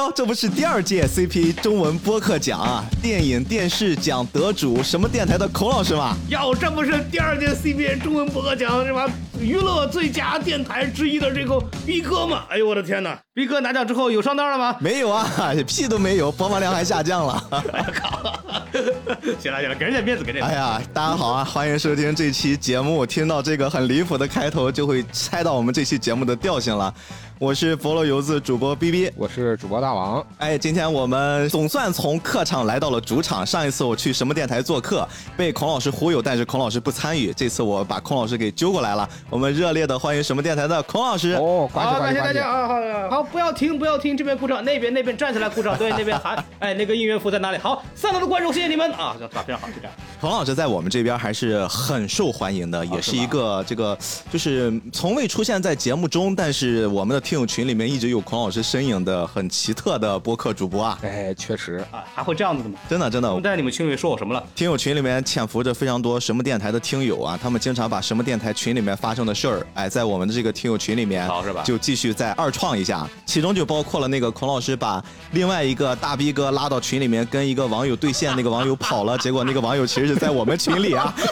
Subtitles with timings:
[0.00, 6.16] 呦，这不是第二届 CP 中文播客奖啊，电影电视奖得主什么电台的孔老师吗？
[6.28, 9.06] 哟，这不是第二届 CP 中文播客奖是吧？
[9.38, 12.44] 娱乐最佳电台之一的这个逼哥吗？
[12.48, 13.18] 哎呦我的天哪！
[13.34, 14.76] 逼哥拿奖之后有上当了吗？
[14.80, 15.28] 没有啊，
[15.66, 17.42] 屁都没有，播放量还下降了。
[17.72, 18.40] 哎呀靠！
[19.38, 20.46] 行了行了，给人点面子，给人点。
[20.46, 23.04] 哎呀，大家好啊，欢迎收听这期节目。
[23.04, 26.94] 听到这个很离谱的开头，就会猜到我们这期节目的调性了。
[27.40, 30.22] 我是佛罗游子主播 B B，我是主播大王。
[30.36, 33.46] 哎，今天我们总算从客场来到了主场。
[33.46, 35.08] 上一次我去什么电台做客，
[35.38, 37.32] 被孔老师忽悠，但是孔老师不参与。
[37.32, 39.08] 这次我把孔老师给揪过来了。
[39.30, 41.32] 我们热烈的欢迎什么电台的孔老师。
[41.32, 42.74] 哦，好，感谢大家啊，好，
[43.08, 47.56] 好，不要停，不要停，这边鼓掌，那边那边站起来鼓掌，对，那边喊，哎，那个应援服在哪里？
[47.56, 49.16] 好，三楼的观众，谢谢你们啊，
[49.46, 49.92] 非常好，就这样。
[50.20, 53.96] 孔老师在我们这边还是很受欢迎的，也是一个这个
[54.30, 60.98] 就是从未出现在节目中，但是我们的听友群里面一直有孔老师身影的很奇特的播客主播啊。
[61.02, 62.76] 哎，确实啊，还会这样子的吗？
[62.88, 63.40] 真的真的。
[63.40, 64.44] 在你们群里说我什么了？
[64.52, 71.62] 听友群里面潜伏着非常多什么电台的听友啊，他们经常把什么电台群里面发生的事儿，哎，在我们的这个听友群里面，好是吧？
[71.62, 80.94] 就继续再二创一下，其中就包括了那个孔老师把另外一个大逼哥拉到群里面跟一个网友对线，那个网友跑了，结果那个网友其实是在我们群里。
[80.94, 81.14] 啊！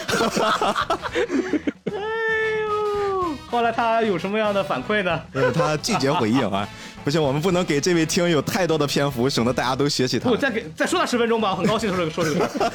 [3.50, 5.20] 后来他有什么样的反馈呢？
[5.32, 6.68] 呃，他拒绝回应啊！
[7.02, 10.28] 不行，我们不能给这位听友太多的篇幅，省得大家都学习他。
[10.28, 12.72] 不，再给再说他十分钟吧，很高兴说这个说这个。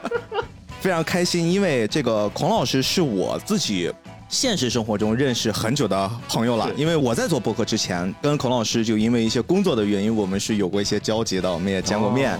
[0.80, 3.92] 非常开心，因为这个孔老师是我自己
[4.28, 6.70] 现实生活中认识很久的朋友了。
[6.76, 12.38] 因为我在做播客之前，跟孔老师就因为一些工作的原因，我们是有过一些交集的，我们也见过面。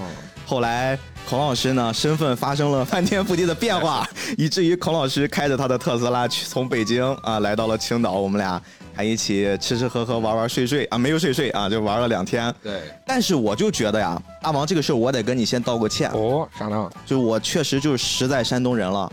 [0.54, 0.96] 后来。
[1.26, 8.60] 孔老师呢，身份发生了翻天覆地的变化， 以至于孔老师开着他的特斯拉去从北京啊来到了青岛，我们俩
[8.92, 12.54] 还一起吃吃喝喝玩玩睡睡啊，没有睡睡啊，就玩了两天。
[12.62, 12.82] 对。
[13.06, 16.46] 但是我就觉得呀，大王这个事儿我得跟你先道个歉哦。
[16.58, 16.90] 啥呢？
[17.06, 19.10] 就我确实就是实在山东人了，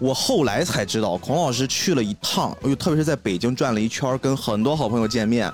[0.00, 5.48] 我后来才知道，孔老师去了一趟，又，特别是在北京转了一圈，跟很多好朋友见面，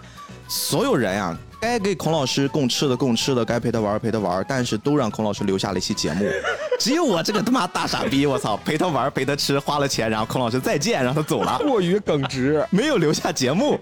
[0.48, 1.38] 所有人呀。
[1.60, 6.24] 该给孔老师供吃的供吃的，该陪他玩陪他玩，但是都让孔老师留下了一期节目。
[6.80, 13.78] 只有我这个他妈大傻逼，我操，陪他玩陪他吃，花了钱，然后孔老师再见，让他走了，过于耿直，没有留下节目。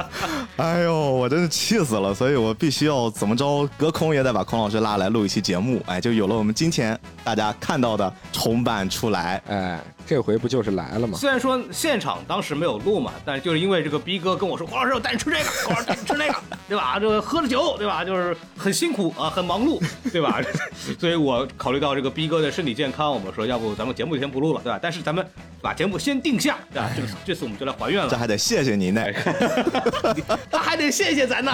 [0.56, 5.82] 哎呦，我真是气死了，所以我必须要怎么着，隔空也得把孔老师拉来录一期节目。
[5.86, 9.42] 哎，就有了我们今天大家看到的重版出来。
[9.48, 11.16] 哎，这回不就是来了吗？
[11.18, 16.34] 虽然说现场当时没有录嘛，但就是因为这个逼哥跟我说，黄老师我带你吃这个，黄老师带你吃那个，
[16.68, 16.98] 对吧？
[16.98, 17.22] 这。
[17.22, 18.04] 喝了酒，对吧？
[18.04, 19.80] 就是很辛苦啊，很忙碌，
[20.10, 20.40] 对吧？
[20.98, 24.78] 所以我考虑到这个逼哥的身体健康，我们说要不咱们节目先不录了，对吧？
[24.82, 25.24] 但是咱们
[25.60, 26.90] 把节目先定下，对吧？
[26.96, 28.10] 这这次我们就来还愿了。
[28.10, 29.04] 这还得谢谢您呢，
[30.50, 31.52] 他还得谢谢咱呢。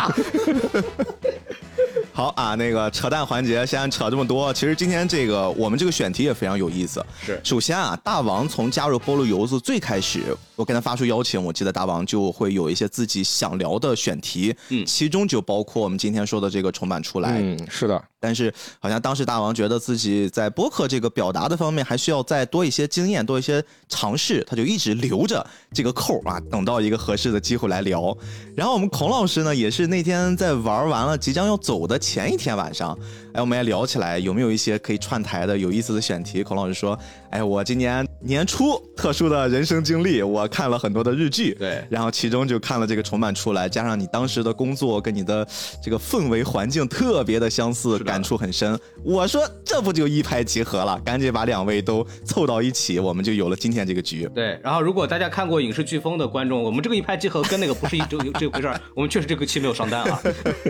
[2.18, 4.52] 好啊，那个扯淡环节先扯这么多。
[4.52, 7.00] 其实今天这个我们这个选题也非常有意思。
[7.24, 17.38] 是，首先啊，大王从加入菠萝油子最开始，我给他发出邀请，我记得大王就会有一些自己想聊的选题，嗯，其中就包括我们今天说的这个重版出来。
[17.40, 18.02] 嗯，是的。
[18.20, 28.16] 但是好像当时大王觉得自己在播客这个表达的方面还需要再多一些经验，多一些尝试，他就一直留着这个扣啊，等到一个合适的机会来聊。
[28.56, 32.98] 然后我们孔老师呢，也是那天在玩完了即将要走的前一天晚上，
[33.34, 36.42] 哎，我们也聊起来有没有一些可以串台的有意思的选题。
[36.42, 36.98] 孔老师说，
[37.30, 45.46] 哎，我今年年初特殊的人生经历，我看了很多的日剧，对，然后其中就看了这个重版出来，加上你当时的工作跟你的
[45.82, 47.98] 这个氛围环境特别的相似。
[48.08, 50.98] 感触很深，我说这不就一拍即合了？
[51.04, 54.26] 赶紧把两位都凑到一起，我们就有了今天这个局。
[54.34, 60.20] 对，然后如果大家看过影视飓风的观众，我们这个一拍即合跟那个不是一 这这回事儿，我们确实这个期没有上单啊。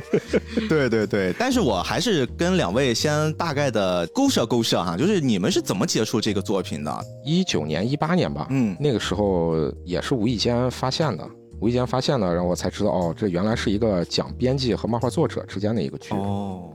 [0.69, 7.05] 对对对，但是我还是跟两位先大概的勾涉勾涉哈，就是你们是怎么接触这个作品的？
[7.25, 9.55] 一九年、一八年吧，嗯，那个时候
[9.85, 11.29] 也是无意间发现的。
[11.61, 16.71] 无意间发现的，然后我才知道哦，这原来是一个讲编辑和漫画作者之间的一个剧哦。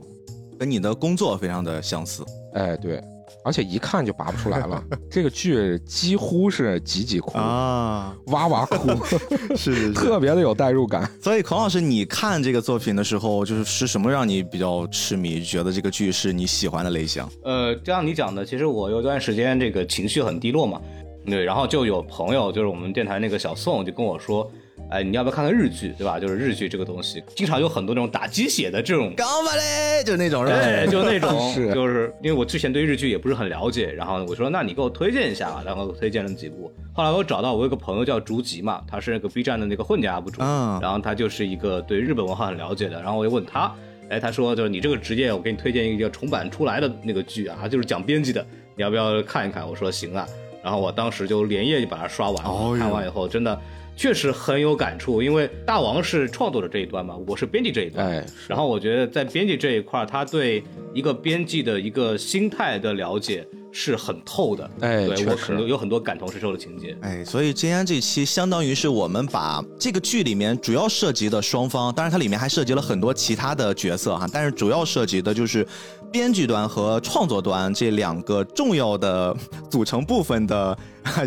[0.58, 2.22] 跟你的工作非常的相似，
[2.52, 3.02] 哎，对，
[3.44, 4.82] 而且一看就拔不出来了。
[5.10, 8.88] 这个剧几乎是集集哭啊，哇哇哭，
[9.54, 11.08] 是是， 特别的有代入感。
[11.22, 17.22] 所以孔老师，你看这个作品的时候，就是是什么让你比较痴迷，觉得这个剧是你喜欢的类型？
[17.42, 20.80] 呃，就像你讲的，其实我有段时间这个情绪很低落嘛，
[21.26, 24.50] 对，然后就有朋友，就是我们电台那个小宋，就跟我说。
[24.90, 26.20] 哎，你要不要看看日剧，对吧？
[26.20, 30.04] 就是日剧这个东西，经常有很多那种打鸡血的这种，干嘛嘞？
[30.04, 36.72] 就那种是吧，对，就那种， 就是因为我之前对日剧也不是很了解，然后我说，那你给我推荐一下吧，然后推荐了几部。
[36.92, 43.74] 后来我找到我有个朋友叫竹吉嘛，他是那个 B 站的那个混剪 UP 主，然后他就是一个对日本文化很了解的，然后我就问他，
[44.10, 48.46] 哎，他说就是你这个职业，我给你推荐一个叫重版出来的那个剧啊，就是讲编辑的，
[48.76, 49.68] 你要不要看一看？
[49.68, 50.24] 我说行啊，
[50.62, 53.58] 然后我当时就连夜就把它刷完了，看完以后真的。
[53.96, 58.06] 确实很有感触，因为大王是创作者这一端嘛，我是编辑这一端。
[58.06, 60.62] 哎，然后我觉得在编辑这一块，他对
[60.92, 63.46] 一个编辑的一个心态的了解
[63.76, 64.70] 是很透的。
[64.80, 66.96] 哎，对我可能有很多感同身受的情节。
[67.02, 75.66] 哎，所以今天这期相当于是我们把这个剧里面主要涉及的双方，当然它里面还涉及了很多其他的角色哈，但是主要涉及的就是
[76.12, 79.36] 编剧端和创作端这两个重要的
[79.68, 80.78] 组成部分的。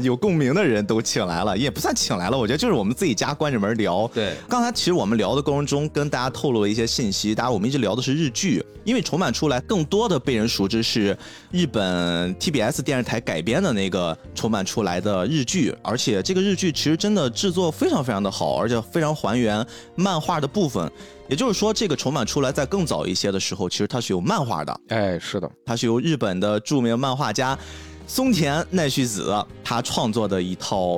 [0.01, 4.09] 有共鸣的人都请来了，也不算请来了，我觉得就是我们自己家关着门聊。
[4.11, 7.35] 对，刚才其实我们聊的过程中，跟大家透露了一些信息。
[7.35, 11.15] 大家我们一直聊的是日剧，因为重版出来，更多的被人熟知是
[11.51, 20.89] 日本 TBS 电视台改编的那个重版出来的日剧，而且这个日剧其实真的制作非常非常的好，而且非常还原漫画的部分。
[21.27, 24.79] 也就是说，这个重版出来在更早一些的时候，其实它是有漫画的。
[24.87, 27.57] 哎，是的，它是由日本的著名漫画家。
[28.09, 30.97] 松田奈绪子他创作的一套，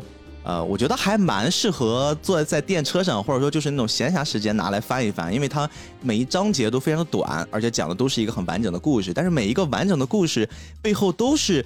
[0.50, 5.70] 呃，我觉得还蛮适合坐在电车上，或者说就是那种闲暇时间拿来翻一翻，因为它
[6.02, 9.14] 每一章节都非常的短，而且讲的都是一个很完整的故事。
[9.14, 10.50] 但是每一个完整的故事
[10.82, 11.64] 背后都是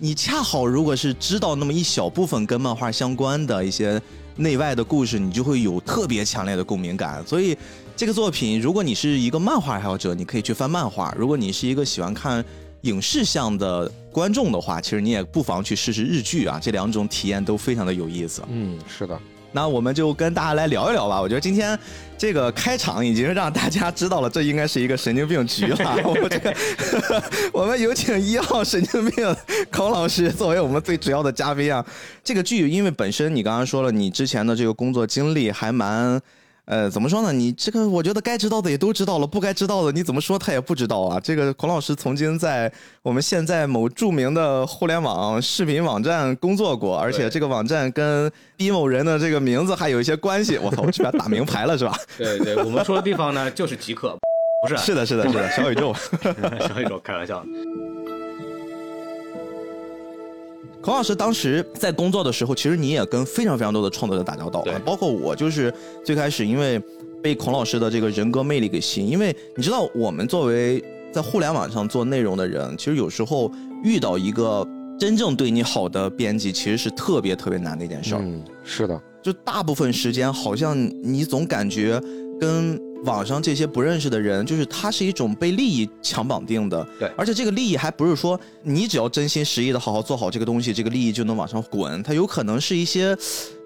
[0.00, 4.02] 你恰好如果是知道那么一小部分跟漫画相关的一些
[4.34, 7.24] 内外的故事，你就会有特别强烈的共鸣感。
[7.24, 7.56] 所以
[7.94, 12.44] 这个作品，如果你是一个漫画爱好者，你可以去翻漫画；如果你是一个喜欢看。
[12.84, 18.42] 影视向的观众的话，其实你也不妨去试试日剧啊，这两种体验都非常的有意思。
[18.48, 19.18] 嗯，是的。
[19.52, 21.20] 那我们就跟大家来聊一聊吧。
[21.20, 21.78] 我觉得今天
[22.18, 25.96] 这个开场已经让大家知道了，这应该是一个神经病局了。
[26.04, 26.54] 我这个，
[27.54, 29.36] 我们有请一号神经病
[29.70, 31.84] 孔老师作为我们最主要的嘉宾啊。
[32.24, 36.20] 这个剧因为本身你刚刚说了，你之前的这个工作经历还蛮。
[36.66, 37.32] 呃，怎么说呢？
[37.32, 41.20] 你这个，我觉得该知道的也都知道了，不该知道的，你怎么说他也不知道啊。
[41.20, 42.72] 这个孔老师曾经在
[43.02, 50.56] 我们现在某著名的互联网视频网站工作过，而且这个网站跟 B 某人的这个名字还有一些关系。
[50.56, 51.94] 我操，我居然打名牌了是吧？
[52.16, 54.16] 对对，我们说的地方呢就是极客，
[54.62, 54.76] 不是？
[54.78, 55.94] 是的，是的，是的，小宇宙，
[56.66, 57.44] 小宇宙，开玩笑。
[60.84, 65.72] 孔老师当时在工作的时候，其实你也跟非常非常多的创作者打交道，包括我，就是
[66.04, 66.78] 最开始因为
[67.22, 73.50] 被孔老师的这个人格魅力给吸引，因为你知道，我们作为在互联网上做内容的人，其实有时候
[73.82, 74.62] 遇到一个
[74.98, 78.20] 真正对你好的编辑，其实是特别特别难的一件事儿。
[78.22, 81.98] 嗯，是的，就大部分时间好像你总感觉
[82.38, 82.78] 跟。
[83.04, 93.16] 网上这些不认识的人，就是他是一种被利益强绑定的，对，而且这个利益还不是说你只要真心实意的好好做好这个东西，这个利益就能往上滚，它有可能是一些，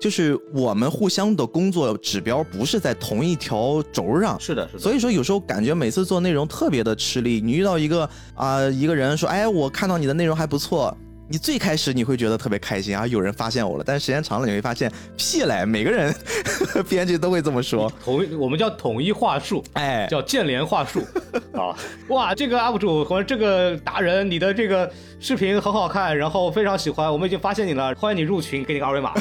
[0.00, 10.96] 就是我们互相的工作指标不是在同一条轴上，是的，是的，所以说有时候感觉每次做内容特别的吃力，你遇到一个啊一个人说，哎，我看到你的内容还不错。
[11.30, 13.84] 你最开始你会觉得特别开心啊，有人发现我了。
[13.86, 16.14] 但是时间长了你会发现，屁嘞，每个人
[16.88, 17.92] 编辑都会这么说。
[18.02, 21.06] 统一，我们叫统一话术，哎，叫建联话术
[21.52, 21.76] 啊。
[22.08, 24.90] 哇，这个 UP 主或者这个达人，你的这个
[25.20, 29.12] 视频很好看，然后非常喜欢，我们已经发现你了，欢迎你入群，给你个二维码。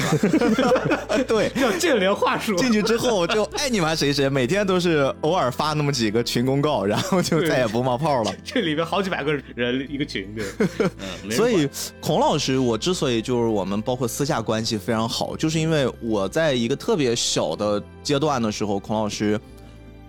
[1.28, 2.56] 对，叫建联话术。
[2.56, 8.34] 进去之后就爱你们谁谁，每天都是偶尔发那么几个群公告，然后就再也不冒泡了。
[8.46, 11.68] 这里边好几百个人一个群，对，所以。
[12.08, 19.38] 孔老师，我之所以就是我们包括私下关系非常好，就是因为我在一个特别小的阶段的时候，孔老师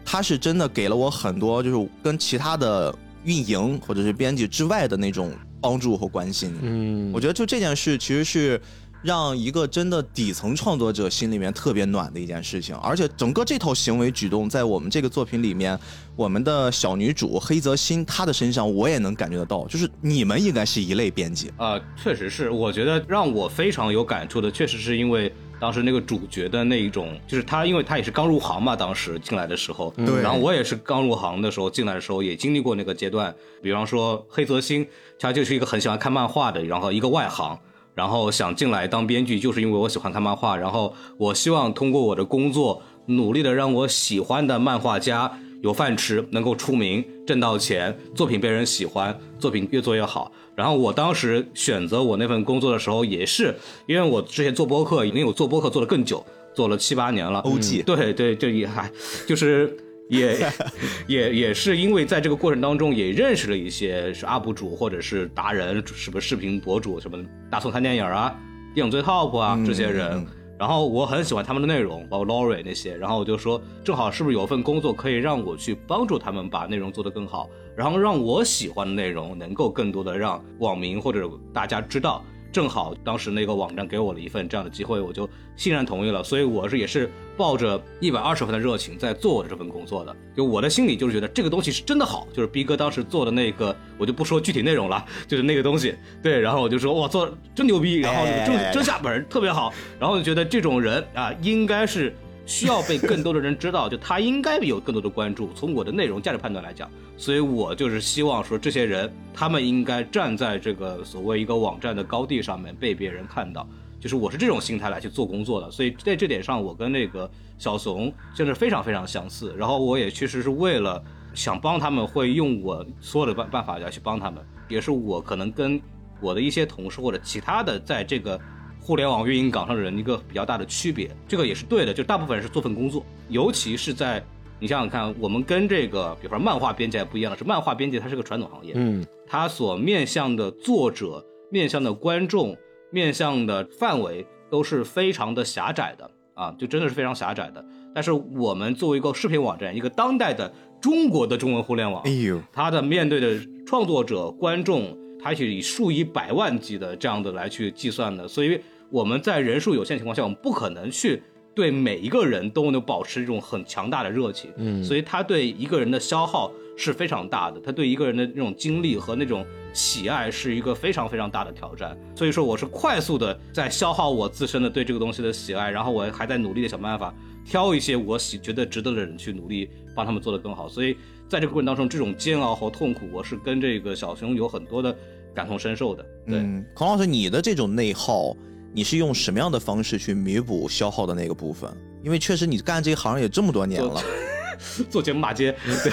[0.05, 6.57] 他是真的给了我很多，就是跟其他的运营或者是编辑之外的那种帮助和关心。
[6.63, 8.61] 嗯，我觉得就这件事其实是。
[9.03, 15.79] 让一个真的底层创作者心里面特别暖的一件事情，而且整个这套行为举动在我们这个作品里面，
[16.17, 21.53] 我们的小女主黑泽心她的身上我也能感觉得到，就是你们应该是一类编辑。
[21.57, 34.85] 啊，确实是，我觉得让我非常有感触的，确实是因为当时那个主角的那一种，就是他，因为他也是刚入行嘛，当时进来的时候，对，然后我也是刚入行的时候进来的时候也经历过那个阶段，比方说黑泽心，
[35.21, 37.57] 他就是一个很喜欢看漫画的，然后一个外行。
[37.99, 40.57] 然后想进来当编剧，就是因为我喜欢看漫画。
[40.57, 45.29] 然后我希望通过我的工作，努力的让我喜欢的漫画家
[45.65, 50.31] 有饭吃，能够出名，挣到钱，作品被人喜欢，作品越做越好。
[50.55, 53.53] 然后我当时选择我那份工作的时候，也是
[53.87, 56.25] 因为我之前做播客，因为我做播客做的更久，
[56.55, 57.43] 做了七八年了。
[57.43, 58.89] OG，对对，就也还
[59.27, 59.77] 就是。
[60.09, 60.53] 也
[61.07, 67.19] 也也是因为在这个过程当中也认识了一些是 UP 主或者是达人，什么视频博主，什么
[67.51, 68.35] 大宋看电影啊、
[68.75, 70.27] 电影最 top 啊这些人，
[70.59, 82.25] 然后我很喜欢他们的内容，包括 Lori 那些，然后我就说，正好是不是有份工作可以让我去帮助他们把内容做得更好，然后让我喜欢的内容能够更多的让网民或者大家知道。
[82.51, 86.23] 正好当时那个网站给我了一份这样的机会，我就欣然同意了。
[86.23, 90.15] 所以我是也是抱着一百二十分的热情在做我的这份工作的。
[90.37, 95.95] 就我的心里就是觉得这个东西是真的好，就是逼哥当时做的那个，我就不说具体内容了， 就是那个东西。
[96.23, 102.15] 对，然后我就说哇，做真牛逼，然后真真下本特别好，然后就觉得这种人啊，应该是。
[102.49, 105.51] 需要被更多的人知道，就他应该有更多的关注。
[105.55, 113.69] 从我的内容价值判断来讲，所以我就是希望说，这些人他们应该站在这个所谓一个网站的高地上面被别人看到。
[114.01, 119.55] 就是我是这种心态来去做工作的，所以在这点上，我跟那个小怂就是非常非常相似。
[119.55, 121.03] 然后我也确实是为了
[121.35, 125.79] 想帮他们，会用我所有的办办法来去帮他们，也是我可能跟
[126.19, 128.41] 我的一些同事或者其他的在这个。
[128.81, 134.25] 互联网运营岗上的人一个比较大的区别，这个也是对的，就大部分人是做份工作，尤其是在
[134.59, 142.57] 你想想看，我们跟这个比方说漫画编辑还不一样的是，漫画编辑它是个传统行业，嗯，它所面向的作者、面向的观众、
[142.91, 147.65] 面向的范围都是非常的狭窄的啊，就真的是非常狭窄的。
[147.95, 158.61] 但是我们作为一个视频网站，一个当代的中国的中文互联网，哎呦，它的面对的创作者、观众，它是以数以百万计的这样的来去计算的，所以。
[158.91, 161.23] 我们在人数有限情况下，我们不可能去
[161.55, 169.45] 对每一个人都能保持一种很强大的热情，嗯，所以他对一个人的消耗是非常大的，他对一个人的那种精力和那种
[169.75, 171.95] 喜爱是一个非常非常大的挑战。
[172.17, 180.67] 所以说，我是快速的在消耗我自身的对这个东西的喜爱，然后我还在努力的想办法挑一些我喜觉得值得的人去努力帮他们做得更好。
[180.67, 180.97] 所以
[181.29, 184.97] 在这个过程当中，这种煎熬和痛苦，我是跟这个小熊有很多的
[185.35, 186.05] 感同身受的。
[186.27, 186.41] 对，
[186.75, 188.37] 孔老师，你的这种内耗。
[188.71, 191.75] 你是用什么样的方式去弥补消耗的那个部分？
[192.05, 194.01] 因为确实你干这一行也这么多年了，
[194.91, 195.57] 做节目骂街。
[195.83, 195.91] 对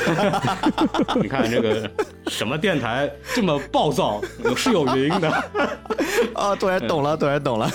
[1.22, 1.90] 你看这个
[2.28, 4.22] 什么电台这么暴躁，
[4.58, 5.32] 是有原因的。
[6.36, 7.72] 啊，突然懂了， 突然懂了。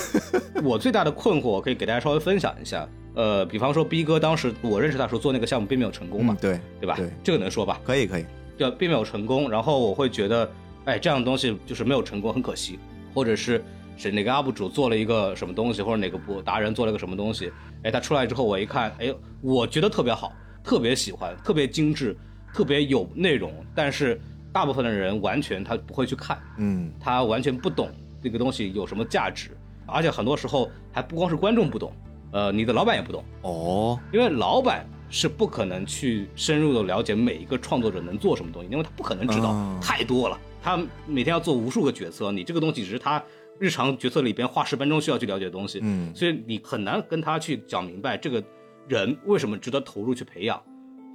[0.63, 2.87] 我最大的困惑我可以给大家稍微分享一下。
[3.15, 6.37] 呃，比方说逼哥当时我认识他时候做那个项目并没有成功嘛？
[6.39, 6.95] 对，对吧？
[6.95, 7.79] 对，这个能说吧？
[7.83, 8.25] 可以，可以。
[8.57, 10.49] 就并没有成功，然后我会觉得，
[10.85, 12.79] 哎，这样的东西就是没有成功，很可惜，
[13.13, 13.63] 或者是。
[13.97, 17.51] 是哪个 UP 主做了一个什么东西，或者哪个博达人做了个什么东西？
[17.83, 22.17] 哎，他出来之后，我一看，哎，我觉得特别好，特别喜欢，特别精致，
[22.51, 23.53] 特别有内容。
[23.75, 24.19] 但是
[24.51, 27.91] 大部分的人完全他不会去看，嗯，他完全不懂
[28.23, 29.51] 这个东西有什么价值，
[29.85, 31.93] 而且很多时候还不光是观众不懂，
[32.31, 43.21] 呃，你的老板也不懂哦，因为老板是不可能去深入的了解每一个创作者能做什么东西，因为他不可能知道太多了，他每天要做无数个决策，你这个东西只是他。
[43.59, 48.43] 日常决策里边花十分钟需要去了解的东西，嗯，所以你很难跟他去讲明白这个
[48.87, 50.59] 人为什么值得投入去培养。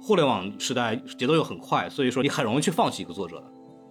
[0.01, 3.43] 互联网时代节奏又很快，所以说你很容易去放弃一个作者的，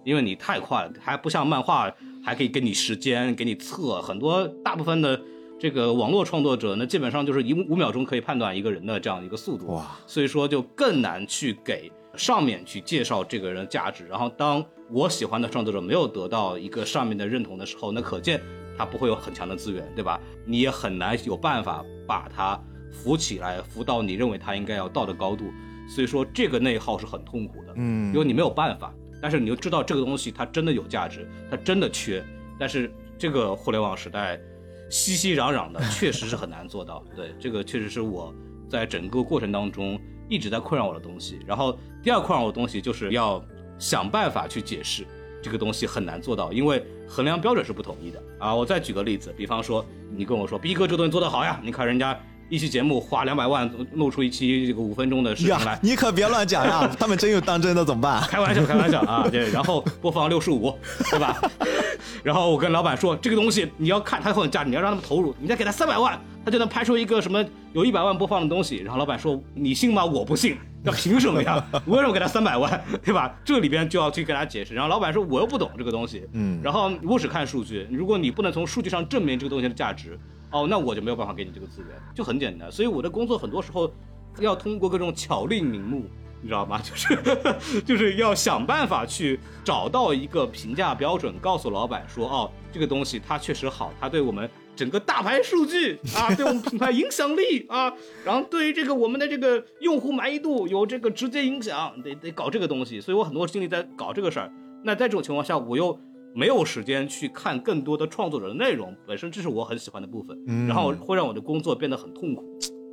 [0.03, 1.93] 因为你太快了，还不像漫画
[2.23, 4.47] 还可以给你时间给你测很多。
[4.63, 5.21] 大部分的
[5.59, 14.05] 这个网络创作者，呢基本上就是一五秒钟可以判断一个人的这样一个速度，哇，所以说就更难去给上面去介绍这个人的价值。
[14.07, 18.39] 然后当我喜欢的创作者没有得到一个上面的认同的时候，那可见
[18.77, 20.19] 他不会有很强的资源，对吧？
[20.45, 22.59] 你也很难有办法把他
[22.91, 25.45] 扶起来，扶到你认为他应该要到的高度。
[25.89, 28.93] 所以说这个内耗是很痛苦的，嗯，因为你没有办法。
[29.19, 32.23] 但是你又知道这个东西它真的有价值，它真的缺。
[32.59, 34.39] 但是这个互联网时代，
[34.89, 37.03] 熙熙攘攘的，确实是很难做到。
[37.15, 38.33] 对，这个确实是我
[38.69, 41.39] 在整个过程当中一直在困扰我的东西。
[41.45, 43.43] 然后第二困扰我的东西就是要。
[43.79, 45.05] 想办法去解释
[45.39, 48.55] 这个东西很难做到，因为衡量标准是不统一的啊。
[48.55, 58.21] 我再举个例子，比方说你跟我说逼哥这东西做得好呀，你看人家一期节目花两百万弄出一期这个五分钟的视频来，你可别乱讲呀， 他们真有当真的怎么办？
[58.21, 60.73] 开玩笑，开玩笑啊， 对，然后播放六十五，
[61.09, 61.39] 对吧？
[62.23, 68.77] 然后我跟老板说这个东西你要看它很有价值，你要让他们投入，你再给他三百万，他就能拍出一个什么有一百万播放的东西。
[68.77, 70.05] 然后老板说你信吗？
[70.05, 70.57] 我不信。
[70.83, 71.61] 那凭什么呀？
[71.85, 73.35] 为什么给他三百万，对吧？
[73.43, 74.73] 这里边就要去跟他解释。
[74.73, 76.61] 然后老板说我又不懂这个东西，嗯。
[76.63, 80.17] 然后我只看数据，如果你不能从数据上证明这个东西的价值，
[80.51, 82.71] 哦，那我就没有办法给你这个资源，就很简单。
[82.71, 83.91] 所以我的工作很多时候
[84.39, 86.05] 要通过各种巧立名目，
[86.41, 86.81] 你知道吗？
[86.83, 94.49] 就是就是要想办法去找到一个评价标准，告诉老板说，哦，这个东西它确实好，它对我们。
[94.77, 97.91] 整个大牌数据啊，对我们品牌影响力啊，
[98.23, 104.53] 然后对于这个我们的这个用户满意度有这个直接影响，得得搞这个东西，所以我很多精力在搞这个事儿。
[104.83, 105.99] 那在这种情况下，我又
[106.37, 112.43] 没有时间去看更多的创作者的内容，本身这是我很喜欢的部分，然后会让我的工作变得很痛苦。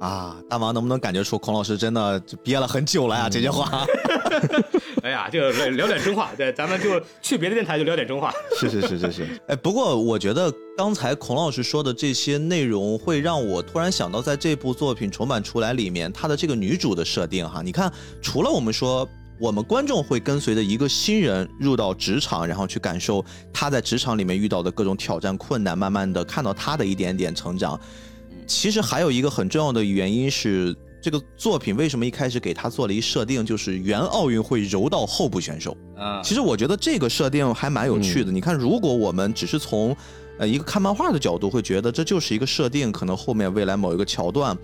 [0.00, 3.28] 啊，大王能不能感觉出孔老师真的憋了很久了呀？
[3.28, 3.84] 这句话。
[5.04, 8.32] 哎呀，就聊点真话，对，咱们就去别的电台就聊点真话。
[8.58, 9.40] 是是是是是。
[9.46, 19.06] 哎，不过我觉得刚才孔老师说的这些内容，会让我突然想到，在这部作品重版出来里面，他的这个女主的设定哈，你看，除了我们说
[19.44, 23.22] 我们观众会跟随着一个新人入到职场，然后去感受
[23.52, 27.78] 他在职场里面遇到的各种挑战困难，慢慢的看到他的一点点成长。
[28.46, 35.76] 其实还有一个很重要的原因是，这个作品为什么一开始给他做了一设定，就是原奥运会柔道候补选手。
[35.94, 38.32] 啊，其实我觉得这个设定还蛮有趣的。
[38.32, 39.94] 你看，如果我们只是从
[40.38, 44.56] 呃一个看漫画的角度，会觉得这就是一个设定，可能后面未来某一个桥段，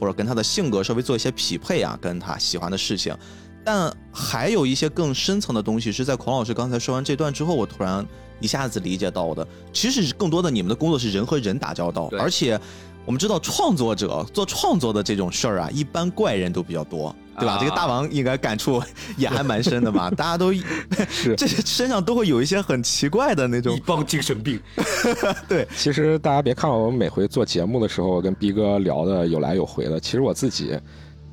[0.00, 3.14] 或者跟他的性格稍微做一些匹配啊，跟他喜欢的事情。
[3.64, 8.06] 但还有一些更深层的东西，是在孔老师刚才说完这段之后，我突然
[8.40, 9.46] 一下子理解到的。
[9.72, 12.60] 其实更多的，你们的工作是人和人打交道，而且。
[13.04, 17.58] 我们知道创作者做创作的这种事儿啊，一般怪人都比较多，对吧？
[17.58, 18.80] 这个大王应该感触
[19.16, 20.08] 也还蛮深的吧？
[20.16, 20.52] 大家都
[21.10, 24.60] 是这身上都会有一些很奇怪的那种一帮精神病。
[25.48, 30.78] 对，其实大家别看我们每回做节目的时候跟逼哥聊的有来有回的，其实我自己。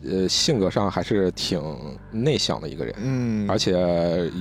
[0.01, 1.61] 呃，性格上还是挺
[2.09, 3.71] 内向的一个人，嗯，而且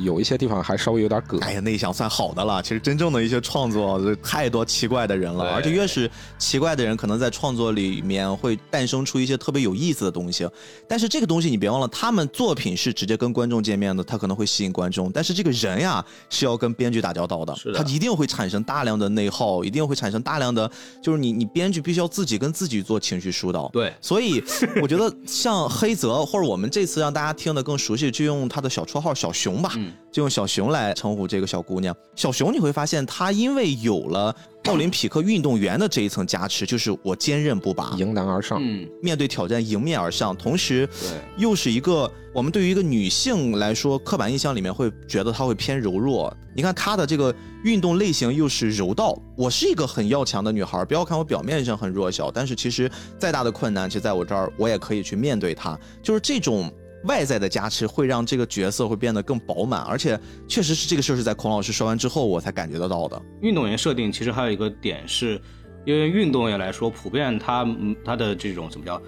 [0.05, 1.37] 有一些地方还稍微有点葛。
[1.41, 2.63] 哎呀，内向算好的了。
[2.63, 10.49] 其实真正的一些创作，太多奇怪的人了，而且越是奇怪的人，可能在创作里面会诞生出一些特别有意思的东西。
[10.87, 15.11] 但是这个东西你别忘了，他们作品是直接跟观众见面的，他可能会吸引观众。
[15.11, 20.71] 但是这个人呀，是要跟编剧打交道的，他一定会产生大量的内耗，一定会产生大量的，
[21.03, 23.69] 就是你你编剧必须要自己跟自己做情绪疏导。
[23.73, 24.41] 对，所以
[24.81, 25.48] 我觉得像。
[25.49, 29.73] 像黑泽，或者我们这次让大家听得更熟悉，就用他的小绰号小熊吧，
[30.13, 31.97] 就用小熊来称呼这个小姑娘。
[32.15, 34.35] 小熊，你会发现她因为有了
[34.65, 40.89] 奥林匹克运动员的这一层加持，就是我坚韧不拔，迎难而上，嗯面对挑战迎面而上，同时
[41.37, 42.11] 又是一个。
[42.35, 46.33] 我们对于一个女性来说，刻板印象里面会觉得她会偏柔弱。
[46.55, 47.35] 你看她的这个
[47.65, 49.19] 运动类型又是柔道。
[49.37, 55.77] 我是一个很要强的女孩，不要看我表面上很弱小，但是其实再大的困难，其实在我这儿我也可以去面对它。
[56.01, 56.71] 就是这种
[57.09, 60.17] 外在的加持，会让这个角色会变得更饱满，而且
[60.47, 63.21] 确实是这个事儿是在孔老师说完之后我才感觉得到的。
[63.41, 65.41] 运动员设定其实还有一个点是，
[65.85, 67.67] 因为运动员来说，普遍他
[68.05, 69.03] 他的这种怎么叫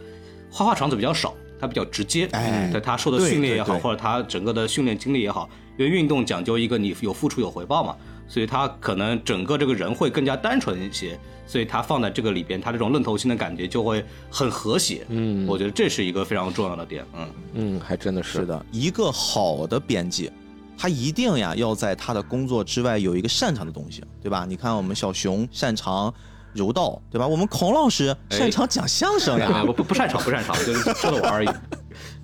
[0.50, 1.32] 花花肠子比较少。
[1.62, 7.94] 他比较直接，哎，在他受的训练也好，或者他整个的训练经历也好，因为运动讲究一个你有付出有回报嘛，
[8.30, 15.04] 所以他可能整个这个人会更加单纯一些，所以他放在这个里边，他这种愣头青的感觉就会很和谐。
[15.08, 17.04] 嗯，我觉得这是一个非常重要的点。
[17.14, 20.30] 嗯嗯，还真的是的，一个好的编辑，
[20.78, 24.46] 他一定呀要在他的工作之外有一个擅长的东西，对吧？
[24.48, 26.14] 你看我们小熊擅长。
[26.52, 27.24] 柔道对吧？
[27.28, 31.48] 我们孔老师擅长讲相声呀，我不不擅长，不擅长， 就是说的玩而已。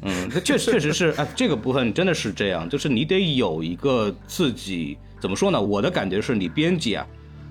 [0.02, 5.60] 嗯，确确实是，哎，这个部分真的是这样，就是你得有一个自己怎么说呢？
[5.60, 7.04] 我的感觉是你编辑啊，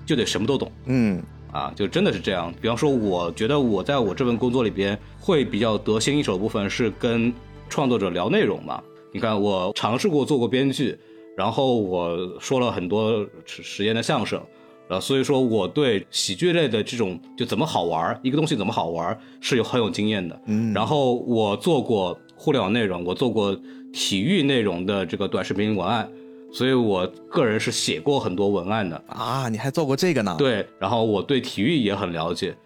[0.06, 0.72] 就得什么都懂。
[0.86, 2.50] 嗯，啊，就真的是这样。
[2.58, 7.30] 比方说，我觉得我在我这份工作里边会比较得心应手的部分是跟
[7.68, 8.82] 创作者聊内容嘛。
[9.12, 10.98] 你看，我尝试过做过编剧，
[11.36, 14.40] 然后我说了很多实验的相声。
[14.88, 20.40] 呃，所以说我对喜剧类的这种就怎么好玩，一个东西怎么好玩是有很有经验的。
[20.46, 23.54] 嗯，然后我做过互联网内容，我做过
[23.92, 26.08] 体育内容的这个短视频文案，
[26.56, 29.46] 所以我个人是写过很多文案的啊。
[29.50, 30.34] 你还做过这个呢？
[30.38, 32.56] 对，然后我对体育也很了解，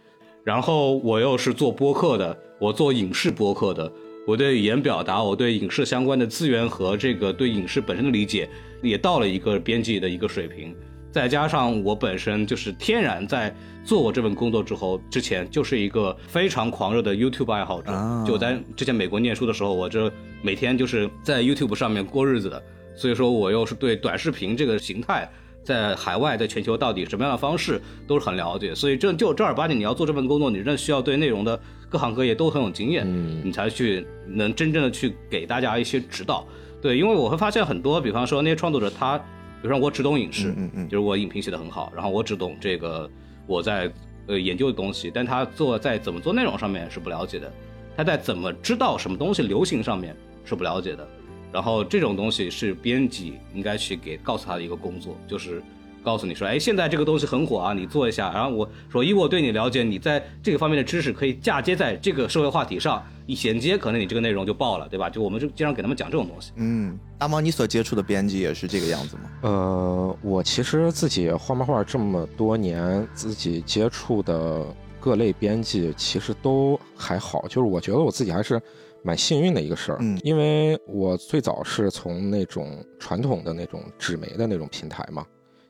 [0.45, 3.93] 然后我又是做播客的，我做影视播客的，
[4.29, 8.49] 我对语言表达，我对影视相关的资源和这个对影视本身的理解
[8.81, 10.73] 也到了一个编辑的一个水平。
[11.11, 17.93] 再加上我本身就是天然在做我这份工作之后，之前就是一个非常狂热的 YouTube 爱好者。
[18.25, 20.09] 就在之前美国念书的时候，我这
[20.43, 22.63] 每天就是在 YouTube 上面过日子的。
[22.95, 25.29] 所以说我又是对短视频这个形态，
[25.65, 28.75] 在海外在全球到底什么样的方式都是很了解。
[28.75, 33.07] 所以这就正儿八经你要做这份工作，你真的需要对内容的各行各业都很有经验，
[33.45, 36.47] 你才去能真正的去给大家一些指导。
[36.81, 39.21] 对，因为我会发现很多，比方说那些创作者他。
[39.63, 43.07] 比如说我只懂影视，嗯嗯，就是我影评写的很好，然后我只懂这个
[43.47, 43.93] 我在
[44.27, 47.53] 呃研究的东西，但他做在怎么做内容上面是不了解的，
[47.95, 51.07] 他在怎么知道什么东西流行上面是不了解的，
[51.53, 55.63] 然后这种东西是编辑应该去给告诉他的一个工作，就是
[56.03, 58.33] 告诉你说，哎，现在这个东西很火啊，你做一下。
[58.33, 65.11] 然后我说，以我对你了解，你在这个方面的知识可以嫁接在这个社会话题上，一衔接，可能你这个内容就爆了，对吧？
[65.11, 66.53] 就我们就经常给他们讲这种东西。
[66.57, 69.23] 嗯，大毛，你所接触的编辑也是这个样子吗？
[69.43, 74.65] 呃，我其实自己画漫画这么多年，自己接触的
[74.99, 78.61] 各类编辑其实都还好，就是我觉得我自己还是
[79.03, 79.99] 蛮幸运的一个事儿。
[80.01, 85.25] 嗯，因为我最早是从那种传统的那种纸媒的那种平台嘛。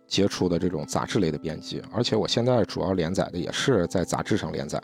[0.07, 4.83] 接触的这种杂志类的编辑，而且我现在主要连载的也是在杂志上连载，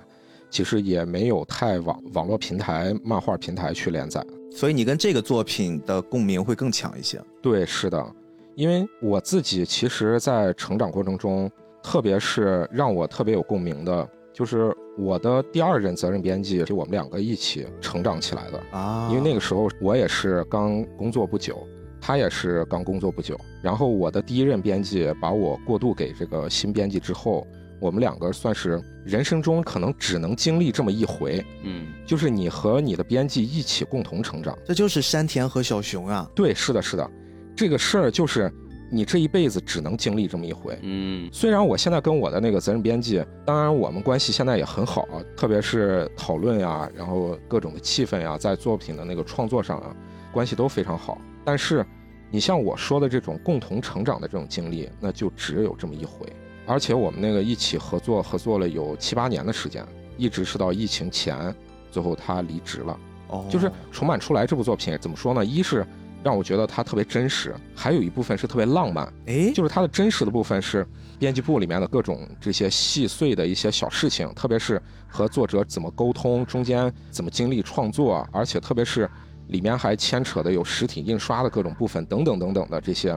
[0.48, 7.20] 其实也没有太网网络平台、漫画平台去连载，所以你跟这个作品的共鸣会更强一些。
[7.42, 8.06] 对，是的，
[8.54, 11.50] 因为我自己其实，在成长过程中，
[11.82, 19.08] 特别是让我特别有共鸣的，就是我的第二任责任编辑，就我们两个一起成长起来的啊。
[19.10, 21.66] 因为那个时候我也是刚工作不久。
[21.98, 27.44] 他也是刚工作不久，然后我的第一任编辑把我过渡给这个新编辑之后，
[27.80, 36.30] 我们两个算是人生中可能只能经历这么一回，嗯，就是你和你的编辑一起共同成长，这就是山田和小熊啊。
[36.32, 37.10] 对，是的，是的，
[37.56, 38.52] 这个事儿就是
[38.90, 41.28] 你这一辈子只能经历这么一回，嗯。
[41.32, 49.94] 虽然我现在跟我的那个责任编辑，当然我们关系现在也很好，特别是讨论呀，然后各种的气氛呀，在作品的那个创作上啊，
[50.32, 51.84] 关系都非常好，但是。
[52.28, 56.26] 你像我说的这种共同成长的这种经历，那就只有这么一回。
[56.66, 61.54] 而且我们那个一起合作合作了有七八年的时间，一直是到疫情前，
[61.88, 62.98] 最后他离职了。
[63.28, 65.44] 哦，就是重版出来这部作品怎么说呢？
[65.44, 65.86] 一是
[66.26, 69.06] 让我觉得它特别真实，还有一部分是特别浪漫。
[69.26, 70.84] 哎，就是它的真实的部分是
[71.20, 79.08] 编辑部里面的各种这些细碎的一些小事情，特别是和作者怎么沟通，中间怎么经历创作，而且特别是。
[79.50, 83.16] 里面还牵扯的有实体印刷的各种部分等等等等的这些，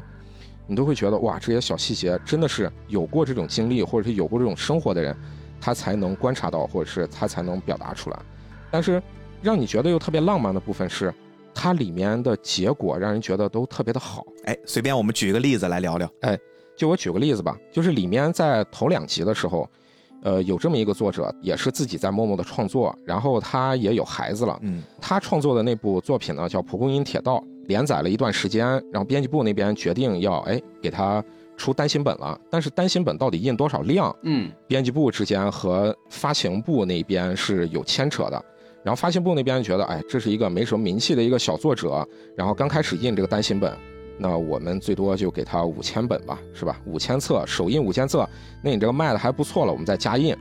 [0.67, 5.17] 你都会觉得哇，这些小细节真的是有过这种经历或者是有过这种生活的人，
[5.60, 8.19] 他才能观察到，或者是他才能表达出来。
[8.69, 9.02] 但是
[9.41, 11.12] 让你觉得又特别浪漫的部分是，
[11.53, 14.25] 它里面的结果让人觉得都特别的好。
[14.45, 16.09] 哎，随便我们举一个例子来聊聊。
[16.21, 16.38] 哎，
[16.75, 19.69] 就我举个例子吧，就是里面在头两集的时候。
[20.21, 24.59] 呃，有这么一个作者，也是自己在默默的创作，然后他也有孩子了。
[24.63, 31.23] 嗯，他创作的那部作品呢，叫《蒲公英铁道》，连载了一段时间，然后编辑部那边决定要哎给他
[31.55, 32.38] 出单行本了。
[32.49, 34.13] 但是单行本到底印多少量？
[34.23, 38.45] 嗯，编辑部之间和发行部那边是有牵扯的。
[38.84, 43.74] 然后发行部那边觉得，哎，这是一个没什么名气的一个小作者，然后刚开始印这个单行本。
[44.22, 46.78] 那我们最多就给他五千本吧，是吧？
[46.86, 48.28] 五千册首印五千册，
[48.62, 50.36] 那你这个卖的还不错了，我们再加印。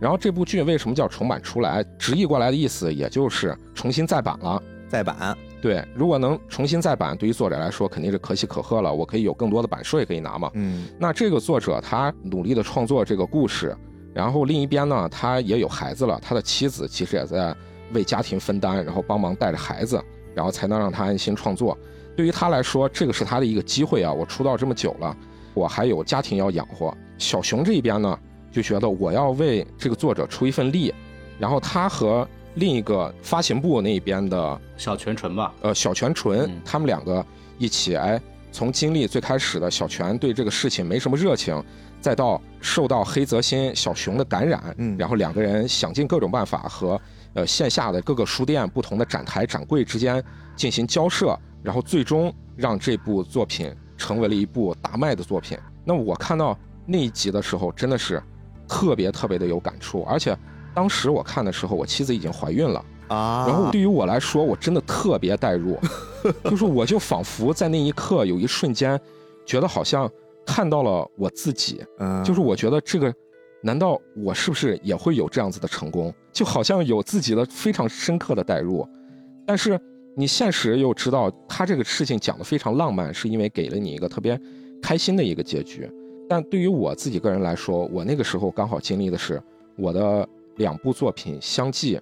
[0.00, 1.84] 然后这部剧为什么叫重版出来？
[1.98, 4.62] 直译过来的意思也就是重新再版了。
[4.88, 10.50] 再版，对，如果能重新再版，对于作者来说肯定是可喜可贺了，我可以有更多的版税可以拿嘛。
[10.54, 10.88] 嗯。
[10.98, 13.76] 那这个作者他努力的创作这个故事，
[14.14, 17.54] 然后另一边呢，他也有孩子了，他的妻子其实也在
[17.92, 20.02] 为家庭分担，然后帮忙带着孩子，
[20.34, 21.76] 然后才能让他安心创作。
[22.16, 24.12] 对于他来说，这个是他的一个机会啊！
[24.12, 25.16] 我出道这么久了，
[25.54, 26.92] 我还有家庭要养活。
[27.16, 28.18] 小熊这一边呢，
[28.50, 30.92] 就觉得我要为这个作者出一份力，
[31.38, 37.24] 然后他和另一个发行部那边的小泉纯吧，呃，小泉纯，他们两个
[37.56, 38.20] 一起，哎，
[38.50, 41.62] 从经历最开始的小泉对这个事情没什么热情，
[42.00, 47.00] 再到受到黑泽新小熊的感染，嗯，然后两个人想尽各种办法和
[47.38, 50.22] 呃线下的各个书店、不同的展台、展柜之间
[50.56, 51.38] 进行交涉。
[51.60, 55.58] 然后最终让这部作品成为了一部大卖的作品。
[55.84, 58.22] 那我看到那一集的时候，真的是
[58.68, 60.02] 特别特别的有感触。
[60.02, 60.36] 而且
[60.72, 63.44] 当时我看的时候，我妻子已经怀孕了啊。
[63.48, 65.76] 然后对于我来说，我真的特别代入，
[66.48, 68.98] 就是我就仿佛在那一刻有一瞬间，
[69.44, 70.08] 觉得好像
[70.46, 71.84] 看到了我自己。
[71.98, 73.12] 嗯，就是我觉得这个，
[73.62, 76.12] 难道我是不是也会有这样子的成功？
[76.32, 78.88] 就好像有自己的非常深刻的代入，
[79.46, 79.78] 但是。
[80.16, 84.36] 你现实又知道他这个事情讲的非常浪漫，是因为给了你一个特别
[84.82, 85.88] 开心的一个结局。
[86.28, 89.40] 但对于我自己个人来说，我那个时候刚好经历的是
[89.76, 92.00] 我的两部作品相继，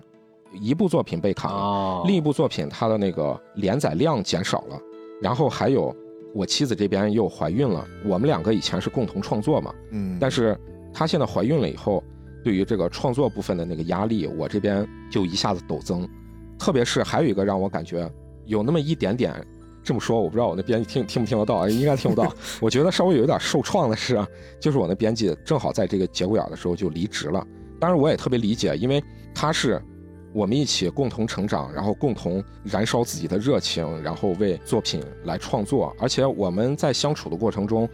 [0.62, 4.80] 一部作品被砍了，另一部作品它的那个连载量减少了，
[5.20, 5.94] 然后还有
[6.34, 7.86] 我妻子这边又怀孕了。
[8.02, 10.58] 我们两个以前是共同创作嘛，嗯，但是
[10.98, 12.02] 她现在怀孕了以后，
[12.42, 16.08] 对于这个创作部分的那个压力，我这边就一下子陡增。
[16.58, 18.10] 特别是还有一个让我感觉
[18.46, 19.46] 有那么一点点，
[19.84, 22.32] 这么说我不知道我那编辑听听不听得到，应该听不到。
[22.62, 24.26] 我觉得稍微有一点受创的是，
[24.58, 27.46] 就是我那编辑正好在这个节骨眼的时候就离职了。
[27.78, 29.04] 当然我也特别理解，因为
[29.34, 29.78] 他是
[30.32, 35.94] 我们一起共同成长，然后共同燃烧自己的热情，然后为作品来创作。
[36.00, 37.86] 而且我们在相处的过程中，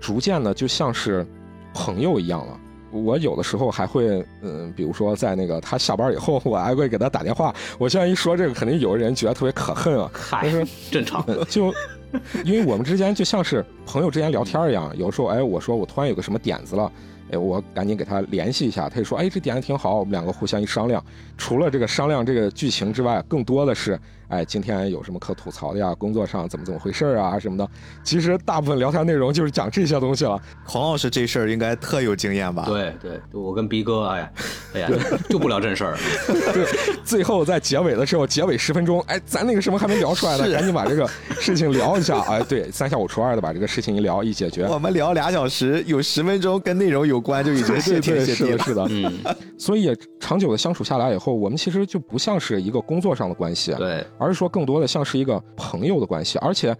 [0.00, 1.24] 逐渐的就像是
[1.72, 2.60] 朋友一样了。
[2.90, 7.54] 我有的时候还会，嗯，比如说在那个他下班以后， 我还会给他打电话。
[7.78, 10.10] 我现在一说这个，肯定有的人觉得特别可恨啊。
[10.12, 10.50] 嗨，
[10.90, 11.22] 正常。
[11.48, 11.72] 就
[12.46, 16.90] 因为我们之间就像是朋友之间聊天一样，有时候哎，我说我突然有个什么点子了。
[17.30, 21.04] 哎，我赶紧给他联系一下，他就说，哎，这点子挺好，我们两个互相一商量，
[21.36, 24.00] 除了这个商量这个剧情之外，更多的是。
[24.28, 25.94] 哎，今天有什么可吐槽的呀？
[25.94, 27.38] 工作上怎么怎么回事啊？
[27.38, 27.68] 什么的？
[28.04, 30.40] 其实大部分聊天内容就是讲这些东西了。
[30.64, 32.64] 黄老师这事儿应该特有经验吧？
[32.66, 34.30] 对对，我跟逼哥，哎呀，
[34.74, 34.90] 哎呀，
[35.28, 35.96] 就不聊正事儿。
[36.52, 36.66] 对，
[37.02, 41.08] 最后在结尾的时候，结尾十分钟，哎，咱那个什么还没聊出来呢，赶紧把这个
[41.40, 42.18] 事情聊一下。
[42.28, 44.66] 哎，对，三下五除二的把这个事情一聊一解决。
[44.66, 48.58] 我们聊俩小时，有十分钟跟内容有关，就已经谢天谢地了。
[48.64, 49.10] 是的，嗯。
[49.56, 53.72] 所以长久的相处下来以后，我们其实就不像是一个工作上的关系。
[53.78, 54.04] 对。
[54.18, 56.76] 而是说，更多的像是一个朋友的关系，而且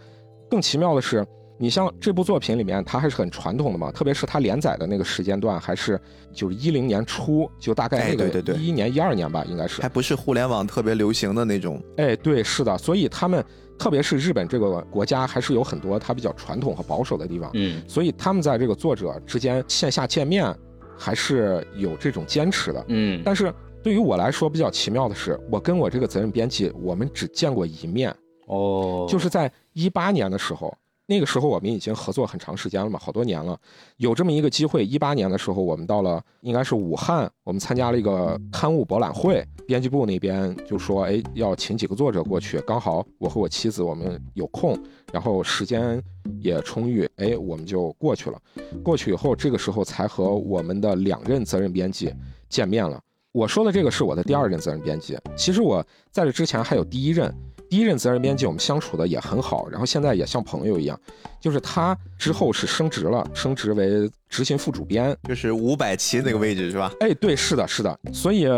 [0.50, 1.26] 更奇妙的是，
[1.58, 6.00] 你像这部作品里面，它还是很传统的嘛，特别是它连载的那个时间段，还是
[6.32, 11.82] 就是一零年初，就大概那个一一年、一二年吧，应该是，还不是互联网特别流行的那种。
[11.96, 13.44] 哎，对，是的，所以他们，
[13.78, 17.50] 特别是日本这个国家，还是有很多它比较传统和保守的地方。
[17.54, 20.54] 嗯，所以他们在这个作者之间线下见面，
[20.96, 22.84] 还是有这种坚持的。
[22.88, 23.52] 嗯，但是。
[23.82, 28.14] 对于我来说比较奇妙的是，我跟我这个责任编辑，我们只见过一面。
[28.46, 30.74] 哦，就是在一八年的时候，
[31.06, 33.58] 那个时候我们已经合作很长时间了嘛，好多年了。
[33.98, 42.60] 有这么一个机会，一八年的时候，我们到了应该是武汉，我们参加了一个刊物博览会，编辑部那边就说，哎，要请几个作者过去。
[42.62, 44.78] 刚好我和我妻子我们有空，
[45.12, 46.02] 然后时间
[46.40, 48.40] 也充裕，哎，我们就过去了。
[48.82, 52.12] 过去以后，这个时候才和我们的两任责任编辑
[52.48, 52.98] 见面了。
[53.32, 55.18] 我说的这个是我的第二任责任编辑。
[55.36, 57.32] 其实我在这之前还有第一任，
[57.68, 60.98] 第一任责任编辑我们相处的也很好，然后现在也像朋友一样。
[61.40, 66.90] 就是他之后是升职了，升职为执行副主编，就是五百期那个位置是吧？
[67.00, 67.96] 哎，对，是的，是的。
[68.12, 68.48] 所以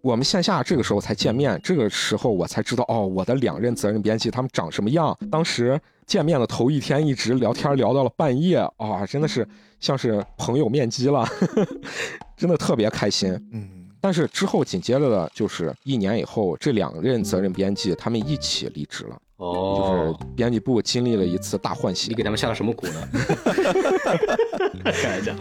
[0.00, 5.16] 我们线下这个时候才见面，这个时候我才知道哦，我的两任责任编辑他们长什么样。
[5.30, 9.46] 当时见面的头一天一直聊天聊到了半夜啊，真的是
[9.78, 11.24] 像是朋友面基了，
[12.36, 13.30] 真的特别开心。
[13.52, 13.73] 嗯。
[14.04, 19.18] 但是之后紧接着的就是一年以后，这两任责任编辑他们一起离职了。
[19.36, 22.10] 哦，就是编辑部经历了一次大换血。
[22.10, 23.08] 你给他们下了什么蛊呢？
[24.92, 25.34] 开玩笑。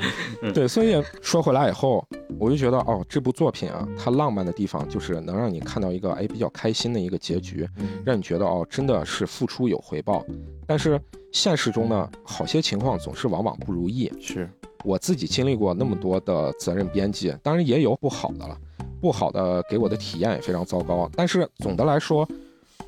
[0.54, 2.08] 对，所以说回来以后，
[2.40, 7.68] 我就觉得哦，这部作品啊，它浪漫的地方就是能让你看到一个哎比较开心的一个结局，
[8.06, 10.26] 让你觉得哦真的是付出有回报。
[10.66, 10.98] 但是
[11.34, 14.10] 现实中呢，好些情况总是往往不如意。
[14.22, 14.50] 是。
[14.84, 18.58] 我自己经历过那么多的责任编辑，当然也有不好的了，
[19.02, 21.10] 不好的给我的体验也非常糟糕。
[21.16, 22.28] 但是总的来说，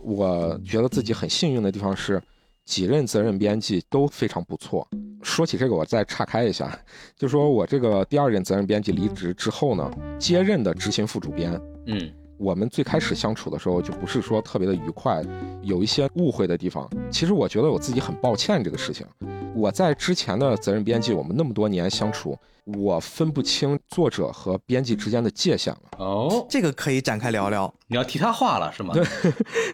[0.01, 2.21] 我觉得自己很幸运的地方是，
[2.65, 4.87] 几任责任编辑都非常不错。
[5.21, 6.77] 说起这个，我再岔开一下，
[7.15, 12.11] 就说我这个第二任责任编辑离职之后呢，接任的执行副主编，嗯。
[12.37, 15.23] 我们最开始相处的时候就不是说特别的愉快，
[15.61, 16.89] 有一些误会的地方。
[17.09, 19.05] 其实我觉得我自己很抱歉这个事情。
[19.53, 25.81] 我在之前的责任编辑，我们那么多年相处，我分不清作者和编辑之间的界限了。
[25.97, 27.73] 哦，这个可以展开聊聊。
[27.87, 28.93] 你要替他话了是吗？
[28.93, 29.05] 对，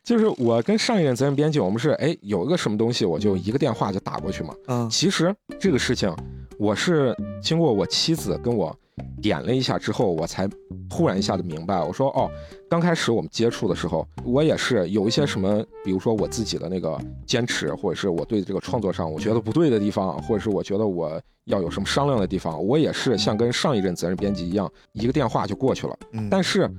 [0.04, 4.54] 就是我跟上一任责任编辑，我们是哎有一个什么东西，我就一个电话就打过去嘛。
[4.68, 6.16] 嗯，其实这个事情，
[6.60, 8.76] 我是经过我妻子跟我。
[9.22, 10.48] 点了一下之后，我才
[10.90, 11.82] 突然一下子明白。
[11.82, 12.30] 我说哦，
[12.70, 25.98] 刚开始我们接触的时候，我也是有一些什么，比如说我自己的那个坚持，或者是我对这个创作上我觉得不对的地方，或者是我觉得我要有什么商量的地方，我也是像跟上一任责任编辑一样，一个电话就过去了。
[26.30, 26.70] 但是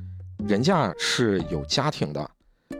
[0.46, 2.30] 人家是有家庭的，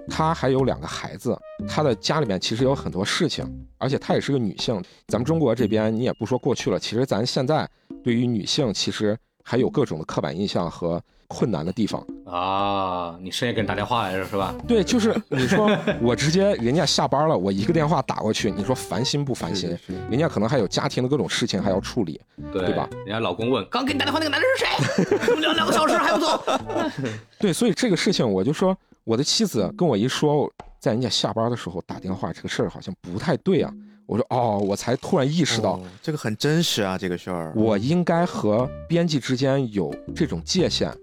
[0.08, 1.36] 他还有两个孩子，
[1.68, 3.44] 他的家里面其实有很多事情，
[3.78, 4.82] 而且他也是个女性。
[5.08, 7.68] 咱们中国这边你也不说过去了，其实咱现在
[8.02, 9.16] 对于女性其实。
[9.44, 13.18] 还有各种的刻板印象和困难的地方啊！
[13.20, 14.54] 你深夜给人打电话来着是吧？
[14.68, 15.68] 对，就是你说
[16.00, 19.76] 我直接人家下班了，我一个电话打过去，你说烦心不烦心？
[20.08, 22.20] 人家可能还有家庭的各种事情还要处理，
[22.52, 22.88] 对吧？
[23.04, 25.40] 人家老公问刚给你打电话那个男人是谁？
[25.40, 26.40] 聊两个小时还不走？
[27.40, 33.74] 对，所以这个事情我就说，我的妻子跟我一说，在人家下班的时候打电话，这个事儿好像不太对啊。
[34.12, 37.50] 我说哦，我才突然意识到这个很真实啊，这个事儿。
[37.56, 40.94] 我应该和编辑之间有这种界限，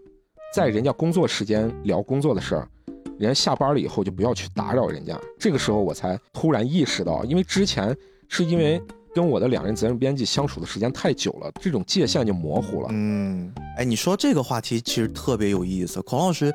[0.53, 2.69] 在人家工作时间聊工作的事儿，
[3.17, 5.19] 人家下班了以后就不要去打扰人家。
[5.39, 8.79] 这个时候我才突然意识到，因为之前是因为
[9.15, 12.89] 跟我的两任责任编辑相处的时间太久了，这种界限就模糊了。
[12.91, 16.53] 嗯，哎，你说这个话题其实特别有意思，孔老师，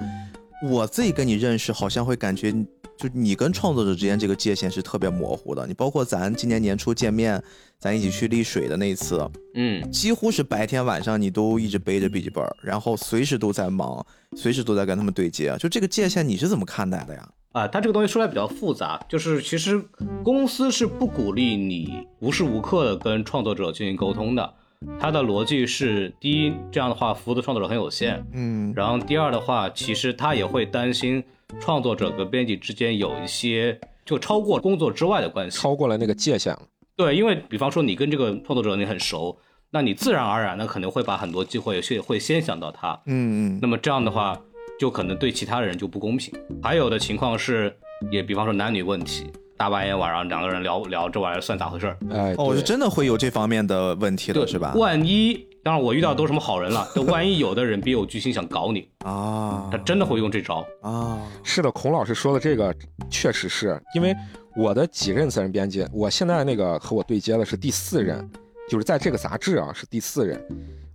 [0.71, 2.55] 我自己跟你认识好像会感觉。
[2.97, 5.67] 就你跟创作者之间这个界限是特别模糊的。
[5.67, 7.43] 你包括咱今年年初见面，
[7.79, 14.05] 咱一起去丽水的那一次，嗯，几乎是白天晚上你都一直背着笔记本，然后随时都在忙，
[14.37, 15.57] 随时都在跟他们对接。
[15.59, 17.29] 就这个界限你是怎么看待的呀？
[17.53, 19.81] 啊，它这个东西说来比较复杂，就是其实
[20.25, 24.55] 公司是不鼓励你无时无刻的跟创作者进行沟通的。
[25.01, 31.23] 它的逻辑是：第一，这样的话服务的创作者很有限，嗯，然后第二的话，其实他也会担心
[31.61, 36.63] 创作者跟编辑之间有一些就超过工作之外的关系，超过了那个界限了。
[36.97, 39.37] 对，因为比方说你跟这个创作者你很熟，
[39.71, 44.41] 那你自然而然的可能会把很多机会是会先想到他，嗯嗯，那么这样的话
[44.79, 46.33] 就可能对其他人就不公平。
[46.63, 47.77] 还有的情况是，
[48.11, 49.31] 也比方说男女问题。
[49.57, 51.97] 大半夜晚上两个人聊聊这玩意儿算咋回事儿？
[52.11, 54.75] 哎，哦，是真的会有这方面的问题的是吧？
[54.75, 61.27] 万一，当然我遇到都什么好人了，就万一有的人别有居心想搞你啊，他真的会用这招啊。
[61.43, 62.73] 是的，孔老师说的这个
[63.09, 64.15] 确实是因为
[64.55, 68.31] 我的几任责任编辑，我现在那个和我对接的是第四任，
[68.69, 70.39] 就是在这个杂志啊是第四任，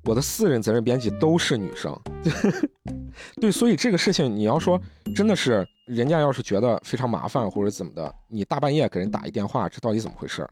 [0.06, 2.00] 我的四任责任编辑都是女生。
[3.42, 4.80] 对，所以这个事情你要说
[5.16, 5.68] 真的是。
[5.90, 10.48] 人家要是觉得非常麻烦或者怎么的，你大半夜给人打一电话，这到底怎么回事？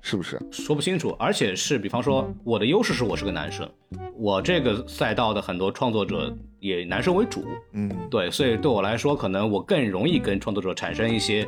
[0.00, 1.10] 是不是说不清楚？
[1.18, 3.68] 而且是，比方说，我的优势是我是个男生，
[4.14, 11.46] 我这个赛道的很多创作者也男生为主，嗯，对，所以对我来说，可能我更容易跟创作者产生一些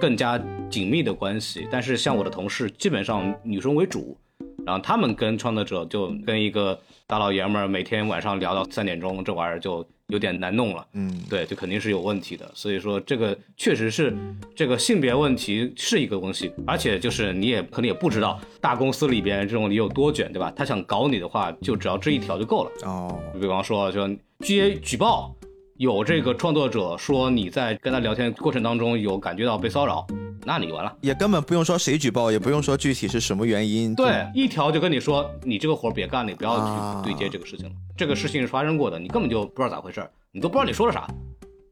[0.00, 1.66] 更加紧密的关系。
[1.70, 4.16] 但是像我的同事，基本上女生为主，
[4.64, 6.80] 然后他们跟创作者就跟一个
[7.12, 9.86] 大老爷们儿每天晚上聊到三点钟，这玩意儿就。
[10.08, 14.14] 有点难弄了，嗯，对，这肯定是有问题的，所以说这个确实是
[14.54, 20.52] 这个性别问题是一个东西，而且就是你也可能也不知道大公司里边这种你有多卷，对吧？
[20.54, 23.18] 他想搞你的话，就只要这一条就够了哦。
[23.40, 24.06] 比方说，就
[24.40, 25.34] 接举报
[25.82, 30.06] 有这个创作者说你在跟他聊天过程当中有感觉到被骚扰。
[30.44, 33.92] 那你完了，也根本不用说谁举报，也不用说具体是什么原因。
[33.96, 37.74] 对，一条就跟你说，你这个活别干了，你不要去对接这个事情了。
[37.96, 41.08] 这个事情是发生过的，你根本就不知道咋回事你都不知道你说了啥，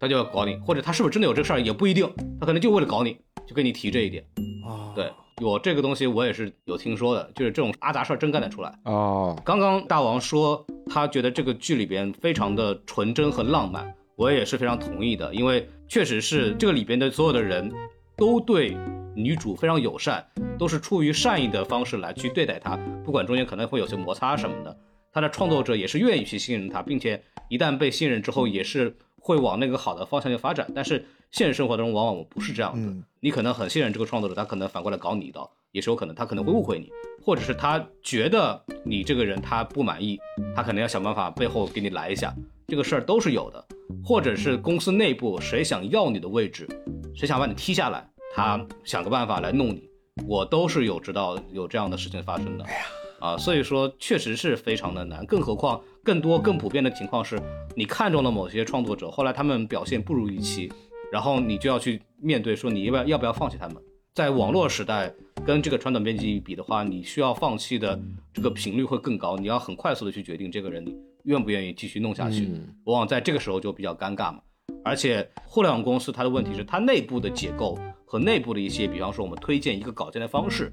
[0.01, 4.25] 他就要搞你，或者他是不是真的有这个事儿也不一定，他可能就为了搞你，就跟你提这一点。
[4.66, 5.09] 啊，对，
[5.40, 8.77] 有这个东西我也是有听说的，就是这种阿杂事儿真干得出来。
[8.87, 17.72] 哦，刚刚大王说他觉得这个剧里边非常的纯真和浪漫，我也是非常同意的，因为确实是这个里边的所有的人
[18.18, 18.76] 都对。
[19.16, 20.24] 女主非常友善，
[20.56, 24.74] 都是出于善意的方式来去对待她，不管中间可能会有些摩擦什么的，
[25.12, 30.70] 她的创作者也是愿意去信任她，并且一旦被信任之后，也是会往那个好的方向去发展。
[30.74, 36.88] 但是现实生活中往往不是这样的，你可能很信任这个创作者，他可能反过来搞你一刀，也是有可能，他可能会误会你，
[37.20, 40.18] 或者是他觉得你这个人他不满意，
[40.54, 42.33] 他可能要想办法背后给你来一下，
[42.70, 43.66] 这个事儿都是有的，
[44.04, 46.68] 或者是公司内部谁想要你的位置，
[47.16, 48.09] 谁想把你踢下来。
[48.33, 49.90] 他想个办法来弄你，
[50.24, 52.62] 我都是有知道有这样的事情发生的。
[52.62, 52.80] 哎呀，
[53.18, 57.42] 啊，所以说确实是非常的难，更何况更多更普遍的情况是，
[57.74, 60.72] 你看中了某些创作者，后来他们表现不如预期，
[61.11, 63.83] 然后你就要去面对说你要不要要不要放弃他们。
[64.14, 65.12] 在网络时代
[65.44, 67.98] 跟这个传统编辑比的话，你需要放弃的
[68.33, 72.50] 这个频率会更高，你要很快速的去决定这个人你愿不愿意继续弄下去，
[72.85, 74.40] 往往在这个时候就比较尴尬嘛。
[74.85, 77.78] 而且互联网公司它的问题是它内部的结构。
[78.04, 80.72] 和内部的一些，比方说我们推荐一个稿件的方式，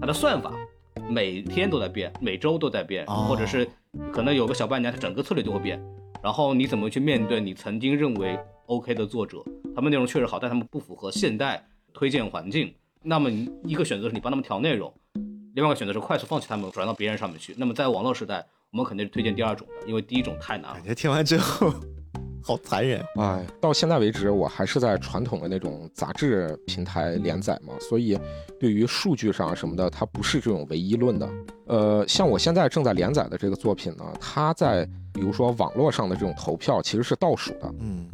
[0.00, 0.54] 它的算法
[1.06, 3.68] 每天都在变，每周都在变，或者是
[4.10, 5.78] 可能有个小半年，它整个策略就会变。
[6.22, 12.72] 然后你怎么去面对你曾经认为 OK 的作者，他们内容确实好，但他们不符合现代推荐环境。
[13.02, 14.90] 那么你一个选择是你帮他们调内容，
[15.54, 17.54] 另外一个选择是快速放弃他们，转到别人上面去。
[17.58, 20.74] 那么在网络时代，我们肯定是推荐第二种的，因为第一种太难了。
[20.74, 21.72] 感觉听完之后。
[22.40, 23.04] 好残忍！
[23.16, 28.18] 哎，到现在为止，我还是在传统的那种杂志平台连载嘛，所以
[28.58, 31.28] 对于数据上什么的，它不是这种唯一论的。
[31.66, 37.74] 呃，像我现在正在连载的这个作品呢，它在比如说网络上的这种投票其实是倒数的。
[37.80, 38.08] 嗯。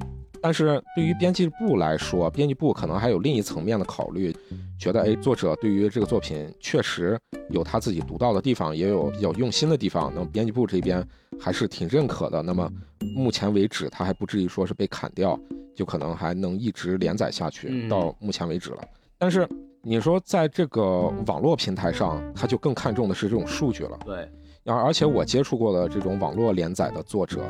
[0.45, 4.31] 但是对于编辑部来说，编辑部可能还有另一层面的考虑，
[4.79, 10.13] 觉得哎，作者对于这个作品确实有他自己独到的地方，也有比较用心的地方。
[10.15, 11.03] 那么编辑部这边
[11.41, 12.43] 还是挺认可的。
[12.43, 12.71] 那么
[13.17, 15.41] 目前为止，他还不至于说是被砍掉，
[15.75, 18.85] 就可能还能一直连载下去到目前为止了。
[19.17, 19.49] 但是
[19.81, 23.99] 你说在这个网络平台上，他就更看重的是这种数据了。
[24.05, 24.29] 对，
[24.67, 27.41] 而而且我接触过的这种网络连载的作者。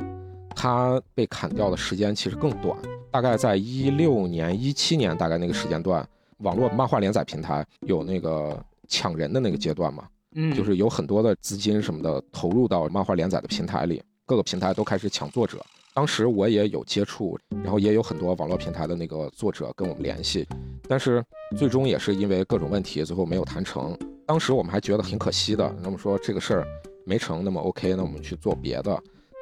[0.54, 2.76] 他被砍掉的时间其实更短，
[3.10, 6.06] 大概在一六年、一七年，大概那个时间段，
[6.38, 20.46] 网络漫画连载平台有那个抢人的那个阶段嘛，嗯，就是有很多的资金什么的投入到漫画连载的平台里，各个平台都开始抢作者，当时我也有接触，然后也有很多网络平台的那个作者跟我们联系，
[20.88, 21.24] 但是
[21.56, 23.96] 最终也是因为各种问题，最后没有谈成。
[24.26, 26.66] 当时我们还觉得挺可惜的，那么说这个事儿
[27.04, 28.98] 没成，那么 OK，那我们去做别的。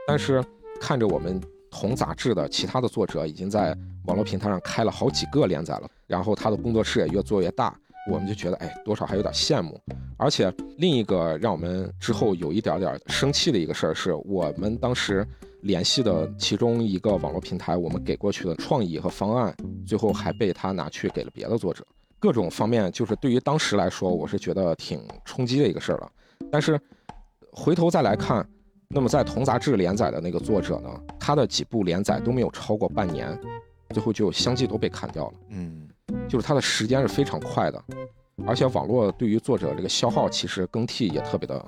[0.07, 0.45] 但是
[0.83, 3.73] 看着我们同杂志的其他的作者已经在
[4.07, 7.73] 网络平台上开了好几个连载了，然后他的工作室也越做越大。
[8.11, 9.81] 我们就觉得，哎，多少还有点羡慕。
[10.17, 15.25] 而且另一个让我们之后有一点点生气的一个事儿，是我们当时
[15.61, 19.55] 联系的其中一个网络平台，我们给过去的创意和方案，
[19.87, 21.87] 最后还被他拿去给了别的作者。
[22.19, 26.11] 各种方面，就是对于当时来说，我是觉得挺冲击的一个事儿了。
[26.51, 26.79] 但是
[27.53, 28.45] 回头再来看，
[28.93, 30.89] 那么在同杂志连载的那个作者呢，
[31.19, 33.37] 他的几部连载都没有超过半年，
[33.91, 35.33] 最后就相继都被砍掉了。
[35.49, 35.89] 嗯。
[36.29, 37.83] 就是他的时间是非常快的，
[38.47, 41.65] 而且网络对于作者这个消耗其实更替也特别的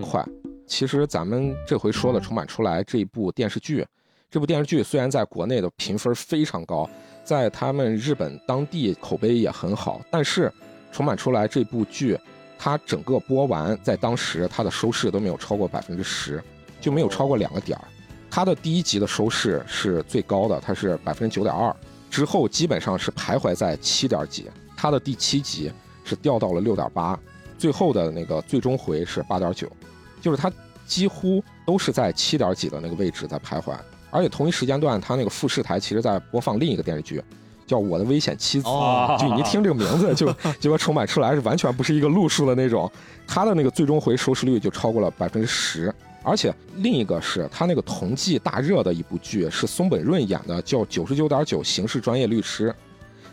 [0.00, 0.24] 快。
[0.68, 3.84] 其实咱们这回说的《重版出来》这一部电视剧，
[4.30, 6.88] 这部电视剧虽然在国内的评分非常高，
[7.24, 10.48] 在他们日本当地口碑也很好，但是
[10.92, 12.16] 《重版出来》这部剧，
[12.56, 16.42] 它整个播完在当时它的收视都没有超过百分之十，
[16.80, 17.84] 就没有超过两个点儿。
[18.30, 21.74] 它的第一集的收视是最高的，它是百分之九点二。
[22.10, 25.72] 之后基本上是徘徊在七点几，它的第七集
[26.04, 27.18] 是掉到了六点八，
[27.58, 29.70] 最后的那个最终回是八点九，
[30.20, 30.52] 就是它
[30.86, 33.74] 几乎都是在七点几的那个位置在徘徊。
[34.10, 37.22] 而且同一时间段，它那个富士台其实在播放另一个电视剧，
[37.66, 38.66] 叫《我的危险妻子》，
[39.18, 42.90] 就你一听这个名字就 就和重版出来是完全不是一个路数的那种。
[43.26, 45.94] 它的那个最终回收视率就超过了百分之十。
[46.28, 52.68] 而且另一个是他那个同季大热的一部剧，是松本润演的，叫《九十九点九刑事专业律师》，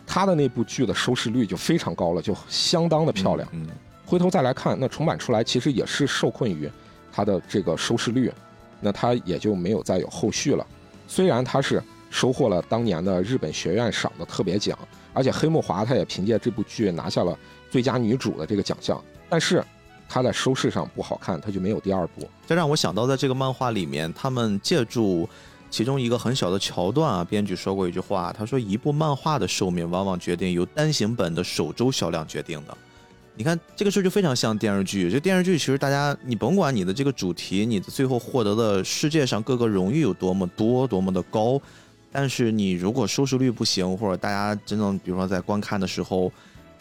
[0.06, 3.46] 他的那部剧的收视率就非常高了，就相当的漂亮。
[3.52, 3.66] 嗯，
[4.06, 6.70] 回头再来看，那重版出来其实也是受困于
[7.12, 8.32] 他的这个收视率，
[8.80, 10.66] 那他也就没有再有后续了。
[11.06, 14.78] 虽然他是收获了当年的日本学院赏的特别奖，
[15.12, 17.38] 而且黑木华他也凭借这部剧拿下了
[17.70, 19.62] 最佳女主的这个奖项，但是。
[20.08, 22.28] 它在收视上不好看，它就没有第二部。
[22.46, 25.28] 这让我想到，在这个漫画里面，他们借助
[25.70, 32.78] 其中一个很小的桥段啊，编剧说过一句话，他说：“一部漫画的寿命往往决定由单行本的首周销量决定的。”
[33.34, 35.10] 你看这个事儿就非常像电视剧。
[35.10, 41.60] 这电视剧其实大家，你甭管你的这个主题，你的最后获得的世界上各个荣誉有多么多、多么的高，
[42.10, 46.32] 但是你如果收视率不行，或者大家真正比如说在观看的时候。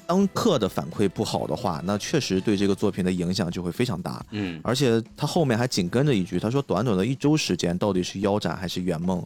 [0.08, 4.24] 当刻的反馈不好的话，那确实对这个作品的影响就会非常大。
[4.32, 9.26] 嗯，而且他后面还紧跟着一句，他说：“短短的一周时间，到底是腰斩还是圆梦？”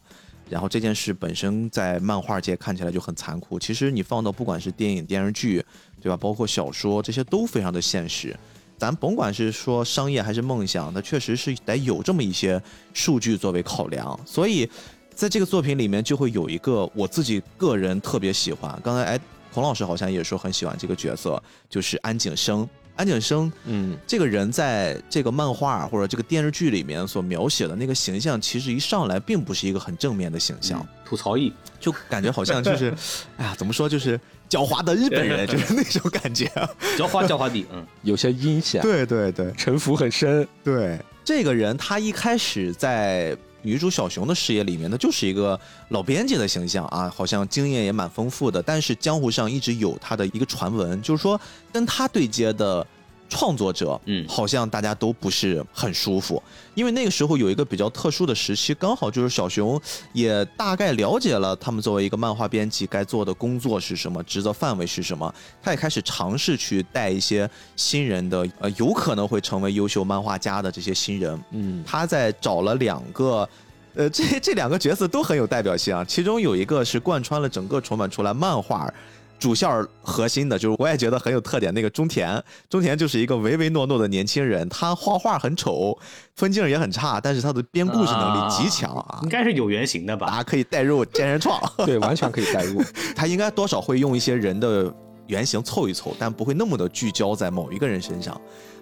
[0.50, 3.60] 然后这件事本身在漫画界看起来就很残酷。
[3.60, 5.64] 其实你放到不管是电影、电视剧，
[6.02, 6.18] 对吧？
[6.18, 8.36] 包括小说，这些都非常的现实。
[8.78, 12.60] 咱甭管是说商业还是梦想，它确实是得有这么一些
[12.94, 14.20] 数据作为考量。
[14.26, 14.68] 所以
[15.14, 18.80] 在这个作品里面，就会有一个我自己个人特别喜欢。
[18.84, 19.20] 刚才哎。
[19.60, 22.66] 孔老师好像也说很喜欢这个角色，就是安景生。
[22.96, 32.94] 安景生，嗯，这个人在这个漫画或者这个电视剧里面所描写的那个形象，其实一上来并不是一个很正面的形象，吐槽役，就感觉好像就是，
[33.36, 34.18] 哎呀，怎么说，就是
[34.50, 36.46] 狡猾的日本人，就是那种感觉，
[36.98, 40.48] 狡猾狡猾的，嗯，有些阴险，对对对，城府很深。
[40.64, 43.36] 对，这个人他一开始在。
[43.70, 45.60] 女主小熊的视野里面，呢，就是一个
[45.90, 48.60] 老编辑的形象啊，好像经验也蛮丰富的。
[48.62, 51.40] 但是江湖上一直有他的一个传闻，就是说
[51.72, 52.86] 跟他对接的。
[53.30, 56.42] 创作者，嗯，好像大家都不是很舒服，
[56.74, 59.80] 因为那个时候有一个比较特殊的时期，刚好就是小熊
[60.12, 73.48] 也大概了解了他们作为一个漫画编辑该做的工作是什么，职责范围是什么，他也开始尝试去带一些新人的，呃，有可能会成为优秀漫画家的这些新人，嗯，他在找了两个，
[73.94, 78.92] 呃， 这这两个角色都很有代表性啊，其中有一个是贯穿了整个重版出来漫画。
[79.40, 79.70] 主线
[80.02, 81.74] 核心的就是，我也觉得很有特点。
[81.74, 85.98] 那个中田，中田就是一个唯唯诺诺的年轻人，他画画很丑，
[86.36, 89.20] 分镜也很差，但是他的编故事能力极强啊。
[89.24, 90.28] 应该是有原型的吧？
[90.28, 92.84] 大家可以代入坚人创， 对，完全可以代入。
[93.16, 94.94] 他应该多少会用一些人的
[95.28, 98.40] 原型凑一凑，但不会那么的聚焦在某一个人身上。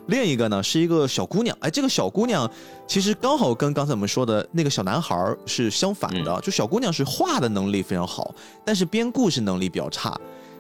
[0.08, 2.50] 另一个呢，是一个小姑娘，哎，这个小姑娘
[2.88, 8.34] 其实刚好跟刚才我们说的那个小男孩是相反的，就小姑娘是画的能力非常好，
[8.64, 10.18] 但是编故事能力比较差。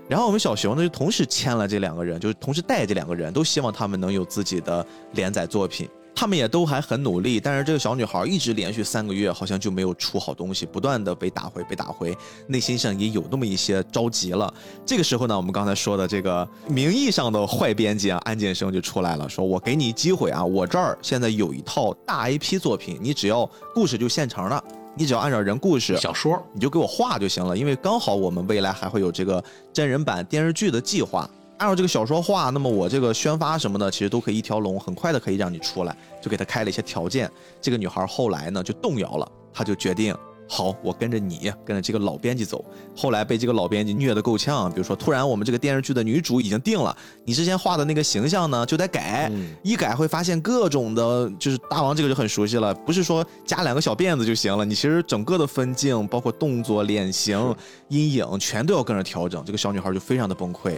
[0.07, 5.87] 然后我们小熊呢就同时签了这两个人，就是同时带这两个人，都希望他们能有自己的连载作品。
[6.19, 14.51] 他们也都还很努力，但是这个小女孩一直连续三个月好像就没有出好东西，不断的被打回，被打回，内心上也有那么一些着急了。
[14.83, 24.63] 这个时候呢，我们刚才说的这个名义上的坏编辑啊，安建生就出来了，说我给你机会啊，我这儿现在有一套大 IP 作品，你只要故事就现成了。
[24.97, 27.55] 你只要按照人故事小说，你就给我画就行了。
[27.55, 31.29] 因为刚好我们未来还会有这个真人版电视剧的计划，
[31.59, 35.95] 按照这个小说画，那么我这个宣发什么的，其实都可以一条龙，很快的可以让你出来。
[36.19, 37.29] 就给他开了一些条件，
[37.61, 40.15] 这个女孩后来呢就动摇了，她就决定。
[40.47, 42.63] 好，我跟着你，跟着这个老编辑走。
[42.95, 46.95] 后来被这个老编辑虐得够呛，比如说，突然我们这个电视剧的女主已经定了，
[47.25, 49.29] 你之前画的那个形象呢就得改，
[49.61, 57.53] 一改会发现各种的，就是大王这个就很熟悉了，不是说加两个小辫子就行了，你其实整个的分镜，包括动作、脸型、
[57.89, 59.43] 阴影，全都要跟着调整。
[59.45, 60.75] 这个小女孩就非常的崩溃。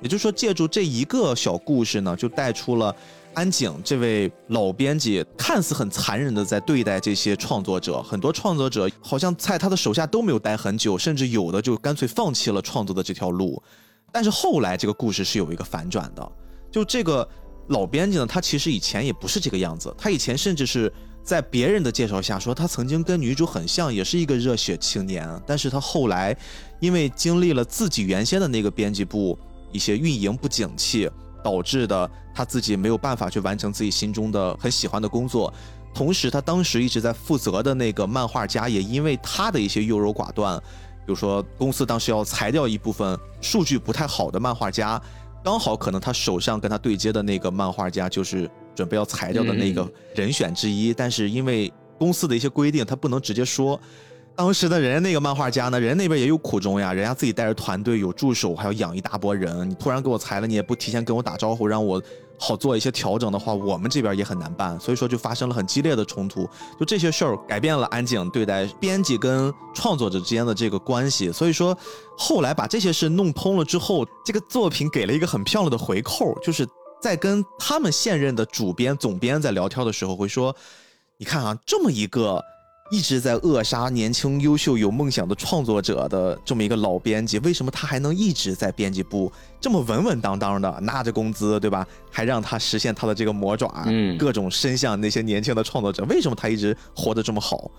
[0.00, 2.94] 也就是说，借助这一个小故事呢，就带出了。
[3.34, 13.62] 安井这位老编辑看似很残忍的在对待这些创作者，很多创作者好像在他的手下都没有待很久，甚至有的就干脆放弃了创作的这条路。
[14.10, 16.32] 但是后来这个故事是有一个反转的，
[16.72, 17.28] 就这个
[17.68, 26.36] 老编辑呢，他其实以前也不是这个样子，他以前甚至是在别人的介绍下说他曾经跟女主很像，也是一个热血青年，但是他后来
[26.80, 29.38] 因为经历了自己原先的那个编辑部
[29.70, 31.08] 一些运营不景气。
[31.42, 35.52] 导致的他自己没有办法去完成自己心中的很喜欢的工作，
[35.94, 45.00] 同时他当时一直在负责的那个漫画家也因为他的一些优柔寡断，比如说公司当时要裁掉一部分数据不太好的漫画家，
[45.42, 53.80] 刚好可能他手上跟他对接的那个漫画家就是准备要裁掉的那个人选之一，但是因为公司的一些规定，他不能直接说。
[54.38, 59.68] 当时的人家那个漫画家呢，人家那边也有苦衷呀，人家自己带着团队，有助手，还要养一大波人。
[59.68, 62.00] 你突然给我裁了，你也不提前跟我打招呼，让我
[62.38, 64.78] 好做一些调整的话，我们这边也很难办。
[64.78, 66.48] 所以说就发生了很激烈的冲突。
[66.78, 71.32] 就这些事儿改变了安井对待编辑跟创作者之间的这个关系。
[71.32, 71.76] 所以说
[72.16, 76.64] 后来把这些事弄通了之后，这个作品给了一个很漂亮的回扣，就是
[77.02, 80.54] 在跟他们现任的主编、总编在聊天的时候会说
[81.18, 82.40] ：“你看啊，这么一个。”
[82.90, 89.30] 一直在扼杀年轻、优秀、有梦想的创作者的这么一个老编辑，为什么他还能一直在编辑部
[89.60, 91.86] 这么稳稳当当的拿着工资，对吧？
[92.10, 97.70] 还让他实现他的这个魔爪，嗯，各种伸向那些年轻的创作者，为什么他一直活得这么好？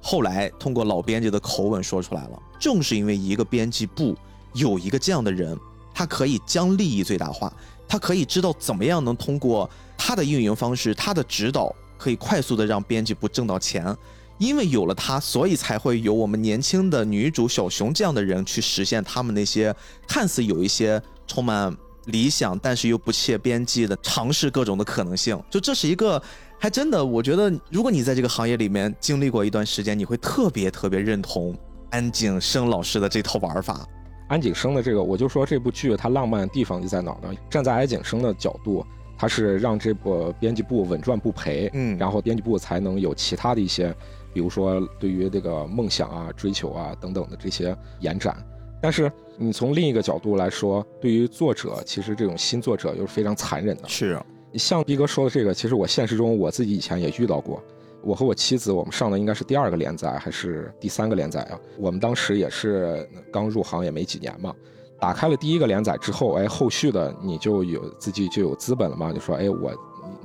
[0.00, 4.16] 后来通过老编辑的口吻说出来了，正是因为一个编辑部
[4.54, 5.54] 有一个这样的人，
[5.92, 7.52] 他可以将利益最大化，
[7.86, 13.94] 他可以知道怎么样能通过他的运营方式、他的指导，可以快速的让编辑部挣到钱。
[14.38, 19.74] 因为有了他，所以才会有我们年轻的女主小熊这样的人去实现他们那些
[20.06, 21.74] 看似有一些充满
[22.06, 25.42] 理想，但是又不切边际的尝试各种的可能性。
[25.48, 26.22] 就这是一个，
[26.58, 31.56] 还真的，我觉得如果你在这个行业里面经历过一段时间，你会特别特别认同
[31.90, 33.86] 安井生老师的这套玩法。
[34.28, 37.34] 安井生的这个，我就说这部剧它浪漫的地方就在哪儿呢？
[37.48, 38.84] 站在安井生的角度，
[39.16, 43.96] 他是让这部编辑部稳赚不赔，嗯，然后编辑部才能有其他的一些。
[44.36, 48.36] 比如说，对于这个梦想啊、追求啊等等的这些延展，
[48.82, 53.88] 但是你从另一个角度来说，对于作者，其实这种新作者又是非常残忍的。
[53.88, 57.62] 是，啊像逼哥说的这个，其实我现实中我自己以前也遇到过。
[58.02, 61.58] 我和我妻子，我们上的应该是第二个连载还是第三个连载啊？
[61.78, 64.54] 我们当时也是刚入行也没几年嘛，
[65.00, 69.72] 打开了第一个连载之后，哎，后续的你就有自己就有资本了嘛，就说，哎，我。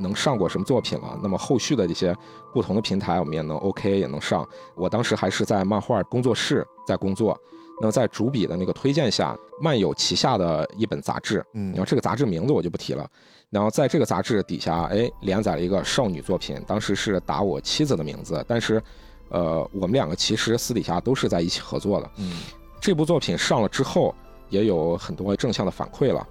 [0.02, 1.20] 能上过什么作品了？
[1.22, 2.16] 那么后续的这些
[2.54, 4.48] 不同的平台，我们也能 OK 也能上。
[4.76, 7.40] 我当时还是在漫画工作室在工作，
[7.80, 13.08] 那在主笔的那个推荐下，漫友旗下的一本杂志，嗯，然后这个杂志名字我就不提了。
[13.50, 18.82] 然后在这个杂志底下，哎，连载了一个少女作品，当时是打我妻子的名字，但是，
[19.30, 22.12] 呃，我们两个其实私底下都是在一起合作的。
[22.18, 22.44] 嗯，
[22.80, 24.16] 这部作品上了之后，
[24.50, 26.26] 也有很多正向的反馈了，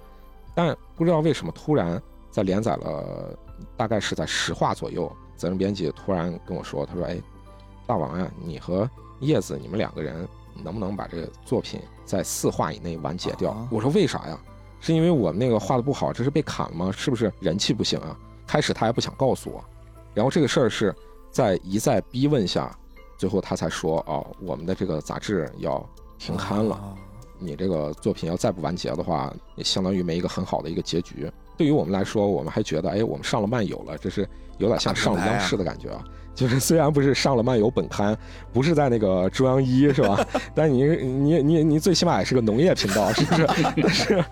[0.55, 2.01] 但不知道为什么突然
[2.31, 3.37] 在连载了。
[3.81, 7.19] 大概是在十话左右，责任编辑突然跟我说：“他说，哎，
[7.87, 8.87] 大王呀，你和
[9.21, 10.27] 叶子，你们两个人
[10.63, 14.39] 能不能把这个作品在四话以内完结掉？”我说：“为啥呀？
[14.79, 16.91] 是因为我们那个画的不好，这是被砍了吗？
[16.95, 18.15] 是不是人气不行啊？”
[18.45, 19.63] 开始他还不想告诉我，
[20.13, 20.95] 然后这个事儿是
[21.31, 22.77] 在一再逼问下，
[23.17, 25.83] 最后他才说：“哦，我们的这个杂志要
[26.19, 26.95] 停刊了，
[27.39, 31.27] 你这个作品要再不完结的话，也相当于没一个很好的一个结局。”
[31.61, 36.03] 对于我们来说，我们还觉得，哎，我们上了漫游了，这是有点像上了央视的感觉啊。
[36.33, 38.17] 就是虽然不是上了漫游本刊，
[38.51, 40.25] 不是在那个中央一是吧？
[40.55, 43.45] 但你你你你最起码也是个农业频道，是不是？
[43.77, 44.25] 但是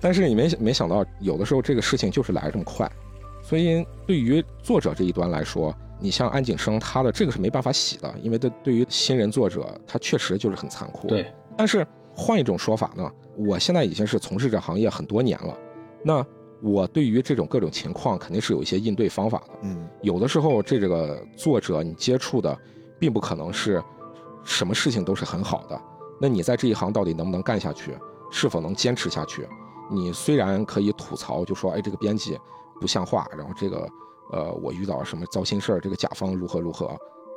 [0.00, 2.90] 但是你没没想到，有的时候这个事情就是来这么快。
[3.44, 11.06] 所以对于作者这一端来说，你像安景生，他的这个是没办法洗的，因为对对于新人作者，他确实就是很残酷。
[11.06, 11.32] 对。
[11.56, 15.56] 但是换一种说法呢，我现在已经是从事这行业很多年了，
[16.02, 16.26] 那。
[16.62, 19.58] 我对于这种各种情况肯定是有一些应对方法的。
[19.62, 22.56] 嗯，有的时候这这个作者你接触的
[22.98, 23.82] 并不可能是
[24.44, 25.80] 什么事情都是很好的。
[26.20, 27.96] 那你在这一行到底能不能干下去？
[28.30, 29.46] 是否能坚持下去？
[29.88, 32.36] 你虽然可以吐槽，就说哎，这个编辑
[32.80, 33.88] 不像话，然后这个
[34.32, 36.96] 呃，我遇到什么糟心事儿，这个甲方如何如何，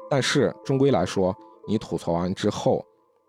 [0.09, 1.36] 但是终归来说，
[1.67, 2.84] 你吐槽完之后，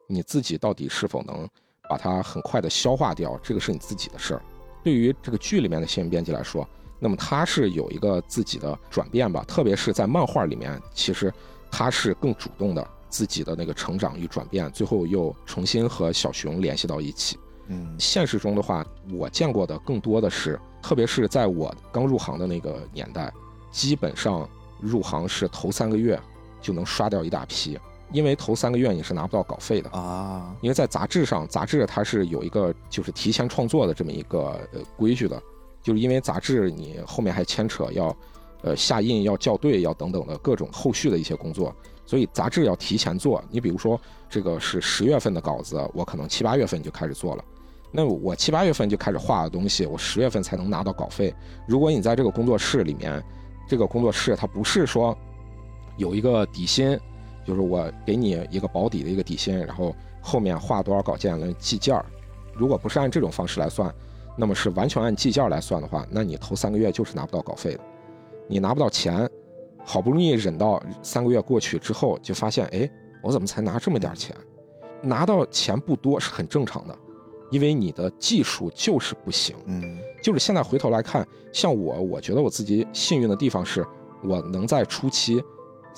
[0.06, 1.46] 你自己到底是否能
[1.88, 4.42] 把它很快的消化掉，这个是你自己的事儿。
[4.82, 6.66] 对于这个剧里面的新闻编辑来说，
[6.98, 11.32] 那么他是有一个自己的转变吧，特别是在漫画里面，其实
[11.70, 17.38] 他是更主动的自己的那个成长与转变，最后又重新和小熊联系到一起。
[17.68, 23.32] 嗯，现实中的话，我见过的更多的是，特别是在我刚入行的那个年代，
[23.70, 24.48] 基本上
[24.80, 26.20] 入行是头三个月
[26.60, 27.78] 就能刷掉一大批，
[28.12, 30.54] 因为头三个月你是拿不到稿费的啊。
[30.60, 35.42] 因为在杂志上，杂志它是有一个就是提前创作的这么一个呃规矩的，
[35.82, 38.16] 就是因为杂志你后面还牵扯要
[38.62, 43.42] 呃下印、要校对、要等等的各种后续的一些工作，所以杂志要提前做。
[43.50, 47.44] 你比如说这个是十月份的稿子，我可能七八月份就开始做了。
[47.92, 51.34] 那我七八月份就开始画的东西，我十月份才能拿到稿费。
[51.66, 53.20] 如果你在这个工作室里面，
[53.68, 55.16] 这个工作室它不是说
[55.96, 56.96] 有一个底薪，
[57.44, 62.04] 就是我给你一个保底的一个底薪，然后后面画多少稿件来计件儿。
[62.54, 63.92] 如果不是按这种方式来算，
[64.36, 67.80] 那么是完全按计件来算的话，那你头三个月就是拿不到稿费的。
[68.48, 69.28] 你拿不到钱，
[69.84, 72.90] 好不容易忍到三个月过去之后，就发现哎，
[73.22, 74.34] 我怎么才拿这么点钱？
[75.02, 76.96] 拿到钱不多是很正常的。
[77.50, 83.84] 因为你的技术就是不行，嗯，就是现在回头来看，像我，我觉得我自己幸运的地方是，
[84.22, 85.42] 我能在初期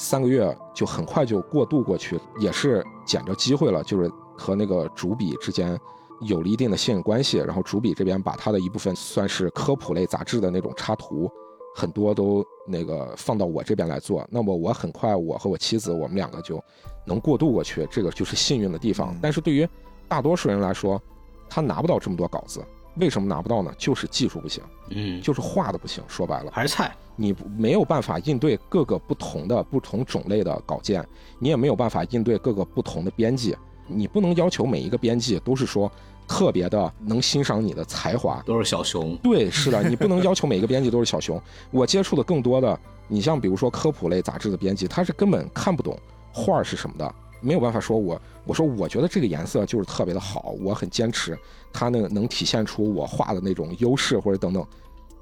[0.03, 5.79] 三个月就很快就过渡过去，也是捡着机会了，就是和那个主笔之间
[6.23, 11.31] 有了一定的信任关系，然后主笔这边把他的一部分算是科普类杂志的那种插图，
[11.73, 16.61] 很多都那个放到我这边来做，那么我很快我和我妻子我们两个就
[17.07, 19.17] 能过渡过去，这个就是幸运的地方。
[19.23, 19.69] 但是对于
[20.09, 21.01] 大多数人来说，
[21.49, 22.61] 他拿不到这么多稿子，
[22.97, 23.73] 为什么拿不到呢？
[23.79, 26.03] 就是技术不行，嗯，就是画的不行。
[26.07, 31.07] 说白了还是菜，你没有办法应对各个不同的不同种类的稿件，
[31.39, 33.57] 你也没有办法应对各个不同的编辑。
[33.87, 35.91] 你不能要求每一个编辑都是说
[36.29, 39.17] 特别的能欣赏你的才华，都是小熊。
[39.17, 41.41] 对，是的，你不能 要求每个编辑都是小熊。
[41.71, 42.79] 我接触的更多的，
[43.09, 45.99] 你像比如说科普类杂志的编辑，他是根本看不懂
[46.33, 47.15] 画是什么的。
[47.43, 51.39] 没有办法说，我我说我觉得这个颜色就是特别的好，我很坚持，
[51.73, 54.65] 它那个能体现出我画的那种优势或者等等，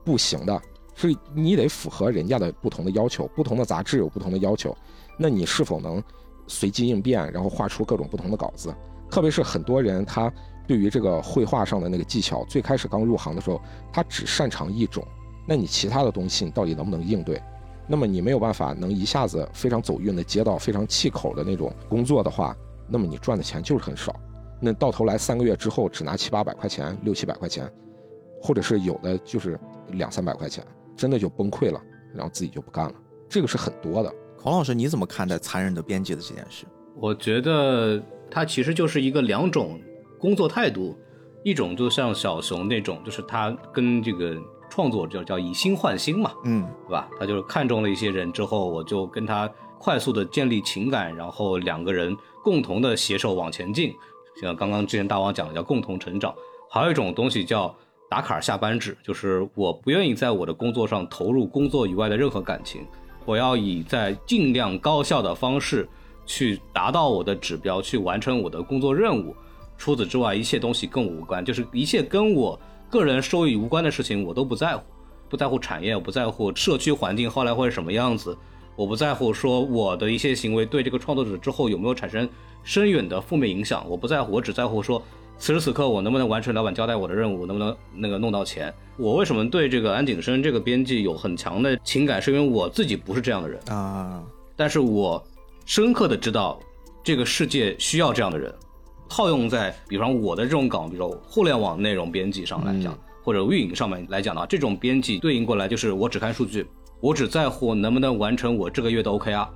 [0.04, 0.60] 不行的，
[0.94, 4.76] 是你得符合人家的不同的要求，不同的杂志有不同的要求，
[5.16, 6.02] 那你是否能
[6.46, 8.74] 随机应变，然后画出各种不同的稿子？
[9.10, 10.32] 特别是很多人他
[10.68, 13.60] 对于这个绘画上的那个技巧，最开始刚入行的时候，
[13.92, 15.04] 他只擅长一种，
[15.46, 17.42] 那你其他的东西你到底能不能应对？
[17.92, 22.56] 那么你没有办法能一下子非常走运的接到非常气口的那种工作的话，
[22.88, 24.14] 那么你赚的钱就是很少。
[24.60, 27.68] 那到头来三个月之后只拿七八百块钱、六七百块钱，
[28.40, 30.64] 或者是有的就是两三百块钱，
[30.96, 31.82] 真的就崩溃了，
[32.14, 32.94] 然后自己就不干了。
[33.28, 34.14] 这个是很多的。
[34.38, 36.64] 孔老师，你怎么看待残忍的编辑的这件事？
[36.94, 39.80] 我觉得它其实就是一个两种
[40.16, 40.96] 工作态度，
[41.42, 44.40] 一种就像小熊那种，就是他跟这个。
[44.80, 47.06] 创作叫叫以心换心嘛，嗯，对吧？
[47.18, 49.46] 他就是看中了一些人之后，我就跟他
[49.78, 53.94] 快速的建立情感，然后两个人共同的携手往前进。
[54.40, 56.34] 像刚刚之前大王讲的叫共同成长。
[56.70, 57.74] 还有一种东西叫
[58.08, 62.86] 打卡下班制，就是我不愿意在我的工作上投入工作以外的任何感情，
[63.26, 65.86] 我要以在尽量高效的方式
[66.24, 69.36] 去达到我的指标，去完成我的工作任务。
[69.76, 72.58] 除此之外，一切东西跟我无关，就是一切跟我。
[72.90, 74.82] 个人收益无关的事情我都不在乎，
[75.28, 78.36] 不在乎产业，我不在乎社区环境后来会是什么样子，
[78.74, 82.28] 我不在乎说我的一些行为对这个创作者之后有没有产生
[82.64, 85.00] 深远的负面影响，我不在乎，我只在乎说
[85.38, 88.74] 此时此刻我能不能完成老板交代我的任务，能不能那个弄到钱。
[88.96, 94.22] 我为什么对这个安景生这个编辑有很强的情感，是因为我自己不是这样的人啊，
[94.56, 95.24] 但是我
[95.64, 96.58] 深刻的知道
[97.04, 98.52] 这个世界需要这样的人。
[99.10, 106.64] 套用在，比方我的这种岗，比如说互联网内容编辑上来讲，或者运营上面来讲的话，这种编辑对应过来就是我只看数据，
[107.00, 109.48] 我只在乎能不能完成我这个月的 OKR，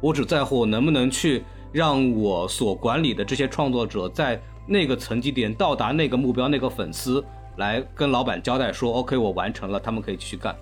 [0.00, 1.42] 我只在乎能不能去
[1.72, 7.22] 让我所管理的这些创作者在那个层级点到达那个目标，那个粉丝
[7.56, 10.56] 来跟老板交代说 OK，我完成了，他们可以继续干。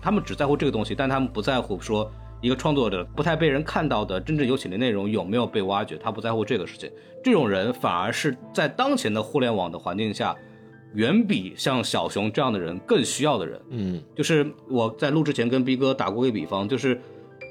[0.00, 2.10] 他们只在乎这个东西，但他们不在乎说。
[2.42, 5.96] 一个创作者不太被人看到的真正有潜力内容有没有被挖掘？
[5.96, 6.90] 他不在乎这个事情。
[7.22, 10.34] 这种人反而是在当前的互联网的环境下，
[10.94, 13.62] 远比像小熊这样的人更需要的人。
[13.70, 17.00] 嗯，就是我在录之前跟逼哥打过一个比方，就是，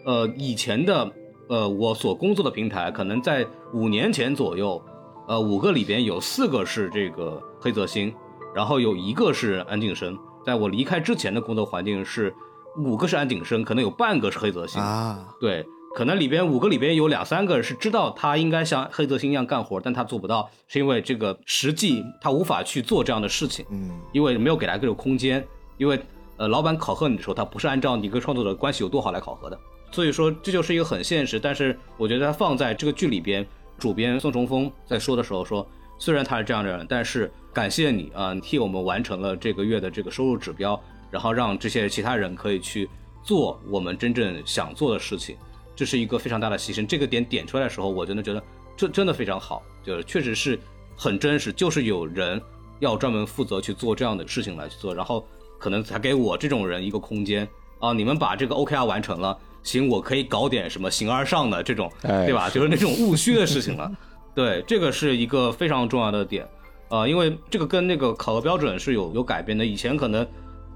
[0.05, 1.09] 呃，以前的
[1.47, 4.83] 呃，我所工作的平台可能在五年前左右，
[5.29, 8.13] 呃，五个里边有四个是这个黑泽星，
[8.53, 10.19] 然后有一个是安井生。
[10.45, 12.33] 在我离开之前的工作环境是
[12.77, 15.27] 五个是安井生，可能有半个是黑泽星啊。
[15.39, 15.65] 对，
[15.95, 23.65] 可能里边五个里边有两三个是知道他应该像黑泽星一样干活，但他做不到，是因为这个实际他无法去做这样的事情。
[23.69, 25.45] 嗯，因为没有给他这个空间，
[25.77, 25.99] 因为。
[26.37, 29.59] 呃，老板考核你的时候，他不是按照你跟创作者关系有多好来考核的，
[29.91, 31.39] 所以说这就是一个很现实。
[31.39, 33.45] 但是我觉得他放在这个剧里边，
[33.77, 35.67] 主编宋崇峰在说的时候说，
[35.99, 40.81] 虽然他是这样的人，但是感谢你啊，你替我们完成了这个月的这个收入指标，
[41.11, 42.89] 然后让这些其他人可以去
[43.21, 45.35] 做我们真正想做的事情，
[45.75, 46.87] 这是一个非常大的牺牲。
[46.87, 48.41] 这个点点出来的时候，我真的觉得
[48.75, 50.59] 这真的非常好，就是确实是
[50.95, 52.41] 很真实，就是有人
[52.79, 55.23] 要专门负责去做这样的事情来去做，然后。
[55.61, 57.47] 可能才给我这种人一个空间
[57.77, 57.93] 啊！
[57.93, 62.49] 你们把这个 OKR 完成了，行，我可以搞点什么形而上的这种，对吧？
[62.49, 63.91] 就是那种务虚的事情了。
[64.33, 66.49] 对，这个是一个非常重要的点
[66.89, 69.63] 啊，因为这个跟那个考核标准是有有改变的。
[69.63, 70.27] 以前可能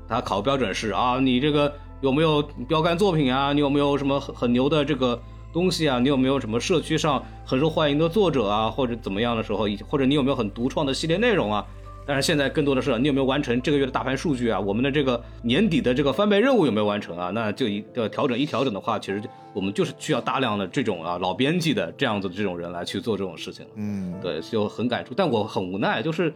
[0.08, 3.54] 他考标准是啊，你这个有没有标杆作品啊？
[3.54, 5.20] 你有没有什么很很牛的这个
[5.52, 6.00] 东西啊？
[6.00, 8.70] 你有没有什么社区上很受欢迎的作者啊？
[8.70, 11.66] 或者怎么样的时候，或者你有没有很独创的系列内容啊？
[12.08, 14.60] 但是现在更多的是你有没有完成这个月的大盘数据啊？
[14.60, 17.32] 我们的这个年底的这个翻倍任务有没有完成啊？
[17.32, 19.20] 那就一的调整一调整的话，其实
[19.54, 25.16] 我们就是需要大量的这种啊老编辑的这样子的这种人来去做这种事情嗯，对，就很感触。
[25.18, 26.32] 但我很无奈，就是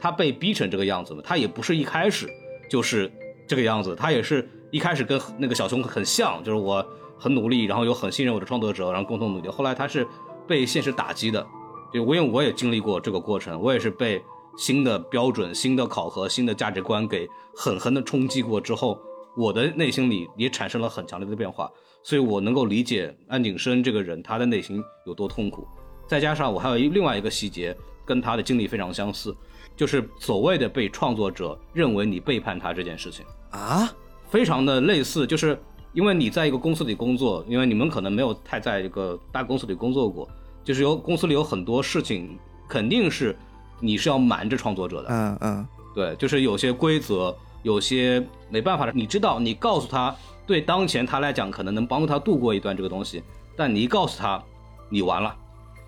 [0.00, 1.20] 他被逼成这个样子了。
[1.20, 2.26] 他也不是一开始
[2.70, 3.12] 就是
[3.46, 6.82] 这个样子，他也是一开始跟那个小熊很像，就是我
[7.18, 9.48] 很努力，然后又很信任我的创作者，然后共同努力。
[9.48, 10.06] 后来他是
[10.46, 11.46] 被现实打击的，
[11.92, 14.22] 对，我因为我也经历过这个过程，我也是被。
[14.58, 18.98] 新的标准、新的考核、新的价值观给狠狠的冲击过之后，
[19.34, 21.70] 我的内心里也产生了很强烈的变化，
[22.02, 25.66] 所以我能够理解安景生这个人他的内心有多痛苦。
[26.06, 29.34] 再加上我还有另外一个细节跟他的经历非常相似，
[29.80, 33.90] 就是所谓的被创作者认为你背叛他这件事情啊，
[34.28, 35.58] 非常的类似，就是
[35.94, 40.28] 因为你在一个公司里工作，因为你们可能没有太在一个大公司里工作过，
[40.62, 43.34] 就是有公司里有很多事情肯定是。
[43.82, 48.92] 你是要瞒着创作者的，嗯嗯，对，就是有些规则，有些没办法的。
[48.94, 50.14] 你知道，你告诉他，
[50.46, 53.22] 对当前他来讲可能能帮助他度过一段这个东西，
[53.56, 54.44] 但你一告诉他，
[54.90, 55.34] 你完了，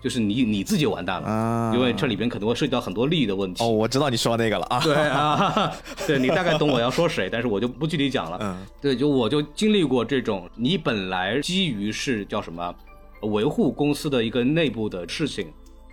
[0.03, 3.63] 就是你你自己完蛋了，因为这里边可能会涉及到很多利益的问题。
[3.63, 5.71] 哦，我知道你说那个了啊，对啊，
[6.05, 8.37] 对你大概懂我要说谁，但是我就不具体讲了。
[8.41, 12.75] 嗯，对，就我就经历过这种，你本来基于是叫什么，
[13.21, 15.51] 维护公司的一个内部的事情，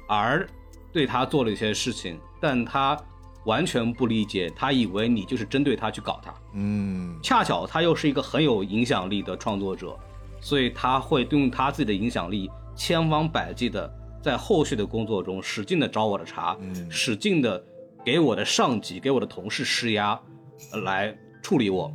[0.08, 0.46] 而。
[0.92, 2.98] 对他做了一些事情，但他
[3.44, 6.34] 完全不理解，他以为你就是针对他去搞他。
[6.54, 9.96] 嗯，恰巧他又是一个很有影响力的创作者，
[10.40, 13.88] 所以他会用他自己的影响力，千方百计的
[14.22, 16.56] 在后续的工作中使劲的找我的茬，
[16.88, 17.62] 使劲的
[18.04, 20.20] 给我的上级、给我的同事施压，
[20.84, 21.92] 来处理我。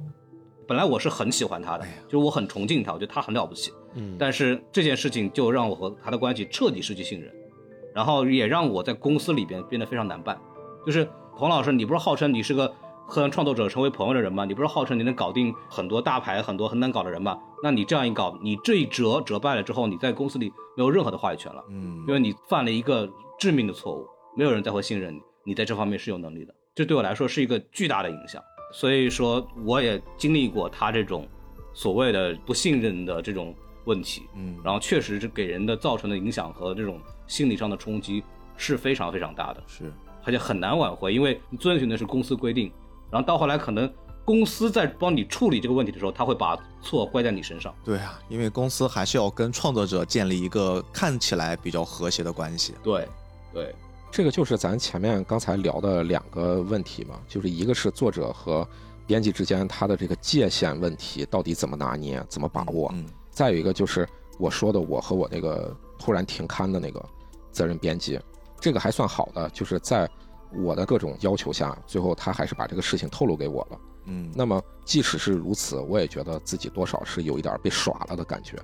[0.67, 3.71] 本来我是很喜欢他的，就是我很崇敬他，我觉得他很了不起。
[3.93, 7.32] 嗯，但是这件事情就让我和他的关系彻底失去信任。
[7.93, 10.38] 然后也让我在公司里边变得非常难办，
[10.86, 11.07] 就是
[11.38, 12.73] 彭老师，你不是号称你是个
[13.05, 14.43] 和创作者成为朋友的人吗？
[14.43, 17.39] 你不是号称你能搞定很多大牌、很多很难搞的人吗？
[17.63, 23.09] 那你这样一搞，你这一折折败了之后，你在公司里没有任何的话语权了，嗯，因为你犯了一个
[23.39, 24.05] 致命的错误，
[24.36, 28.41] 没有人再会信任你，你在这方面是有能力的，这对我来说是一个巨大的影响。
[28.73, 31.28] 所以说，我也经历过他这种
[31.73, 33.55] 所谓的不信任的这种
[33.86, 36.99] 问题，嗯，然后确实是给人的造成的影响和这种。
[37.28, 38.23] 心理上的冲击
[38.55, 39.91] 是非常非常大的，是，
[40.23, 42.71] 而且很难挽回，因为你遵循的是公司规定，
[43.09, 43.91] 然后到后来可能
[44.26, 47.73] 公司在帮你处理这个问题的时候，他会把错怪在你身上。
[47.84, 52.73] 对啊，因为公司还是要跟创作者建立一个看起来比较和谐的关系。
[52.84, 53.07] 对，
[53.53, 53.76] 对，
[54.11, 58.67] 这个就是咱前面刚才聊的两个问题嘛，就是一个是作者和
[59.05, 64.07] 编辑之间他的这个界限问题到底怎么拿捏、怎么把握，嗯，再有一个就是
[64.39, 67.03] 我说的我和我那个突然停刊的那个。
[67.55, 68.19] 责任编辑，
[68.59, 70.09] 这个还算好的，就是在
[70.51, 73.80] 我的各种要求下，最后他还是把这个事情透露给我了。
[74.06, 78.58] 嗯，那么即使是如此，我也觉得自己多少是有一点被耍了的感觉。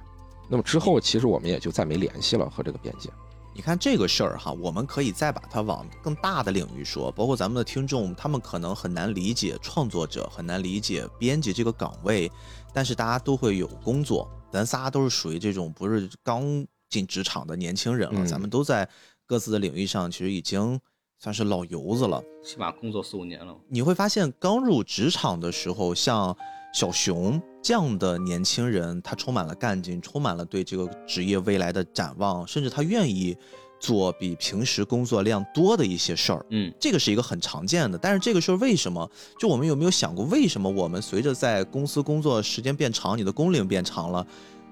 [0.50, 3.10] 那么之后，其实我们也就再没联系了和这个编辑。
[3.54, 12.32] 你看这个事儿哈，我们可以再把它往更大的领域说，包括咱们的听众，他们可能很难理解创作者，很难理解编辑这个岗位，
[12.74, 16.66] 但是大家都会有工作，咱仨都是属于这种不是刚。
[16.92, 18.86] 进职场的年轻人了，咱们都在
[19.26, 20.78] 各自的领域上，其实已经
[21.24, 23.56] 算是老油子了，起码工作四五年了。
[23.70, 26.36] 你会发现，刚入职场的时候，像
[26.74, 33.38] 小熊这样的年轻人，他充满了干劲，充满了对这个职业未来的展望，甚至他愿意
[33.80, 36.44] 做比平时工作量多的一些事儿。
[36.50, 37.96] 嗯，这个是一个很常见的。
[38.00, 39.08] 但是这个事儿为什么？
[39.38, 44.26] 就我们有没有想过，为什么我们随着在公司工作时间变长，你的工龄变长了？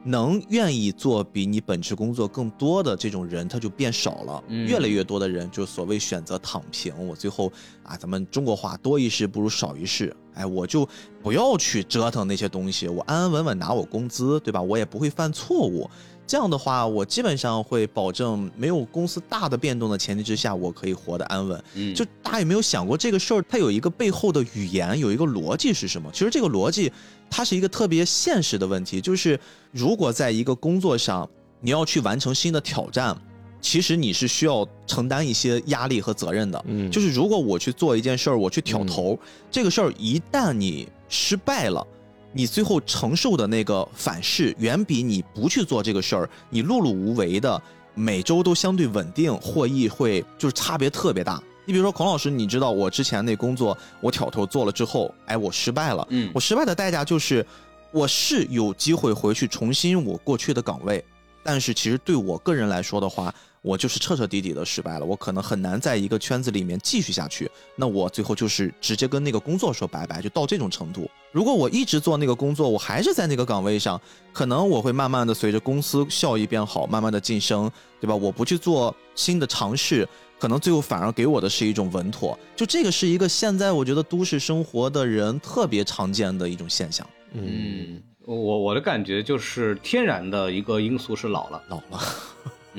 [0.03, 4.43] 能愿意做比你本职工作更多的这种人，他就变少了。
[4.47, 6.93] 越来越多的人就所谓选择躺平。
[7.07, 7.51] 我最后
[7.83, 10.15] 啊，咱们中国话多一事不如少一事。
[10.35, 10.87] 哎，我就
[11.21, 14.61] 不要去折腾那些东西，我安安稳稳拿我工资，对吧？
[14.61, 15.89] 我也不会犯错误。
[16.29, 21.63] 这样的话，我基本上会保证没有公司大的变动的前提之下，我可以活得安稳。
[21.73, 23.43] 嗯，就大家有没有想过这个事儿？
[23.49, 26.07] 它有一个背后的语言，有一个逻辑是什么？
[26.13, 26.93] 其实这个逻辑，
[27.31, 29.39] 它是一个特别现实的问题，就是
[29.71, 31.27] 如果在一个工作上，
[31.61, 33.19] 你要去完成新的挑战，
[33.59, 36.63] 其实你是需要承担一些压力和责任的。
[36.67, 39.17] 嗯，就是如果我去做一件事儿，我去挑头，
[39.49, 41.83] 这个事儿一旦你失败了。
[42.31, 47.61] 你最后承受的那个反噬，远比你不去做这个事儿，你碌碌无为的
[47.95, 51.41] 每周都相对稳定，获益会就是差别特别大。
[51.65, 56.07] 你比如说孔老师，你知道我之前那工作，我挑头做了之后，哎，我失败了。
[56.09, 57.45] 嗯，我失败的代价就是，
[57.91, 61.03] 我是有机会回去重新我过去的岗位，
[61.43, 63.33] 但是其实对我个人来说的话。
[63.61, 67.49] 我就是彻彻底底的失败了，我可能很难在一个圈子里面继续下去。
[67.75, 71.09] 那我最后就是直接跟那个工作说拜拜，就到这种程度。
[71.31, 73.99] 如果我一直做那个工作，我还是在那个岗位上，
[74.31, 78.15] 可能我会慢慢的随着公司效益变好，慢慢的晋升，对吧？
[78.15, 80.07] 我不去做新的尝试，
[80.39, 82.37] 可能最后反而给我的是一种稳妥。
[82.55, 87.05] 就这个是一个现在我觉得都市生活的人特别常见的一种现象。
[87.33, 92.01] 嗯，我我的感觉就是天然的一个因素是老了，老了。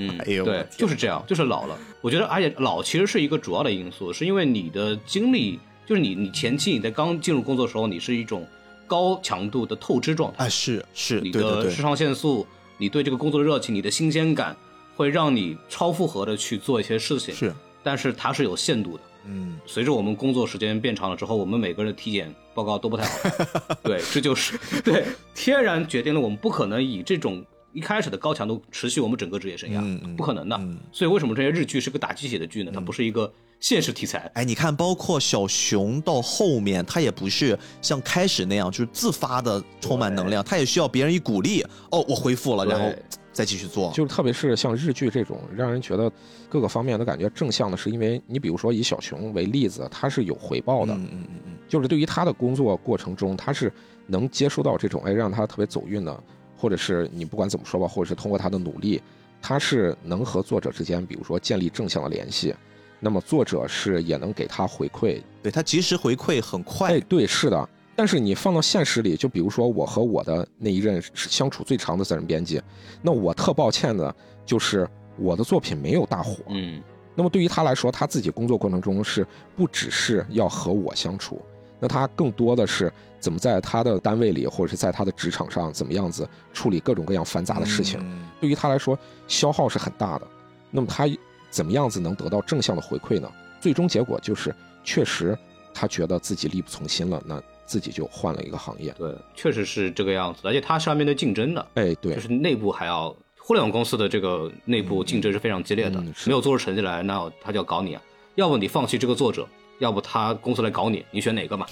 [0.00, 1.78] 嗯，哎呦，对，就是这样，就是老了。
[2.00, 8.46] 我觉得，而且老其实是一个主要的因素，是因为你的精力，就是你你前期你在刚进入工作的时候，你是一种
[8.86, 12.46] 高强度的透支状态，哎，是是，你的肾上腺素，
[12.78, 14.56] 你对这个工作的热情，你的新鲜感，
[14.96, 23.30] 会让你超负荷的去做一些事情，是，但是它是有限度的，嗯，随着我们工作时间变长了之后，我们每个人的体检报告都不太好，
[23.84, 27.44] 对，这就是对 天然决定了我们不可能以这种。
[27.72, 30.60] 一开始的高强度持续我们整个职业生涯，不可能的。
[30.90, 32.72] 所以为什么这些日剧是个打鸡血的剧呢？
[32.74, 34.30] 它不是一个现实题材。
[34.34, 41.62] 哎，你看，包括小熊到后面，他也不是像开始那样，就是自发的充满能量，他也需要别人一鼓励。
[41.90, 42.92] 哦，我恢复了，然后
[43.32, 43.92] 再继续做。
[43.92, 46.10] 就是特别是像日剧这种，让人觉得
[46.48, 50.92] 各个方面都感觉正向的，是因为你比如说以小熊为例子，他是有回报的。
[50.94, 53.72] 嗯嗯嗯嗯，就是对于他的工作过程中，他是
[54.08, 56.22] 能接收到这种哎让他特别走运的。
[56.60, 59.00] 或者是你不管怎么说吧，或者是通过他的努力，
[59.40, 62.54] 他是能和作者之间，比如说建立正向的联系，
[62.98, 66.90] 那么作者是也能给他回馈，对他及时回馈很快。
[66.90, 67.68] 哎，对，是的。
[67.96, 72.60] 但是你放到现实里，就比如说我和我的那一任相处最长的责任编辑，
[73.00, 76.36] 那我特抱歉的就是我的作品没有大火。
[76.48, 76.82] 嗯。
[77.14, 81.42] 那么对于他来说，他自己工作过程中是不只是要和我相处。
[81.80, 87.98] 那他更多的是怎么在他的单位里，或者是在他的职场上，怎么样子处理各种各样繁杂的事情？
[88.40, 90.26] 对于他来说，消耗是很大的。
[90.70, 91.08] 那么他
[91.50, 93.30] 怎么样子能得到正向的回馈呢？
[93.60, 94.54] 最终结果就是，
[94.84, 95.36] 确实
[95.74, 98.94] 他觉得自己力不从心了，那自己就换了一个行业。
[98.98, 100.40] 对，确实是这个样子。
[100.44, 108.02] 而且他是要面对竞争的，哎，对，就是内部还要互联网公司的这个内部竞争是非常激烈的，没有做出成绩来，那他就要搞你啊！
[108.36, 109.46] 要不你放弃这个作者。
[109.80, 111.66] 要不他公司来搞你，你选哪个嘛？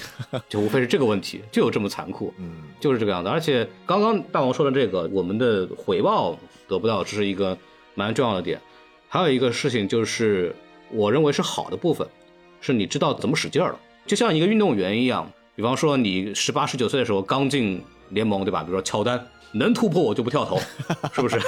[0.49, 3.29] 就无非是这个问题，就有这么残酷，嗯，就是这个样子。
[3.29, 6.37] 而且刚刚大王说的这个，我们的回报
[6.67, 7.57] 得不到，这是一个
[7.95, 8.61] 蛮重要的点。
[9.09, 10.55] 还有一个事情就是，
[10.91, 12.09] 我认为是好的部分，
[12.61, 13.79] 是你知道怎么使劲了。
[14.07, 18.63] 就像一个运动员一样，比方说你十八十九岁的时候刚进联盟，对吧？
[18.63, 19.21] 比如说乔丹。
[19.53, 20.59] 能突破我就不跳投，
[21.13, 21.41] 是不是？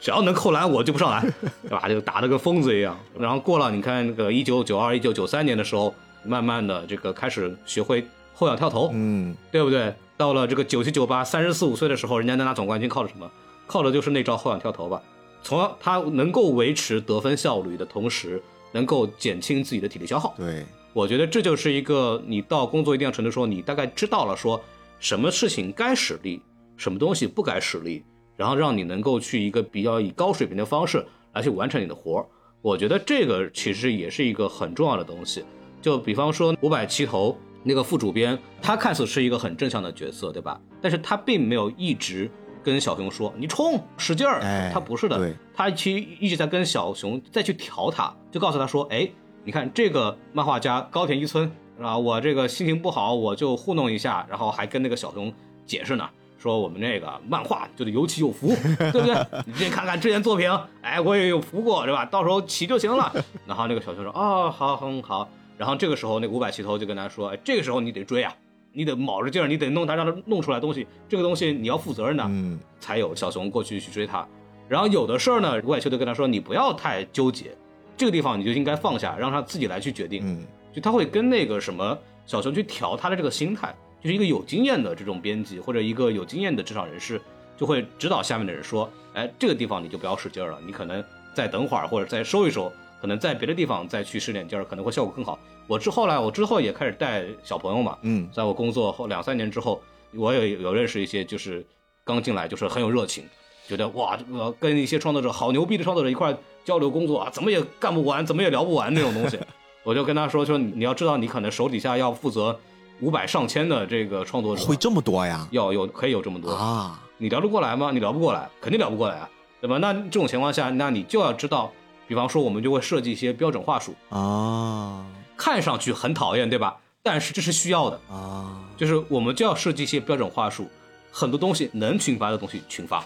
[0.00, 1.22] 只要能扣篮我就不上篮，
[1.62, 1.86] 对吧？
[1.86, 2.98] 就打得跟疯子一样。
[3.18, 5.94] 然后过了，你看那个一九九二、一九九三年的时候，
[6.24, 9.94] 慢慢的这个开始学会后仰跳投，嗯，对不对？
[10.16, 13.30] 到了这个九七九八、三十四五岁的时候，人家能拿总冠军靠的什么？
[13.66, 15.00] 靠的就是那招后仰跳投吧。
[15.42, 18.42] 从他能够维持得分效率的同时，
[18.72, 20.34] 能够减轻自己的体力消耗。
[20.38, 24.58] 对，我觉得这就是一个你到工作一定程度时候，你大概知道了说
[24.98, 26.40] 什么事情该使力。
[26.76, 28.04] 什么东西不该使力，
[28.36, 32.26] 然后让你能够去一个比较以高水平的方式来去完成你的活儿，
[32.62, 35.44] 我觉得这个其实也是一个很重要的东西。
[35.80, 40.60] 就比方说五百七头那个副主编，他看似是一个很正向的角色，对吧？
[40.82, 42.28] 但是他并没有一直
[42.60, 44.40] 跟小熊说你冲使劲儿，
[44.72, 49.08] 他不是的，他其实一直在跟小熊再去调他，就告诉他说，哎，
[49.44, 55.32] 你看这个漫画家高田一村啊，我这个心情不好，我就糊弄一下，然后还跟那个小熊
[55.66, 59.14] 解释呢，说我们这个漫画就得有起有伏，对不对？
[59.46, 62.06] 你先看看之前作品，哎，我也有伏过，对吧？
[62.06, 63.12] 到时候起就行了。
[63.46, 65.28] 然后那个小熊说，哦，好，很，好。
[65.58, 68.34] 然后这个时候，那个五百齐头就跟他说，哎，这个时候你得追啊，
[68.72, 74.26] 你得卯着劲儿，你得弄他，让他弄出来东西，这个东西你要负责任的，嗯，才有小熊过去去追他。
[74.68, 77.54] 然后有的事儿呢，五百秋就跟他说，你不要太纠结，
[77.96, 80.22] 这个地方你就应该放下，让他自己来去决定。
[80.24, 87.20] 嗯，就他会跟那个什么小熊去调他的这个心态，就是一个有经验的这种编辑或者一个有经验的职场人士，
[87.56, 91.02] 就会指导下面的人说，哎，这个地方你就不要使劲了，你可能
[91.34, 95.38] 再等会儿或者再收一收，可能在别的地方再去使点劲儿，可能会效果更好。
[95.66, 99.80] 我之后来，我之后也开始带小朋友嘛，嗯，在我工作后两三年之后，
[100.14, 101.64] 我也有认识一些就是
[102.04, 103.24] 刚进来就是很有热情。
[103.66, 109.38] 觉得哇，这个跟一些创作者好牛逼的创作者一块交流工作啊，怎么也干不完，怎么也聊不完那种东西，
[109.82, 112.58] 我就跟他说说，你要知道，你可能手底下要负责
[113.00, 115.46] 五百上千的这个创作者，会这么多呀？
[115.50, 117.00] 要有可以有这么多啊？
[117.18, 117.90] 你聊得过来吗？
[117.92, 119.28] 你聊不过来，肯定聊不过来啊，
[119.60, 119.78] 对吧？
[119.78, 121.70] 那这种情况下，那你就要知道，
[122.08, 125.04] 比方说我们就会设计一些标准话术啊，
[125.36, 126.76] 看上去很讨厌，对吧？
[127.02, 130.66] 但是这是需要的啊，就是我们就要设计一些标准话术，
[131.12, 133.04] 很多东西能群发的东西群发。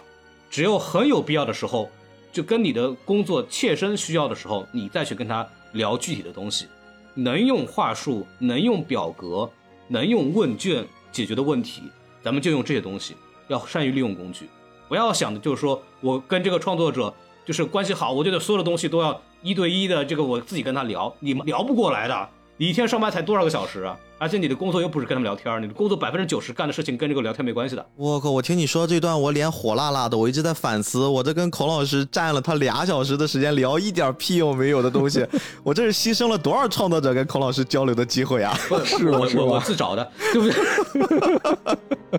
[0.48, 1.90] 只有很有必要的时候，
[2.32, 6.66] 就跟你的工作切身需要的时候，你再去跟他聊具体的东西。
[7.14, 9.50] 能用话术、能用表格、
[9.88, 11.82] 能用问卷解决的问题，
[12.22, 13.16] 咱们就用这些东西。
[13.48, 14.46] 要善于利用工具，
[14.88, 17.12] 不要想的就是说我跟这个创作者
[17.46, 22.28] 就是关系好，我觉得所有的东西都要一对一的，这个我自己跟他聊，你们聊不过来的。
[22.60, 23.96] 你一天上班才多少个小时啊？
[24.18, 27.86] 而且你的工作又不是跟他们聊天，你的工作百分之九十干的事情跟这个聊天没关系的。
[27.94, 28.32] 我靠！
[28.32, 35.24] 我听你说这段，我脸火辣辣的，我一直在反思，我这跟孔老师占了他俩小时的时间聊一点屁用没有的东西，
[35.62, 38.58] 我这是牺牲了多少创作者跟孔老师交流的机会啊？
[38.84, 42.18] 是我我我自找的，对不对？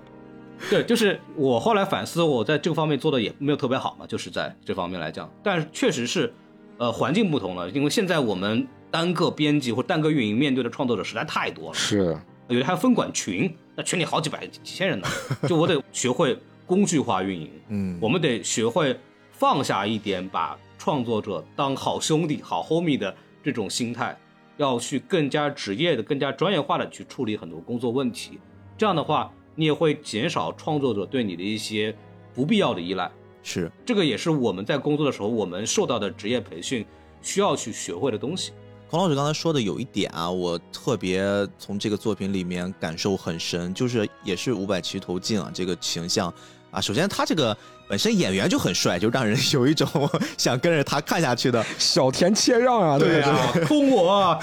[0.70, 6.32] 对，就是我后来反思，我在这个方面做的也没有特别好嘛，就是在这方面来讲，但是确实是，
[6.78, 8.66] 呃，环境不同了，因为现在我们。
[8.90, 12.18] 单个编辑或单个运营面对的创作者实在太多了，是，
[12.48, 15.06] 有的还分管群，那群里好几百几千人呢，
[15.48, 16.36] 就我得学会
[16.66, 18.98] 工具化运营，嗯，我们得学会
[19.30, 23.14] 放下一点，把创作者当好兄弟、好 homie 的
[23.44, 24.18] 这种心态，
[24.56, 28.38] 要去更加职业的、更加专业化的去处理很多工作问题，
[28.76, 31.94] 这样的话，你也会减少创作者对你的一些
[32.34, 33.10] 不必要的依赖，
[33.42, 36.84] 是，这个也是我们在工作的时候我们受到的职业培训
[37.22, 38.52] 需要去学会的东西。
[38.90, 41.24] 孔老师刚才说的有一点啊，我特别
[41.60, 46.34] 从这个作品里面感受很深，就是也是五百齐头镜啊这个形象
[46.72, 47.56] 啊，首先他这个
[47.88, 49.88] 本身演员就很帅，就让人 有一种
[50.36, 54.36] 想跟着他看下去的 小田切让啊，对啊，通我。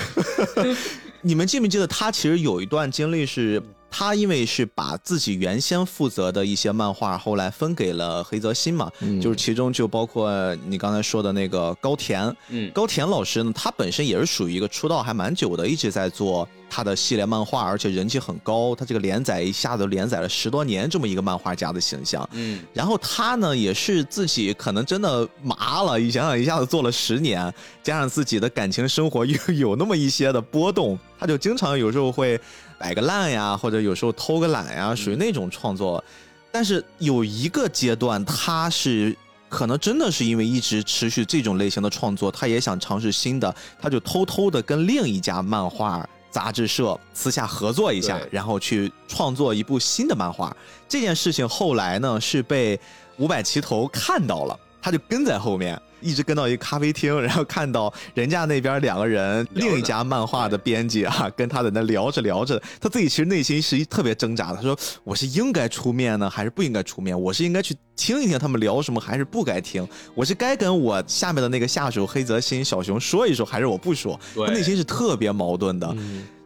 [1.20, 3.62] 你们记不记得他其实有一段经历是？
[3.98, 32.40] 他因为是把自己原先负责的一些漫画，后来分给了黑泽新嘛，就是其中就包括你刚才说的那个高田，嗯，高田老师呢，他本身也是属于一个出道还蛮久的，一直在做他的系列漫画，而且人气很高，他这个连载一下子连载了十多年这么一个漫画家的形象，嗯，然后他呢也是自己可能真的麻了，你想想一下子做了十年，加上自己的感情生活又有那么一些的波动，他就经常有时候会。
[32.78, 36.04] 摆个烂呀，或者有时候偷个懒呀，属于那种创作。
[36.52, 39.16] 但是有一个阶段，他是
[39.50, 50.56] 可能真的是因为一直持续这种类型的创作，他也想尝试新的，他就偷偷的跟另一家漫画杂志社私下合作一下，然后去创作一部新的漫画。
[50.88, 52.80] 这件事情后来呢是被
[53.18, 55.78] 五百齐头看到了，他就跟在后面。
[56.00, 64.58] 一直跟到一个咖啡厅，然后看到人家那边两个人，另一家漫画的编辑啊，跟他在那聊着聊着，他自己其实内心是一特别挣扎的。
[64.58, 67.20] 他说：“我是应该出面呢，还是不应该出面？
[67.20, 69.86] 我是应该去听一听他们聊什么，还是不该听？
[70.14, 75.98] 我是该跟我下面的那个下属黑泽新小熊说一说，还是我不说？”他内心是特别矛盾的。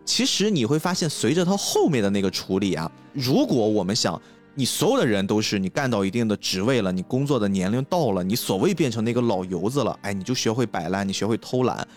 [0.06, 4.20] 其实你会发现，随着他后面的那个处理啊，如果我们想。
[4.54, 11.88] 你所有的人都是你干到一定的职位了，你工作的年龄到了，你所谓变成那个老油子了，哎，你就学会摆烂，你学会偷懒，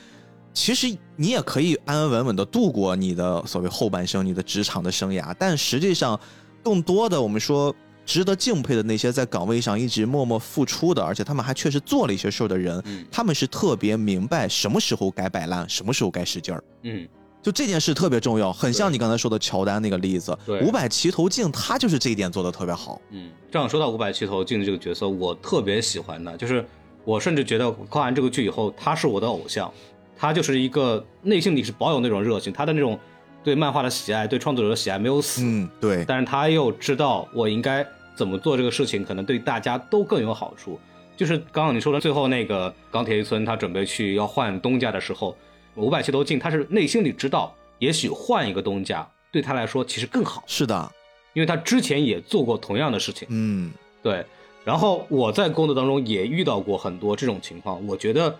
[0.53, 0.87] 其实
[1.17, 5.35] 你也可以安安稳稳的度过你的所谓后半生，你的职场的生涯。
[5.37, 6.19] 但实际上，
[6.63, 7.75] 更多的我们说
[8.07, 12.81] 值得敬佩的那些在岗位上一直默默付出的，而且他们还确实做了一些事儿的人，
[13.11, 16.63] 他们是特别明白什么时候该摆烂，什么时候该使劲儿。
[16.83, 17.09] 嗯。
[17.45, 20.37] 就这件事特别重要，很像你刚才说的乔丹那个例子。
[20.47, 22.99] 对，五百齐头镜他就是这一点做的特别好。
[23.11, 26.65] 嗯，正好说到五百齐头镜的这个角色，我特别喜欢的，就是
[27.05, 29.71] 我甚至觉得看完这个剧以后，他是我的偶像。
[30.17, 32.99] 他就是一个内心里是保有那种热情，他的那种
[33.43, 35.43] 对漫画的喜爱，对创作者的喜爱没有死。
[35.45, 36.03] 嗯，对。
[36.07, 37.87] 但是他又知道我应该
[38.17, 40.81] 怎么做这个事情，可能对大家都更有好处。
[41.17, 45.37] 就是刚刚你说的最后那个钢铁一村，他准备去要换东家的时候，
[45.77, 50.45] 五百七都进，他是内心里知道，也许换一个东家对他来说其实更好。
[50.47, 50.93] 是的，
[51.33, 53.27] 因为他之前也做过同样的事情。
[53.31, 53.73] 嗯，
[54.03, 54.25] 对。
[54.65, 58.39] 然后我在工作当中也遇到过很多这种情况，我觉得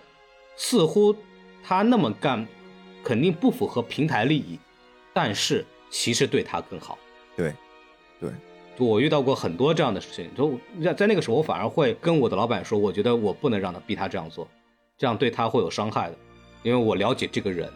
[0.55, 1.15] 似乎
[1.63, 2.47] 他那么干，
[3.03, 4.57] 肯定不符合平台利益，
[5.13, 6.97] 但是其实对他更好。
[7.35, 7.53] 对，
[8.19, 8.29] 对。
[8.77, 14.45] 我遇到过很多这样的事情，就在在那个时候，我反而会跟我的老板说，我觉得我不能让他逼他这样做，
[14.97, 16.17] 这样对他会有伤害的，
[16.65, 17.71] 因为我了解这个人。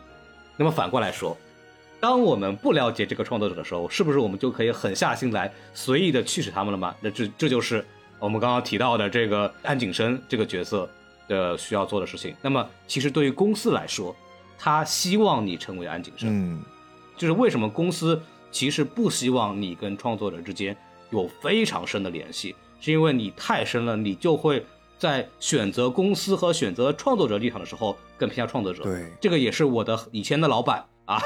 [0.58, 1.38] 那么反过来说，
[2.00, 6.96] 当我们不了解这个创作者的时候，是不是我们就可以狠下心来随意的驱使他们了吗？
[7.00, 7.86] 那这这就是
[8.18, 10.90] 我们刚刚提到的这个安景生这个角色
[11.28, 12.36] 的需要做的事情。
[12.42, 14.16] 那么其实对于公司来说，
[14.58, 16.62] 他希望你成为安景生，嗯，
[17.16, 18.20] 就是为什么公司
[18.52, 20.76] 其实不希望你跟创作者之间。
[21.12, 24.64] 有非常深的联系，是因为你太深了，你就会
[25.00, 28.84] 在选择公司和选择创作者立场的时候更偏向创作者。
[28.84, 31.18] 对，这个也是我的以前的老板啊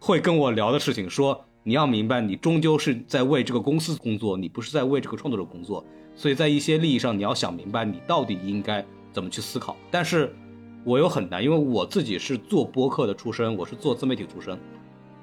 [0.00, 5.84] 会跟我聊的事情，说你要明白，你终究是在为这个公司工作，你不是在为这个创作者工作，
[6.16, 9.76] 所以在一些利益上你要想明白，你到底应该怎么去思考。
[9.90, 10.34] 但是
[10.82, 14.58] 我又很难，因为我自己是做播客的出身，我是做自媒体出身，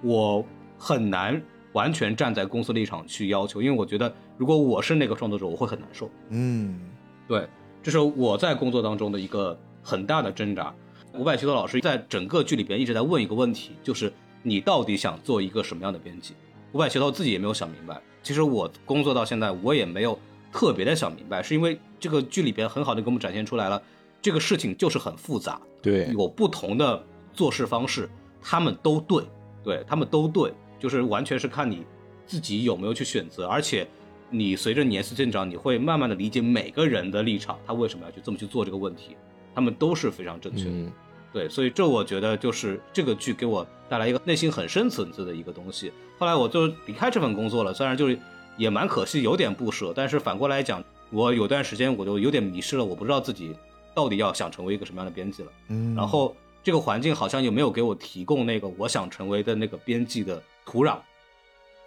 [0.03, 0.45] 我
[0.77, 1.41] 很难。
[1.73, 6.09] 完全站在公司立场去要求，因为我觉得如果我是那个创作者，我会很难受。
[6.29, 6.79] 嗯，
[7.27, 7.47] 对，
[7.81, 10.73] 这是我在工作当中的一个很大的挣扎。
[11.13, 14.11] 伍佰七头老师在整个剧里边一直在问一个问题，就是
[14.43, 16.33] 你到底想做一个什么样的编辑？
[16.73, 17.99] 伍佰七头自己也没有想明白。
[18.21, 20.17] 其实我工作到现在，我也没有
[20.51, 23.81] 特别的想明白，是因为这个剧里边很好的给我们展现出来了，
[24.21, 27.03] 这个事情就是很复杂，对，有不同的
[27.33, 28.09] 做事方式，
[28.41, 29.23] 他们都对，
[29.63, 30.53] 对他们都对。
[30.77, 31.83] 就是完全是看你
[32.25, 33.85] 自己有没有去选择，而且
[34.29, 39.15] 你随着年岁增长，你会慢慢的理解每个人的立场，他为什么要去这么去做这个问题，
[39.53, 40.91] 他们都是非常正确的。
[41.33, 45.91] 对，所以这我觉得就是这个剧给我带来一个内心很深层次的一个东西。
[46.17, 48.17] 后来我就离开这份工作了，虽然就是
[48.57, 53.55] 也蛮可惜，有点不舍，但是反过来讲，我有段时间我就有点迷失了，我不知道自己
[53.93, 55.51] 到底要想成为一个什么样的编辑了。
[55.67, 60.41] 嗯，然后这个环境好像也没有给我提供那个我想成为的那个编辑的。
[60.71, 60.99] 土壤，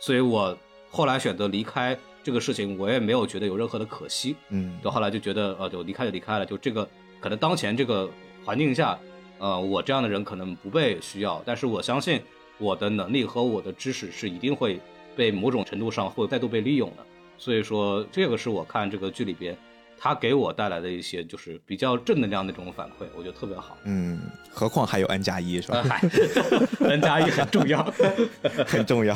[0.01, 0.59] 所以我
[0.90, 4.36] 后来选择离开这个事情，我也没有觉得有任何的可惜。
[4.50, 6.46] 嗯，就后来就觉得，呃，就离开就离开了。
[6.46, 6.88] 就这个
[7.20, 8.08] 可能当前这个
[8.44, 8.98] 环境下，
[9.38, 12.20] 呃，我这样的人可能不被需要，但是我相信
[12.58, 14.80] 我的能力和我的知识是一定会
[15.16, 17.04] 被某种程度上会再度被利用的。
[17.38, 19.56] 所以说，这个是我看这个剧里边。
[20.04, 23.76] 他给我带来的一些就是比较正能量的这种反馈，我觉得特别好。
[23.84, 24.20] 嗯，
[24.50, 26.00] 何况还有 N 加一是吧？
[26.82, 27.84] N 加一很重要，
[28.66, 29.14] 很重要。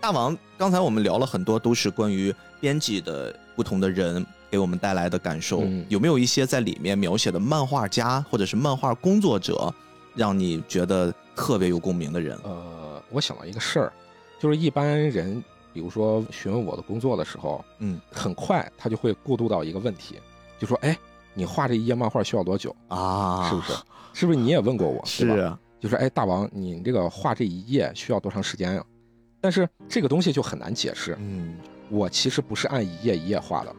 [0.00, 5.64] 大王，刚才我们聊了很多，都是关于编辑的不同的人给我们带来的感受。
[5.88, 9.72] 有没有一些在里面描写的漫画家或者是漫画工作者，
[10.14, 12.38] 让你觉得特别有共鸣的人？
[12.44, 13.92] 呃，我想到一个事儿，
[14.38, 15.42] 就是一般人。
[15.70, 20.18] 比如说询问我的工作的时候，嗯，很快他就会过渡到一个问题，
[20.58, 20.98] 就说：“哎，
[21.34, 23.48] 你画这一页漫画需要多久啊？
[23.48, 23.72] 是不是？
[24.14, 25.00] 是不是你也问过我？
[25.04, 28.84] 是啊，就是：哎，大王，你这个画这一页需要多长时间呀？
[29.40, 31.16] 但是这个东西就很难解释。
[31.20, 31.56] 嗯，
[31.88, 33.74] 我其实不是按一页一页画的，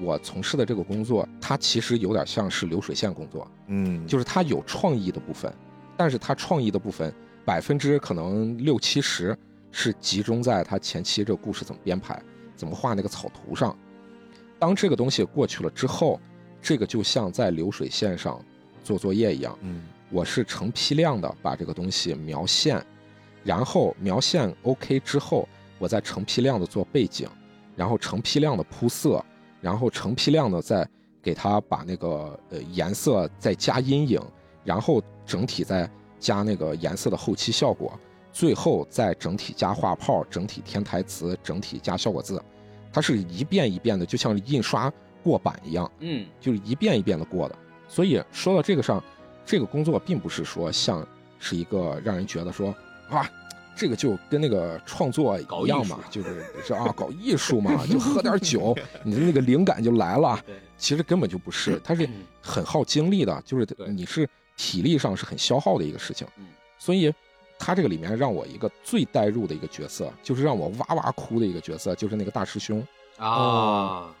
[0.00, 3.50] 我从事的这个工作，它其实有点像是流水线工作。
[3.68, 5.52] 嗯，就是它有创意的部分，
[5.96, 7.12] 但是它创意的部分
[7.44, 9.36] 百分之可能六七十。
[9.70, 12.20] 是集中在它前期这个故事怎么编排，
[12.56, 13.76] 怎么画那个草图上。
[14.58, 16.18] 当这个东西过去了之后，
[16.62, 18.42] 这个就像在流水线上
[18.82, 19.56] 做作业一样。
[19.60, 22.82] 嗯，我是成批量的把这个东西描线，
[23.44, 27.28] 然后描线 OK 之后，我再成批量的做背景，
[27.76, 29.24] 然后成批量的铺色，
[29.60, 30.88] 然后成批量的再
[31.22, 34.20] 给它把那个呃颜色再加阴影，
[34.64, 35.88] 然后整体再
[36.18, 37.98] 加那个颜色的后期效果。
[38.30, 42.40] 最后再整体加画泡，整体添台词，整体加效果字，
[42.92, 44.92] 它是一遍一遍的，就像印刷
[45.24, 47.58] 过版一样，嗯，就是一遍一遍的过的。
[47.88, 49.02] 所以说到这个上，
[49.44, 51.04] 这个工作并不是说像
[51.40, 52.72] 是一个让人觉得说
[53.10, 53.30] 啊，
[53.76, 60.38] 这个就跟那个创作一样嘛，就是是啊，搞艺术嘛，就喝点 酒，你的那个灵感就来了。
[60.76, 62.08] 其实根本就不是，它是
[62.40, 66.26] 很耗精力的，就是你是体力上是很消耗的一个事情。
[66.78, 67.12] 所以。
[67.60, 72.80] 他这个里面让我一个最带入的一个角色，就是让我哇哇哭的一个角色，就是那个大师兄
[73.16, 74.14] 啊，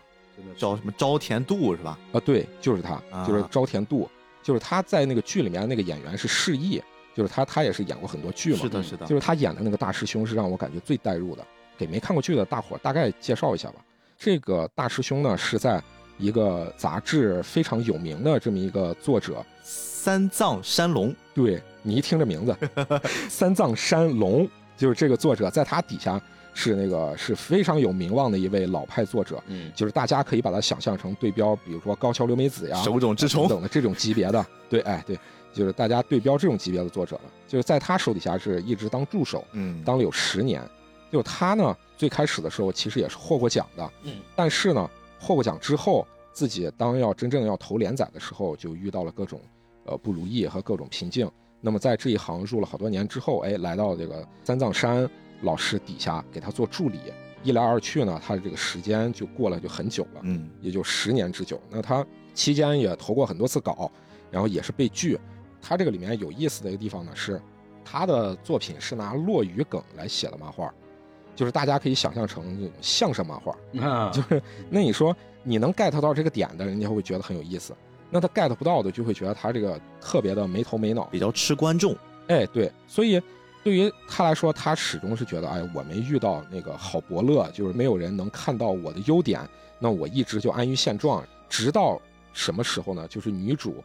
[0.56, 1.96] 叫什么朝田度是吧？
[2.10, 4.10] 啊，对，就是他，就是朝田度，
[4.42, 6.82] 就是他在那个剧里面那个演员是释义，
[7.18, 11.44] 就是他他也是演过很多剧嘛，是的，是的，就是他演的那个大师兄是让我感觉最带入的。
[11.76, 13.84] 给没看过剧的大伙大概介绍一下吧。
[14.16, 15.82] 这个大师兄呢是在
[16.16, 22.56] 一个杂志非常有名的这么一个作者三藏山龙，对你一听这名字，
[23.28, 26.20] 三藏山龙就是这个作者，在他底下。
[26.54, 35.16] 是那个是非常有名望的一位老派作者，嗯，就是大家可以把它想象成对标，比如说高桥留美子呀、手冢治虫等的这种级别的，对，哎，对，
[35.52, 37.22] 就是大家对标这种级别的作者了。
[37.46, 40.62] 就是在他手底下是一直当助手，嗯，当了有十年。
[41.10, 49.40] 就他呢，最开始的时候其实也是获过奖的，嗯，但是呢，获过奖之后，自己当要真正要投连载的时候，就遇到了各种
[49.84, 51.30] 呃不如意和各种瓶颈。
[51.60, 55.08] 那么在这一行入了好多年之后，哎，来到这个三藏山。
[55.42, 56.98] 老师底下给他做助理，
[57.44, 61.62] 一来二去呢，他的这个时间就过了就很久了，嗯，也就十年之久。
[61.70, 62.04] 那他
[62.34, 63.88] 期间也投过很多次稿，
[64.32, 65.16] 然后也是被拒。
[65.60, 67.40] 他这个里面有意思的一个地方呢，是
[67.84, 70.72] 他的作品是拿落语梗来写的漫画，
[71.36, 77.72] 就是大家可以想象成那种相声漫画，啊， 就是那你说你能 get 到这个点的，人家会觉得很有意思；
[78.10, 81.96] 那他 get 不到的，就会觉得他这个特别的没头没脑，比较吃观众。
[82.28, 83.20] 哎，对，所以。
[83.64, 89.46] 对于他来说，他始终是觉得，哎，我没遇到那个好伯乐，就是没有人能看到我的优点，
[89.78, 91.22] 那我一直就安于现状。
[91.50, 92.00] 直到
[92.32, 93.06] 什么时候呢？
[93.08, 93.82] 就是女主，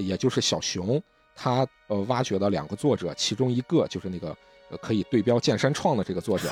[0.00, 1.02] 也就是小熊，
[1.34, 4.36] 他呃挖掘的两个作者，其中一个就是那个
[4.80, 6.48] 可以对标剑山创的这个作者，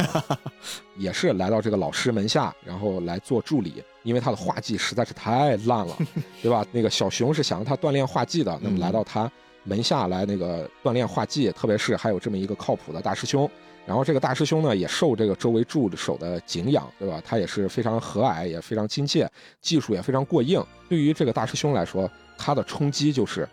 [0.99, 5.97] 也是来到这个老师门下，然后来做助理，因为他的画技实在是太烂了，
[6.43, 6.67] 对吧？
[6.73, 9.31] 那个小熊是想让他锻炼画技的，那么来到他。
[9.69, 13.51] 门下来那个锻炼画技，特别是还有这么一个靠谱的大师兄，
[13.85, 17.21] 然后这个大师兄呢也受这个周围助手的敬仰，对吧？
[17.27, 19.29] 他也是非常和蔼，也非常亲切，
[19.61, 20.65] 技术也非常过硬。
[20.89, 23.49] 对于这个大师兄来说，他的冲击就是，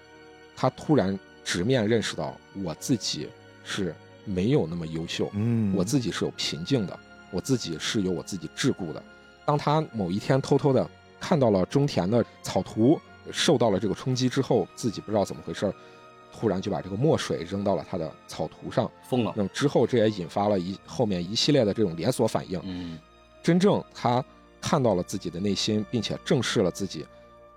[0.55, 3.29] 他突然直面认识到我自己
[3.63, 3.93] 是
[4.25, 6.99] 没有那么优秀，嗯，我自己是有瓶颈的，
[7.31, 9.03] 我自己是有我自己桎梏的。
[9.45, 10.89] 当他某一天偷偷的
[11.19, 12.99] 看到了中田的草图，
[13.31, 15.73] 受到了这个冲击之后，自己不知道怎么回事。
[16.35, 19.31] 突然就把这个墨水扔到了他的草图上，疯了。
[19.35, 22.59] 那么之后，这也引发了一后面一系列的这种连锁反应。
[22.63, 22.97] 嗯，
[23.43, 24.23] 真正他
[24.59, 27.05] 看到了自己的内心，并且正视了自己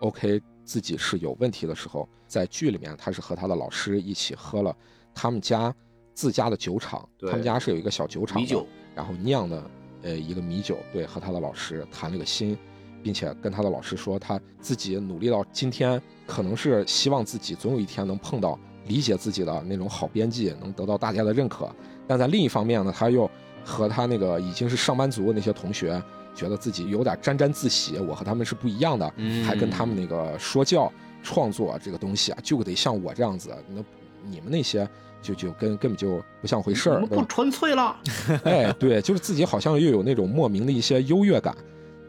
[0.01, 4.77] ，OK，自己是有问题的时候，在剧里面，他是和他的老师一起喝了
[5.15, 5.75] 他们家
[6.13, 9.71] 自家的酒厂，他们家是有一个小酒厂，米酒，然后酿的
[10.03, 12.59] 呃一个米酒，对，和他的老师谈了个心，
[13.03, 16.03] 并且跟他的老师说，他自己努力到今天。
[16.27, 21.73] 可能是希望自己总有一天能碰到理解自己的那种好编辑，能得到大家的认可。
[22.05, 23.31] 但在另一方面呢，他又
[23.65, 26.03] 和他那个已经是上班族那些同学，
[26.37, 27.99] 觉得自己有点沾沾自喜。
[27.99, 29.13] 我和他们是不一样的，
[29.45, 30.93] 还跟他们那个说教
[31.23, 33.51] 创作这个东西啊，就得像我这样子。
[33.69, 33.83] 那
[34.23, 34.89] 你们那些
[35.21, 37.97] 就就跟根本就不像回事儿，不纯粹了。
[38.45, 41.57] 哎，对，就是自己好像又有那种莫名的一些优越感。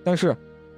[0.04, 0.36] 但是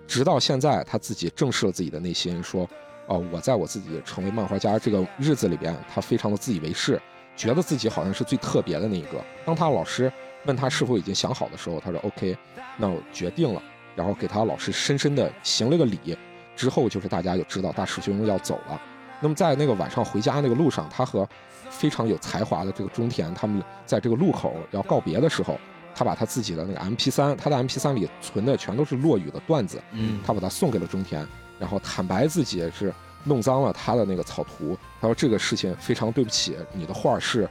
[0.07, 2.69] 直到现在，他自己正视了自己的内心，说。
[3.11, 7.01] 哦，我在我自己成为漫画家这个日子里边，他非常的自以为是，
[7.35, 9.19] 觉得自己好像是最特别的那一个。
[9.43, 10.13] 当他老师
[10.45, 12.38] 问他是否已经想好的时候，他说 OK，
[12.80, 13.61] 那我决定了，
[13.95, 16.18] 然后给他老师深深的行了个礼。
[16.56, 18.81] 之后就是大家就知道大师兄要走了。
[19.22, 21.27] 那么在那个晚上回家那个路上，他和
[21.69, 25.57] 非常有才华的这个中田他们在这个路口要告别的时候，
[25.95, 31.26] 他把他自己的那个 MP 三，他的 MP 三里存的全都是落雨的段子，嗯，他把它送给了中田。
[31.57, 32.93] 然后坦白自己是
[33.26, 37.49] 弄脏了他的那个草图，他说这个事情非常对不起，你的画是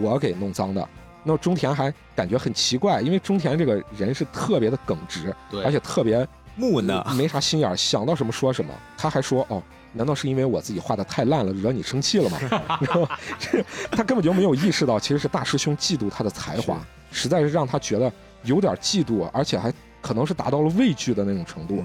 [0.00, 0.88] 我给弄脏的。
[1.24, 5.34] 那中田还感觉很奇怪，因为中田这个人是特别的耿直，
[5.64, 6.26] 而且特别
[6.56, 8.72] 木讷，没啥心眼，想到什么说什么。
[8.96, 9.62] 他还说哦，
[9.92, 12.38] 难道是因为我自己画的太烂了，惹你生气了吗？
[13.38, 16.80] 这 他根本就没有意识到，其实是大师兄嫉妒他的才华，
[17.10, 18.10] 实在是让他觉得
[18.44, 21.84] 有点嫉妒，而且还可能是达到了畏惧的那种程度，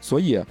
[0.00, 0.42] 所以。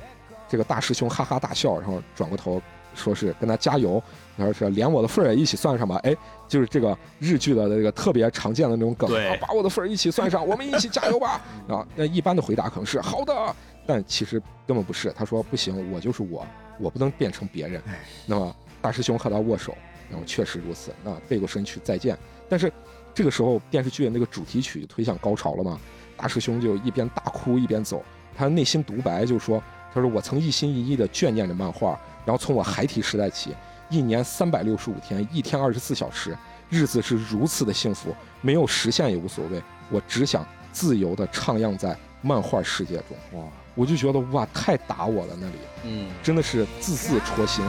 [0.49, 2.61] 这个大师兄哈哈大笑，然后转过头
[2.93, 4.03] 说是跟他加油，
[4.37, 5.97] 然后是连我的份儿也一起算上吧。
[6.03, 6.15] 哎，
[6.47, 9.09] 就是这个日剧的这个特别常见的那种梗，
[9.39, 11.41] 把我的份儿一起算上，我们一起加油吧。
[11.69, 13.55] 啊，那一般的回答可能是好的，
[13.85, 15.11] 但其实根本不是。
[15.11, 16.45] 他说不行，我就是我，
[16.79, 17.81] 我不能变成别人。
[18.25, 19.75] 那么大师兄和他握手，
[20.09, 22.17] 然后确实如此，那背过身去再见。
[22.49, 22.71] 但是
[23.13, 25.79] 这个时候电视剧的那个主题曲推向高潮了嘛？
[26.17, 28.03] 大师兄就一边大哭一边走，
[28.35, 29.61] 他内心独白就说。
[29.93, 33.53] 他说：“我曾一心一意地眷念着漫画，然后从我孩提时代起，
[33.91, 36.35] 一年三百六十五天，一天二十四小时，
[36.69, 39.61] 日子是如此的幸福，没有实现也无所谓，
[39.91, 43.45] 我只想自由的徜徉在漫画世界中。”哇，
[43.75, 47.63] 我就觉得哇，太打我了那里，嗯，真的是字字戳心。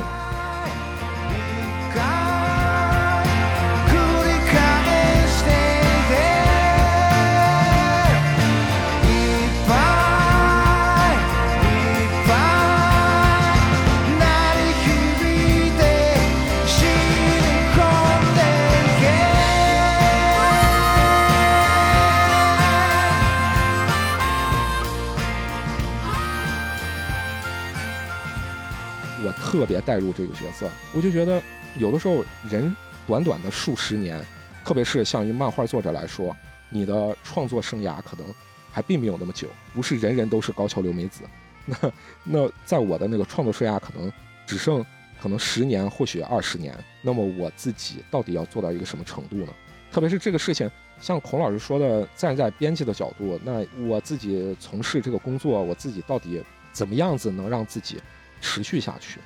[29.53, 31.41] 特别带入这个角色，我就觉得
[31.77, 32.75] 有的时候人
[33.07, 34.19] 短短的数十年，
[34.65, 36.35] 特别是像一漫画作者来说，
[36.71, 38.27] 你的创作生涯可能
[38.71, 41.21] 还并没有那么久，不是人人都是高桥留美子。
[41.67, 41.93] 那
[42.25, 44.11] 那在我的那个创作生涯可能
[44.47, 44.85] 只剩
[45.21, 46.75] 可能十年，或许二十年。
[47.03, 49.53] 那么我自己到底要做到一个什么程度呢？
[49.93, 50.69] 特别是这个事情，
[50.99, 56.43] 像孔老师说的，站在编辑的角度，那我自己从事这个工作，我自己到底
[56.73, 58.01] 怎么样子能让自己
[58.41, 59.21] 持续下去？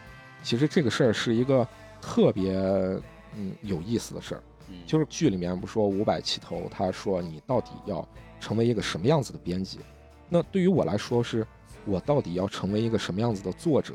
[0.47, 1.67] 其实这个事儿是一个
[2.01, 2.53] 特别
[3.35, 4.43] 嗯有意思的事儿。
[4.87, 8.07] 就是剧里面不说五百起头，他说你到底要
[8.39, 9.81] 成为一个什么样子的编辑？
[10.29, 11.47] 那对于我来说是。
[11.89, 13.95] 我到底要成为一个什么样子的作者？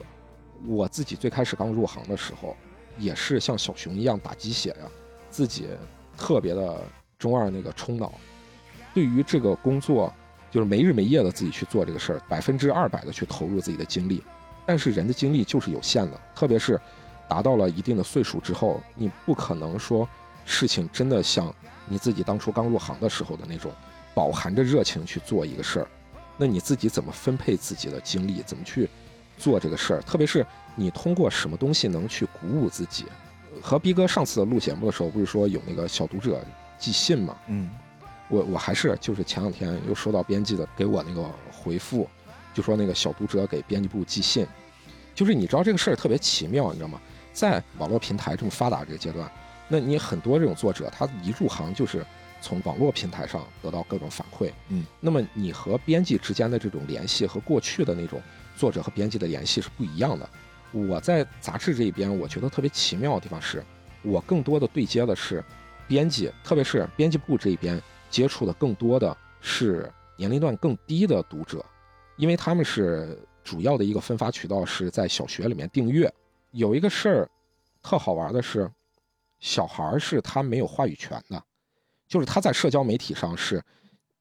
[0.65, 2.55] 我自己最开始刚入行的时候，
[2.97, 4.89] 也是像小熊一样打鸡血呀，
[5.29, 5.67] 自己
[6.15, 6.81] 特别的
[7.19, 8.13] 中二那个冲脑，
[8.93, 10.13] 对于这个工作
[10.49, 14.23] 就是没日没夜的自己去做这个事儿，百分之二百的去投入自己的精力。
[14.65, 16.79] 但是人的精力就是有限的，特别是
[17.27, 20.07] 达到了一定的岁数之后，你不可能说
[20.45, 21.53] 事情真的像
[21.87, 23.71] 你自己当初刚入行的时候的那种
[24.13, 25.87] 饱含着热情去做一个事儿。
[26.37, 28.41] 那你自己怎么分配自己的精力？
[28.45, 28.89] 怎么去
[29.37, 30.01] 做这个事儿？
[30.01, 33.05] 特别是你通过什么东西能去鼓舞自己？
[33.61, 36.43] 和逼哥上次录节目的时候，不是说有那个小读者
[36.79, 37.35] 寄信吗？
[37.47, 37.69] 嗯，
[38.29, 42.09] 我我还是就是前两天又收到编辑的给我那个回复，
[42.53, 44.45] 就说那个小读者给编辑部寄信，
[45.13, 47.01] 就是你知道这个事儿特别奇妙，你知道吗？
[47.33, 49.31] 在网络平台这么发达这个阶段，
[49.67, 52.05] 那你很多这种作者他一入行就是。
[52.43, 58.19] 从网络平台上得到各种反馈，嗯，那么你和编辑之间的这种联系和过去的那种
[58.57, 60.27] 作者和编辑的联系是不一样的。
[60.71, 63.63] 我在杂志这一边，我觉得特别奇妙的地方是，
[64.01, 65.43] 我更多的对接的是
[65.87, 67.79] 编辑，特别是编辑部这一边
[68.09, 71.63] 接触的更多的是年龄段更低的读者，
[72.21, 76.07] 因为他们是主要的一个分发渠道是在小学里面订阅。
[76.51, 77.29] 有一个事儿
[77.81, 78.69] 特好玩的是，
[79.39, 81.43] 小孩是他没有话语权的。
[82.07, 83.59] 就是他在社交媒体上是，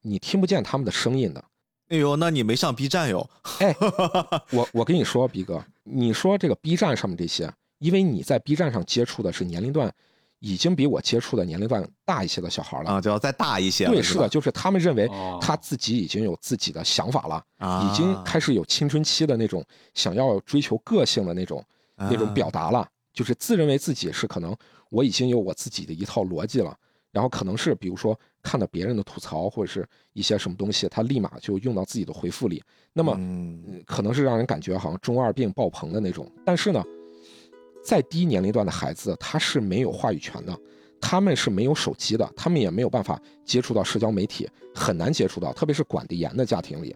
[0.00, 1.44] 你听不见他们的声音的。
[1.88, 3.28] 哎呦，那你没上 B 站哟？
[3.58, 3.76] 哎，
[4.50, 9.94] 我我跟你说，逼哥，你说这个 B 站上面这些，因为你在 B 站上接触的是年龄段
[10.40, 13.86] 已经比我接触的年龄段大一些的小孩了啊，就要再大一些。
[13.86, 15.08] 对，是的，就是他们认为
[15.40, 17.44] 他自己已经有自己的想法了，
[17.86, 19.64] 已经开始有青春期的那种
[19.94, 21.64] 想要追求个性的那种
[21.96, 24.56] 那种表达了，就是自认为自己是可能
[24.88, 26.76] 我已经有我自己的一套逻辑了。
[27.12, 32.62] 然后可能是比如说看到别人的吐槽或者是一些什么东西，他立马就用到自己的回复里，
[32.92, 33.12] 那么
[33.84, 36.30] 可能是让人感觉好像中二病爆棚的那种。
[36.46, 36.80] 但是呢，
[37.84, 40.56] 在低年龄段的孩子他是没有话语权的，
[41.00, 46.94] 他们是没有手机的，他们也没有办法接触到社交媒体，很难接触到，特别是管得严的家庭里。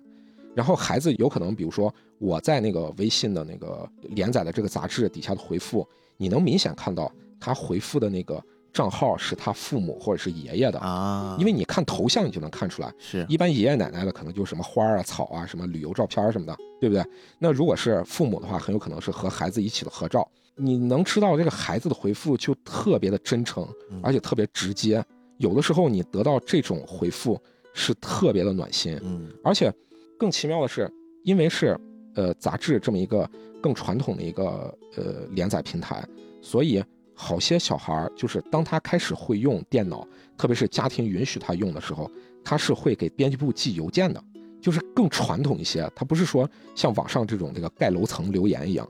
[0.54, 5.86] 然后孩子有可能，比如说我在那个微信的那个连载的这个杂志底下的回复，
[6.16, 8.42] 你能明显看到他回复的那个。
[8.74, 17.06] 账号是他父母或者是爷爷的啊，因为你看头像你就能看出来，是一般爷爷奶奶的可能就什么花啊草啊什么旅游照片什么的，对不对？
[17.38, 20.28] 那如果是父母的话，很有可能是和孩子一起的合照。
[20.56, 23.66] 你能知道这个孩子的回复就特别的真诚，
[24.02, 25.04] 而且特别直接。
[25.38, 27.40] 有的时候你得到这种回复
[27.72, 29.72] 是特别的暖心，嗯，而且
[30.18, 30.90] 更奇妙的是，
[31.24, 31.78] 因为是
[32.14, 33.28] 呃杂志这么一个
[33.60, 36.06] 更传统的一个呃连载平台，
[36.42, 36.82] 所以。
[37.16, 40.04] 好些小孩儿，就是当他开始会用电脑，
[40.36, 42.10] 特别是家庭允许他用的时候，
[42.42, 44.20] 他是会给编辑部寄邮件的，
[44.60, 45.88] 就是更传统一些。
[45.94, 48.84] 他不是说像网上这种这个盖楼层留言一样，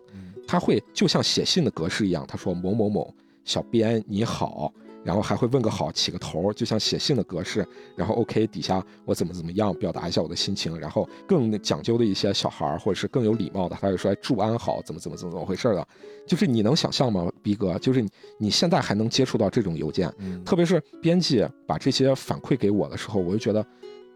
[0.55, 3.13] 他会就像写信的格式一样，他说某某某
[3.45, 4.73] 小编你好。
[5.03, 7.67] 然后还会问个好，起个头，就像写信的格式。
[7.95, 10.79] 然后 OK 底下我怎么怎么样表达一下我的心情。
[10.79, 15.87] 然后更讲究的一些小孩儿，或者是更有礼貌的，他就说祝安好，怎么怎么怎么怎么回事的。
[16.27, 17.77] 就是你能想象吗，逼哥？
[17.81, 18.03] 就是
[18.39, 20.11] 你现在还能接触到这种邮件，
[20.45, 23.67] 特别是编辑把这些反馈给我的时候，我就觉得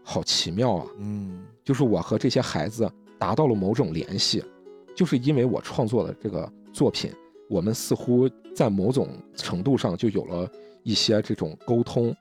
[0.03, 0.87] 好奇妙啊。
[0.97, 4.43] 嗯，就是我和这些孩子达到了某种联系，
[4.99, 7.09] 就是因为我创作的这个作品，
[7.47, 10.51] 我们似乎在某种程度上就有了。
[10.81, 12.15] 一些这种沟通，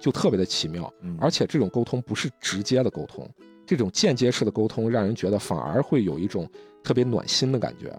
[0.00, 3.28] 就特别的奇妙，而且这种沟通不是直接的沟通，
[3.66, 6.48] 这种间接式的沟通，让人觉得反而会有一种
[6.82, 7.96] 特别暖心的感觉。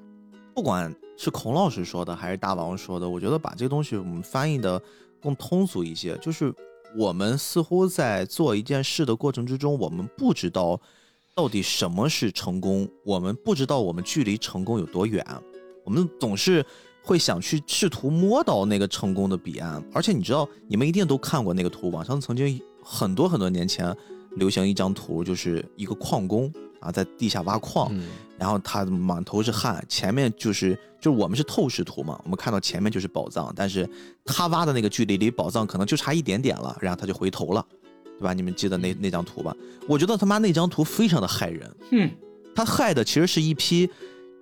[0.53, 4.81] 不管是孔老师说的，还是大王说的，我觉得把这个东西我们翻译的
[5.21, 6.51] 更通俗一些，就是
[6.97, 10.77] 我们似乎在做一件事的过程之中，我们不知道
[11.39, 15.25] 到底什么是成功，我们不知道我们距离成功有多远，
[15.85, 16.65] 我们总是。
[17.01, 23.95] 会想去试图摸到那个成功的彼岸，而且你知道，你们一定都看过那个图，网上曾经很多很多年前
[24.35, 27.91] 流行一张图，就是一个矿工啊，在地下挖矿，
[28.37, 33.89] 然后他满头是汗，前面就是就是我们是透视图嘛，我们看到前面就是宝藏，但是
[34.25, 37.65] 他挖的那个距离离宝藏可能就差一点点了，然后他就回头了，
[38.19, 38.33] 对吧？
[38.33, 39.55] 你们记得那那张图吧？
[39.87, 42.11] 我觉得他妈那张图非常的害人，嗯，
[42.53, 43.89] 他害的其实是一批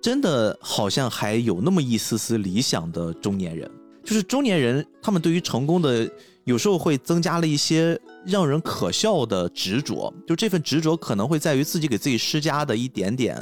[0.02, 3.70] 真的好像还有那么一丝丝理想的中年人，
[4.04, 6.10] 就是中年人他们对于成功的。
[6.44, 13.38] 有时候会增加了一些让人可笑的执着，就这份执着可能会在于自己给自己施加的一点点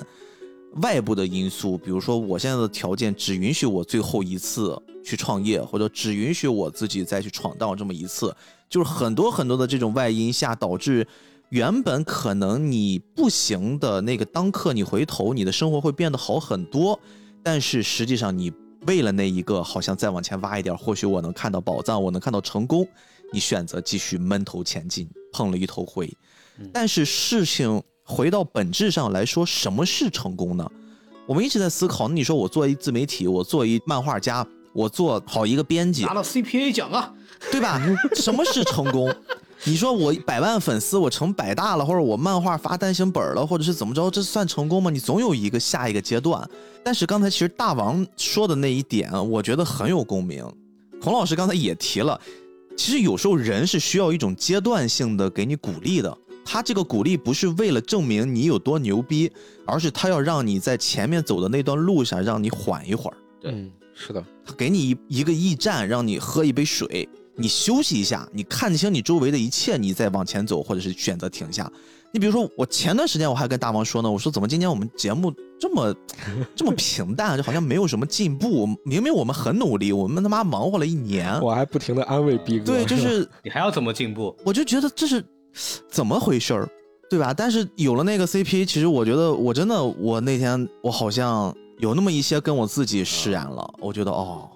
[0.82, 8.34] 外部的因素，比如说我现在的条件只允许我最后一次去创业，或者只允许我自己再去闯荡这么一次，
[8.68, 11.06] 就是很多很多的这种外因下导致，
[11.50, 16.98] 原本可能你不行的那个当刻，你回头你的生活会变得好很多，
[17.42, 18.52] 但是实际上你。
[18.86, 22.86] 为了那一个，好像再往前挖一点，或许我能看到宝藏，我能看到成功。
[23.32, 26.08] 你选择继续闷头前进，碰了一头灰。
[26.72, 30.70] 但是事情回到本质上来说，什么是成功呢？
[31.26, 32.06] 我们一直在思考。
[32.06, 34.46] 那你说我做一自媒体，我做一漫画家，
[34.76, 37.10] 我做好一个编辑，拿了 CPA 奖啊，
[37.50, 37.80] 对吧？
[38.14, 39.10] 什么是成功？
[39.64, 44.90] 你说我百万粉丝，我成百大了，或者我漫画发单行本了，或者是怎么着，这算成功吗？
[44.90, 46.46] 你总有一个下一个阶段。
[46.84, 50.44] 但是刚才其实大王说的那一点，我觉得很有共鸣。
[51.00, 52.20] 孔老师刚才也提了，
[52.76, 56.16] 其实有时候人是需要一种阶段性的给你鼓励的。
[56.44, 59.32] 他这个鼓励不是为了证明你有多牛逼，
[59.64, 63.16] 而是他要让你在前面走的那段路上让你缓一会儿。
[63.40, 67.08] 对，是的，他给你一一个驿站，让你喝一杯水。
[67.34, 71.70] 你休息一下，你看清你周围的一切，你再往前走，或者是选择停下。
[72.12, 75.94] 你比如说，我前段时间我还跟大王说呢，我说怎么今天我们节目这么
[76.54, 78.66] 这么平淡，就好像没有什么进步。
[78.84, 82.64] 明明我们很努力，我们他妈忙活了一年，我还不停的安慰逼哥。
[82.64, 84.34] 对，就是 你还要怎么进步？
[84.44, 85.22] 我就觉得这是
[85.90, 86.68] 怎么回事儿，
[87.10, 87.34] 对吧？
[87.34, 93.74] 但是有了那个 CP，其实我觉得我真的，我那天我好像有那么一些跟我自己释然了。
[93.78, 94.48] 我觉得哦，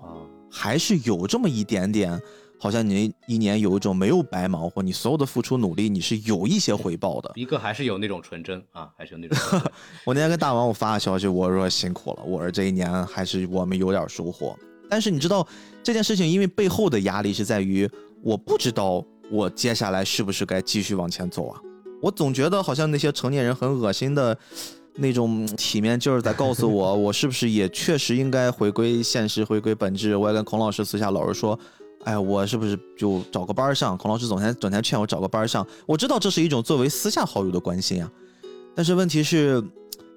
[0.51, 2.21] 还是有这么一点点。
[2.63, 7.33] 好像你一年有一种没有白忙活，你所有的付出努力，你是有一些回报的。
[7.35, 9.61] 一个还是有那种纯真啊，还是有那种。
[10.05, 14.55] 我那天跟大王我发个消息，我说辛苦了，我说这一年还是我们有点收获。
[14.91, 15.49] 但是你知道
[15.83, 17.89] 这件事情，因为背后的压力是在于，
[18.23, 21.59] 我不知道我接下来是不是该继续往前走啊。
[22.03, 24.37] 我总觉得好像那些成年人很恶心的
[24.97, 30.17] 那种体面劲儿在告诉我， 我是不是也确实应该回归现实，回归本质。
[30.17, 31.59] 我也跟孔老师私下老是说。
[32.05, 33.95] 哎，我是不是就找个班上？
[33.95, 35.67] 孔老师总天整天劝我找个班上。
[35.85, 38.11] 我知道这是一种作为私下好友的关心啊，
[38.75, 39.63] 但是问题是，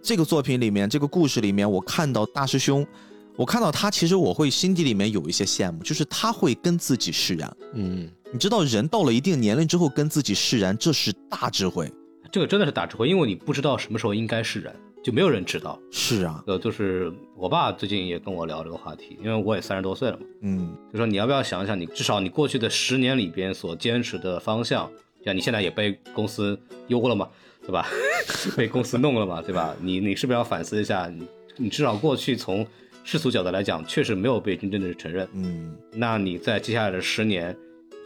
[0.01, 2.87] 这个作品里面，这个故事里面，我看到大师兄，
[3.35, 7.53] 我看到他，其实我会心底里面有一些羡慕，就是他会跟自己释然。
[7.73, 11.91] 嗯，你知道，人到了一定年龄之后跟自己释然，这是大智慧。
[12.33, 14.75] 这个真的是打智慧，因为你不知道什么时候应该是人。
[15.03, 24.89] 就没有人知道，是啊，呃，就是我爸最近也跟我聊这个话题，因为我也三十多岁了嘛，嗯，就说你要不要想一想，你至少你过去的十年里边所坚持的方向，
[25.23, 27.29] 像你现在也被公司优了嘛，
[27.61, 27.85] 对吧？
[28.57, 29.75] 被公司弄了嘛，对吧？
[29.79, 31.07] 你你是不是要反思一下？
[31.07, 31.27] 你
[31.57, 32.65] 你至少过去从
[33.03, 37.55] 世俗角度来讲，确实没有被真正的承认，嗯，那你在接下来的十年。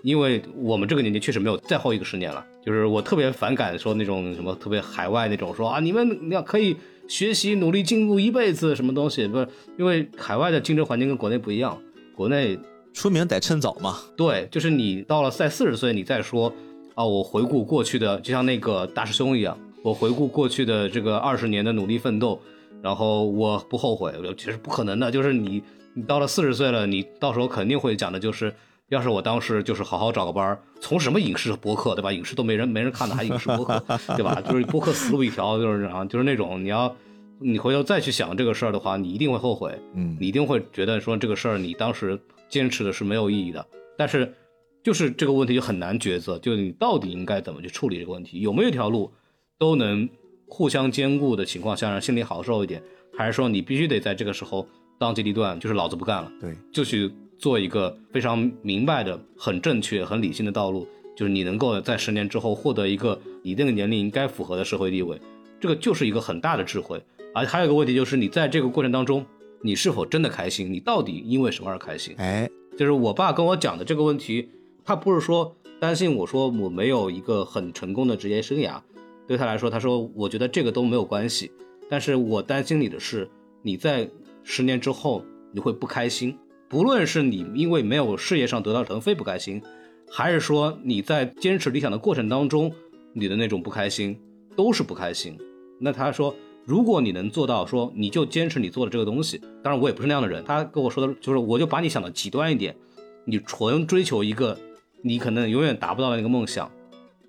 [0.04, 6.76] 因为我们这个年纪确实没有再后一个十年了，就是我特别反感说那种什么特别海外那种说啊，你们你要可以
[7.08, 11.82] 学习努力进步一辈子什么东西，不是因为海外的竞争环境跟国内不一样，
[12.14, 12.60] 国内
[12.94, 14.00] 出名得趁早嘛。
[14.18, 16.54] 对，就是你到了在四十岁，你再说
[16.94, 22.38] 啊，我回顾过去的，就像那个大师兄一样，我回顾过去的这个二十年的努力奋斗，
[22.82, 25.64] 然后我不后悔，其实不可能的，就是你
[25.94, 28.54] 你到了四十岁了，你到时候肯定会讲的就是。
[28.90, 32.12] 要是我当时就是好好找个班儿从什么影视播客，对吧？
[32.12, 33.84] 影视都没人没人看的，还影视播客，
[34.16, 34.42] 对吧？
[34.42, 36.96] 就是播客死路一条，就是啊，就是那种你要
[37.40, 43.66] 你回头再去想这个事儿的话，你一定会后悔，嗯，你一定会觉得说这个事儿你当时坚持的是没有意义的。
[43.98, 44.34] 但是
[44.82, 48.40] 就是这个问题就很难抉择，就是你到底应该怎么去处理这个问题？
[48.40, 49.12] 有没有一条路
[49.60, 50.08] 都能
[50.48, 52.82] 互相兼顾的情况下，让心里好受一点？
[53.18, 54.66] 还是说你必须得在这个时候
[54.98, 57.12] 当机立断，就是老子不干了，对，就去。
[57.38, 65.20] 做一个非常明白的、很正确、很理性的道路，就是你能够在十年之后获得一个你那个年龄应该符合的社会地位，
[65.60, 67.02] 这个就是一个很大的智慧。
[67.34, 69.24] 而还有一个问题就是，你在这个过程当中，
[69.62, 70.72] 你是否真的开心？
[70.74, 72.16] 你到底因为什么而开心？
[72.18, 74.50] 哎，就是我爸跟我讲的这个问题，
[74.84, 78.82] 他不是说担心我说我没有一个很成功的职业生涯，
[79.28, 81.52] 对他来说，他说我觉得这个都没有关系，
[81.88, 83.30] 但是我担心你的是，
[83.62, 84.10] 你在
[84.44, 86.36] 十年之后你会不开心。
[86.70, 89.62] 不论是你因为没有事业上得到腾飞不开心，
[90.10, 92.72] 还是说你在坚持理想的过程当中，
[93.14, 94.20] 你的那种不开心，
[94.56, 95.38] 都是不开心。
[95.80, 96.36] 那他说，
[96.66, 99.40] 如果你能做到，说你就坚持你做的这个东西。
[99.64, 100.44] 当然，我也不是那样的人。
[100.44, 102.76] 他跟我说的就是，我就把你想的极端一点，
[103.24, 104.58] 你纯追求一个
[105.02, 106.70] 你可能永远达不到的那个梦想。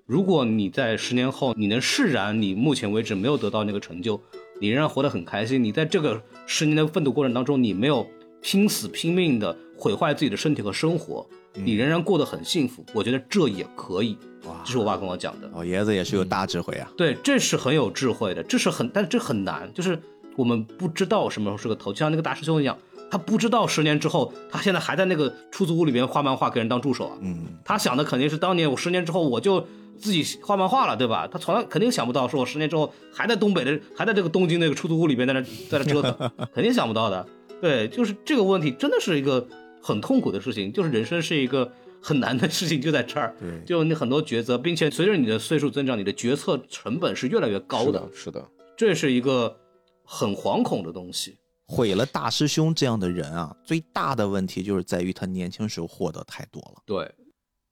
[0.05, 4.19] 如果你在十年后你能释然你目前为止没有得到那个成就，
[4.59, 8.05] 你仍然活得很开心，你在这个十年的奋斗过程当中，你没有
[8.41, 14.17] 拼死拼命的毁坏自己的身体和生活，你仍然过得很幸福，我觉得这也可以。
[14.45, 15.49] 哇，这是我爸跟我讲的。
[15.53, 16.89] 老爷子也是有大智慧啊。
[16.95, 20.01] 对，这是很有智慧的，这是很，但是这很难，就是
[20.35, 22.77] 我们不知道什么时候是个头，就像那个大师兄一样。
[23.11, 27.17] 他不知道十年之后，他现在还在那个出租屋里面画漫画，给人当助手啊。
[27.21, 29.59] 嗯，他想的肯定是当年我十年之后我就
[29.97, 31.27] 自己画漫画了，对吧？
[31.27, 37.25] 他从来肯定想不到，说我十年之后还在东北的，还在这个东京那个出租屋里边在那在那折腾， 肯定想不到的。
[37.61, 39.47] 对，就是这个问题真的是一个
[39.81, 41.71] 很痛苦的事情，就是人生是一个
[42.01, 43.35] 很难的事情，就在这儿。
[43.39, 48.07] 对，就你很多抉择，并且随着你的岁数增长，你的决策成本是越来越高的。
[48.13, 48.45] 是的，
[48.77, 49.57] 这是一个
[50.03, 51.37] 很惶恐的东西。
[51.67, 56.81] 毁了大师兄这样的人啊，最大的问题就是在于他年轻时候获得太多了。
[56.83, 57.07] 对，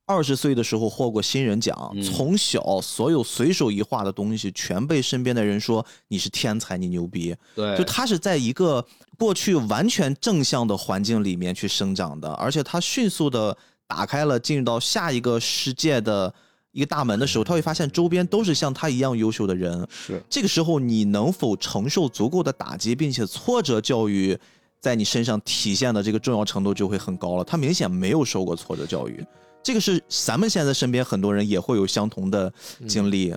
[0.08, 7.36] 二十岁的时候获过新人奖，从小所有随手一画的东西全被身边的人说你是天才，你牛逼。
[7.54, 8.84] 对，就他是在一个
[9.20, 13.56] 过去完全正向的环境里面去生长的，而且他迅速的
[13.86, 16.34] 打开了进入到下一个世界的。
[16.74, 19.88] 一个大门的时候，他会发现周边都是像他一样优秀的人。
[19.90, 24.38] 是这个时候，你能否承受足够的打击，并且挫折教育
[24.80, 27.44] 在你身上体现的这个重要程度就会很高了。
[27.44, 29.26] 他明显没有受过挫折教育，
[29.68, 32.54] 这个是咱们现在身边很多人也会有相同的
[32.88, 33.36] 经历。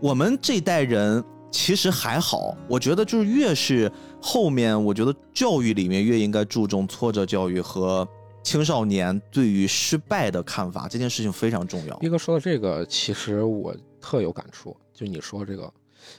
[0.00, 3.90] 我们这代人其实还好，我觉得就是越是
[4.20, 8.08] 后面，我觉得教育里面越应该注重挫折教育和。
[8.44, 11.98] 青少年对于失败的看法，这件事情非常重要。
[12.00, 14.76] 一哥说的这个，其实我特有感触。
[14.92, 15.72] 就你说这个，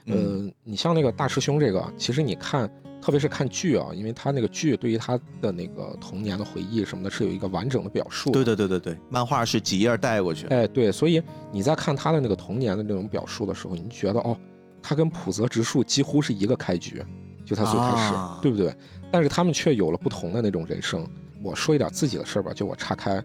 [0.07, 2.69] 呃，你像那个大师兄这个，其实你看，
[3.03, 8.31] 特别是看剧啊，因为他那个剧对于他的那个童年的回忆什么的，是有一个完整的表述。
[8.31, 10.47] 对对对对对，漫画是几页带过去。
[10.47, 11.21] 哎，对，所以
[11.51, 14.37] 你在看他的那个童年的那种表述的时候，你觉得哦，
[14.81, 17.03] 他跟浦泽直树几乎是一个开局，
[17.45, 18.73] 就他最开始，对不对？
[19.11, 21.05] 但是他们却有了不同的那种人生。
[21.43, 23.21] 我说一点自己的事儿吧，就我岔开，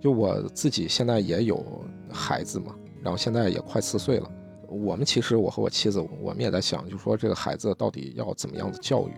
[0.00, 4.30] 就我自己现在也有孩子嘛，然后现在也快四岁了。
[4.68, 9.12] 我们其实我和我妻子，我们也在想，就说这个孩子到底要怎么样子教育？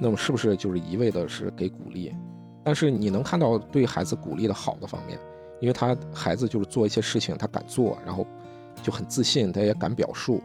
[0.00, 2.14] 那么是不是就是一味的是给鼓励？
[2.62, 5.18] 但是你能看到对孩子鼓励的好的方面，
[5.60, 8.26] 因为他孩子就是做一些事情他敢做，然后
[8.82, 10.42] 就很自信，他也敢表述。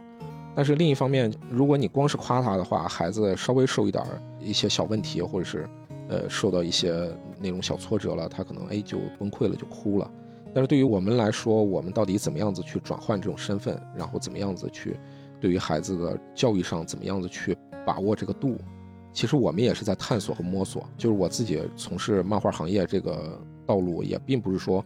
[0.55, 4.03] 但是另一方面，如果你光是夸他的话，孩子稍微受一点
[4.39, 5.67] 一些小问题，或者是。
[6.07, 10.07] 呃，受到一些那种小挫折了，他可能哎就崩溃了，就哭了。
[10.55, 14.97] 但是对于我们来说，我们到底怎么样子去转换这种身份，然后怎么样子去
[15.37, 18.57] 对于孩子的教育上怎么样子去把握这个度？
[19.11, 20.87] 其实我们也是在探索和摸索。
[20.97, 24.81] 就是我自己从事漫画行业这个道路，也并不是说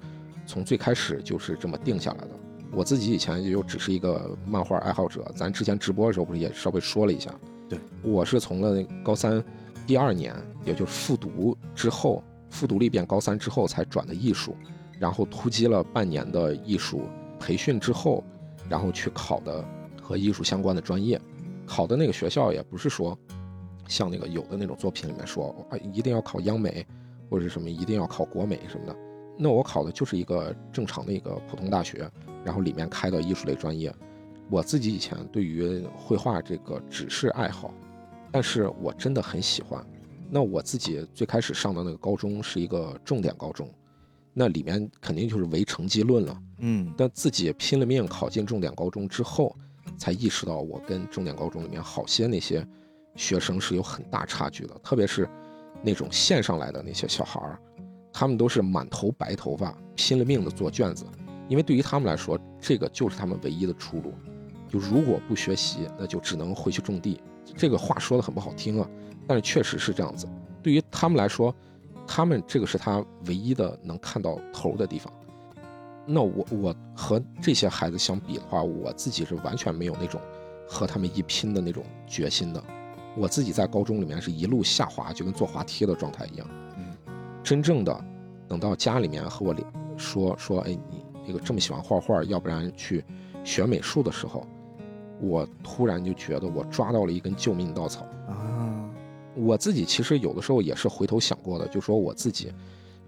[0.48, 2.30] 从最开始就是这么定下来的。
[2.72, 7.32] 我自己以前也就只是一个漫画爱好者，咱之前直播的时候不是也稍微说了一下？
[7.70, 9.44] 对，我是从了高三。
[9.86, 10.36] 第二年，
[10.66, 14.56] 也就是复读之后，复读了一遍高三之后才转的艺术，
[15.00, 17.04] 然后突击了半年的艺术
[17.40, 18.24] 培训之后，
[18.70, 19.66] 然后去考的
[20.02, 21.20] 和艺术相关的专业。
[21.66, 23.18] 考的那个学校也不是说
[23.88, 26.86] 像那个有的那种作品里面说啊一定要考央美
[27.30, 28.96] 或者什么一定要考国美什么的。
[29.38, 32.12] 那我考的就是一个正常的一个普通大学，
[32.44, 33.94] 然后里面开的艺术类专业。
[34.50, 37.74] 我自己以前对于绘画这个只是爱好。
[38.32, 39.84] 但是我真的很喜欢。
[40.30, 43.68] 那我自己最开始上的那个高中是一个重点高中，
[44.34, 46.42] 那里面肯定就是唯成绩论了。
[46.60, 49.56] 嗯，但自己拼了命考进重点高中之后，
[49.98, 52.66] 才意识到我跟重点高中里面好些那些
[53.16, 54.76] 学生是有很大差距的。
[54.84, 55.30] 特别是
[55.82, 57.60] 那种线上来的那些小孩儿，
[58.12, 61.06] 他们都是满头白头发，拼了命的做卷子，
[61.48, 64.14] 因为对于他们来说，这个就是他们唯一的出路。
[64.68, 67.20] 就如果不学习，那就只能回去种地。
[67.56, 68.88] 这个话说的很不好听啊，
[69.26, 70.28] 但是确实是这样子。
[70.62, 71.56] 对于他们来说，
[72.12, 75.14] 他们这个是他唯一的能看到头的地方。
[76.08, 80.20] 那我我和这些孩子相比的话，我自己是完全没有那种
[80.68, 82.62] 和他们一拼的那种决心的。
[83.16, 86.48] 我自己在高中里面是一路下滑，就跟坐滑梯的状态一样。
[86.78, 86.98] 嗯，
[87.44, 88.06] 真正的
[88.48, 89.56] 等到家里面和我
[89.96, 93.06] 说说，哎，你那个这么喜欢画画，要不然去
[93.44, 94.44] 学美术的时候。
[95.22, 98.19] 我突然就觉得我抓到了一根救命稻草啊！
[99.36, 102.52] 我自己其实有的时候也是回头想过的，就说我自己，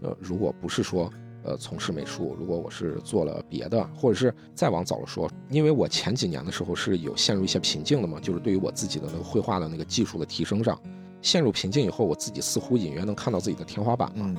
[0.01, 1.11] 呃，如果不是说
[1.43, 10.79] 呃从事美术，如果我是做了别的，或者是再往早了说，因为我前几年的时候是有陷入一些瓶颈的嘛，就是对于我自己的那个绘画的那个技术的提升上，
[11.21, 14.35] 陷入瓶颈以后，我自己似乎隐约能看到自己的天花板了。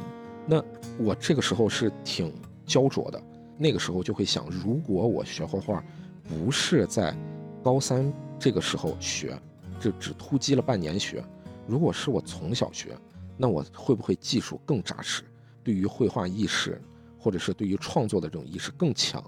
[0.47, 0.63] 那
[0.99, 2.33] 我这个时候是挺
[2.65, 3.23] 焦灼的，
[3.59, 5.85] 那个时候就会想，如果我学画画
[6.25, 7.17] 不是在
[7.63, 9.39] 高三这个时候学，
[9.79, 11.23] 就只突击了半年学，
[11.67, 12.97] 如果是我从小学，
[13.37, 15.23] 那我会不会技术更扎实？
[15.65, 16.81] 对于绘画意识，
[17.19, 19.23] 或者是对于创作的这种意识更强。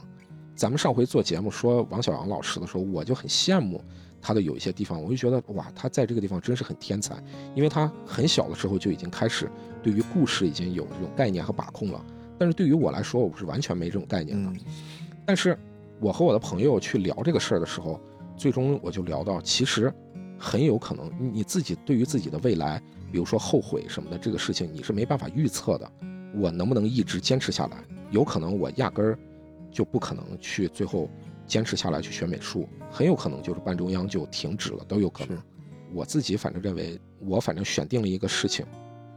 [0.56, 3.82] 咱们上回做节目说王小阳老师的时候，我就很羡慕
[4.20, 7.22] 他的有一些地方，我就觉得哇，他在这个地方真是很天才，
[7.54, 9.50] 因为他很小的时候就已经开始
[9.82, 12.04] 对于故事已经有这种概念和把控了。
[12.38, 14.52] 但是对于我来说，我是完全没这种概念的。
[15.26, 15.58] 但是
[16.00, 18.00] 我和我的朋友去聊这个事儿的时候，
[18.36, 19.92] 最终我就聊到，其实
[20.38, 25.90] 很有可能你自己对于自己的未来，比如说后悔什么的这个事情，你是没办法预测的。
[26.36, 27.76] 我能不能一直坚持下来？
[28.10, 29.18] 有可能我压根儿
[29.70, 31.08] 就不可能去最后
[31.46, 35.40] 坚持下来去学美术，很有可能就是半中央就停止了，都有可能。
[35.92, 38.66] 我自己反正认为，我反正选定了一个事情，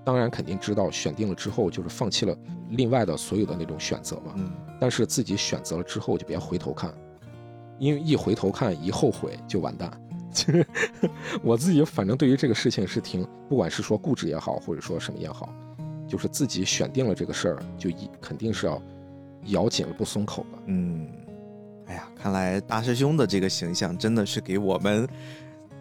[0.05, 2.37] 当然肯定知道选定了之后就是放弃了
[2.69, 4.33] 另外的所有的那种选择嘛。
[4.35, 4.51] 嗯。
[4.79, 6.93] 但是自己选择了之后就别回头看，
[7.79, 9.91] 因为一回头看一后悔就完蛋。
[10.37, 10.65] 其 实
[11.41, 15.49] 我自己反正对于这个事情是挺，不管是说固执也好，或者说什么也好。
[16.07, 18.81] 就是自己选定了这个事儿，就一肯定是要
[19.47, 20.59] 咬紧了不松口的。
[20.67, 21.05] 嗯，
[21.87, 25.05] 哎呀，看来大师兄的这个形象真的是给我们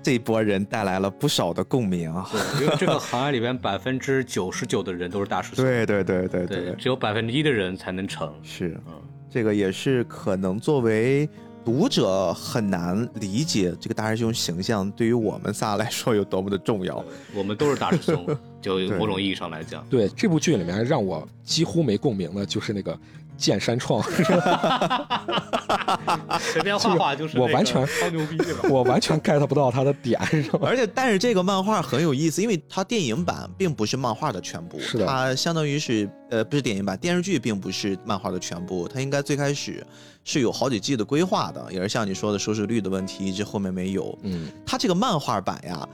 [0.02, 2.28] 这波人带来了不少的共鸣啊！
[2.60, 8.34] 因为这个行业里边百分之九十九的人都是大师兄，对对对对对，只有百分之一的人才能成。
[8.42, 8.94] 是，嗯，
[9.30, 11.28] 这个也是可能作为。
[11.66, 17.04] 读者很难理解这个大师兄形象对于我们仨来说有多么的重要。
[17.34, 18.24] 我们都是大师兄，
[18.62, 19.84] 就某种意义上来讲。
[19.90, 22.96] 对这部剧里面让我几乎没共鸣的就是那个。
[23.36, 24.02] 剑山创，
[26.40, 28.68] 随便画画就是我完全超牛逼，对吧？
[28.70, 30.20] 我完全 get 不到他的点，
[30.60, 39.86] 而且但是这个漫画很有意思，因为它电影版并不是漫画的全部，是的，它相当于是呃不是电影版，电视剧并不是漫画的全部，它应该最开始
[40.24, 44.18] 是有好几季的规划的，也是像你说的收视率的问题，一直后面没有。
[44.22, 45.88] 嗯，它这个漫画版呀。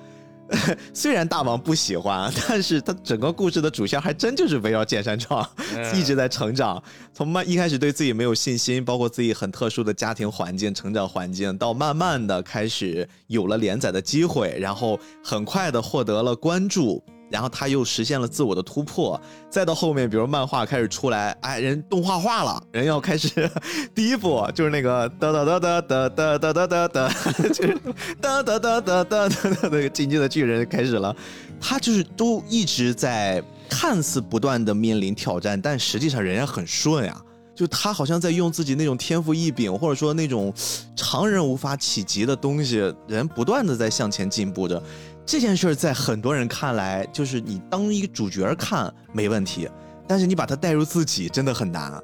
[0.93, 5.47] 虽然大王不喜欢，但是他整个故事的主线还真就是围绕剑山创
[5.95, 6.83] 一直在成长。
[7.15, 17.03] 从慢一开始对自己没有信心，包括自己很特殊的家庭环境、成长环境，到慢慢的开始有了连载的机会，然后很快的获得了关注。
[17.33, 19.19] 然后他又实现了自我的突破，
[19.49, 23.51] 再到后面，比如漫画开始出来，哎，人动画化了，人要开始
[23.95, 27.09] 第一部就是那个哒哒哒哒哒哒哒哒哒哒，
[27.49, 27.81] 就是
[28.21, 31.17] 哒哒哒哒哒哒那个进击的巨人开始了，
[31.59, 37.19] 他就是都一直在看似不断的面临挑战，但实际上人家很顺呀，
[37.55, 40.53] 就他好像在用自己那种天赋异禀，或者说那种
[40.95, 44.83] 常人无法企及的东西，人不断的在向前进步着。
[45.25, 49.69] 这件事在很多人看来，就是你当一个主角看没问题，
[50.07, 52.03] 但是你把它带入自己真的很难。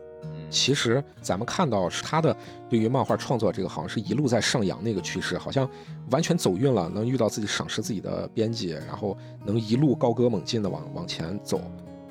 [0.51, 2.35] 其实咱们看到是他的
[2.71, 5.69] 对于漫画创作这个，好像是一路在上扬那个趋势，好像
[6.11, 9.15] 完全走运了，能遇到自己赏识自己的编辑，然后
[9.45, 11.61] 能一路高歌猛进的往往前走。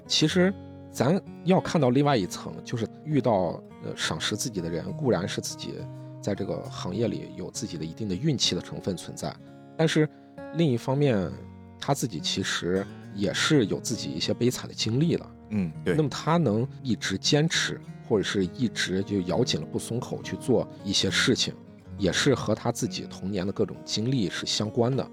[0.05, 0.53] 其实
[0.91, 5.75] 咱要看到另外一层，就是遇到呃赏识自己的人，固然是自己
[6.21, 9.33] 在这个行业里有自己的一定的运气的成分存在，
[9.77, 10.07] 但是。
[10.57, 11.31] 另一方面，
[11.79, 15.29] 他自己其实也是有自己一些悲惨的经历的。
[15.51, 15.95] 嗯，对。
[15.95, 17.79] 那么他能一直坚持，
[18.09, 21.53] 或者是一直就咬紧了不松口去做一些事情，
[21.97, 25.07] 也是和他自己童年的各种经历是相关的。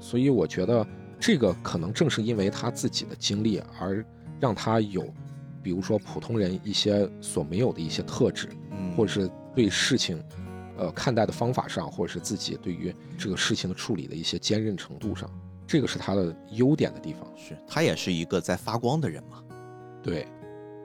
[0.00, 0.86] 所以我觉得
[1.18, 4.04] 这个可能正是因为他自己的经历，而
[4.40, 5.04] 让他有，
[5.60, 8.48] 比如说普通人一些所没有的一些特质，
[8.96, 10.22] 或者是对事情。
[10.78, 15.28] 呃，看待的方法上，或者是自己对于这个事情的处理的一些坚韧程度上，
[15.66, 17.22] 这个是他的优点的地方。
[17.36, 19.42] 是他也是一个在发光的人嘛？
[20.02, 20.26] 对，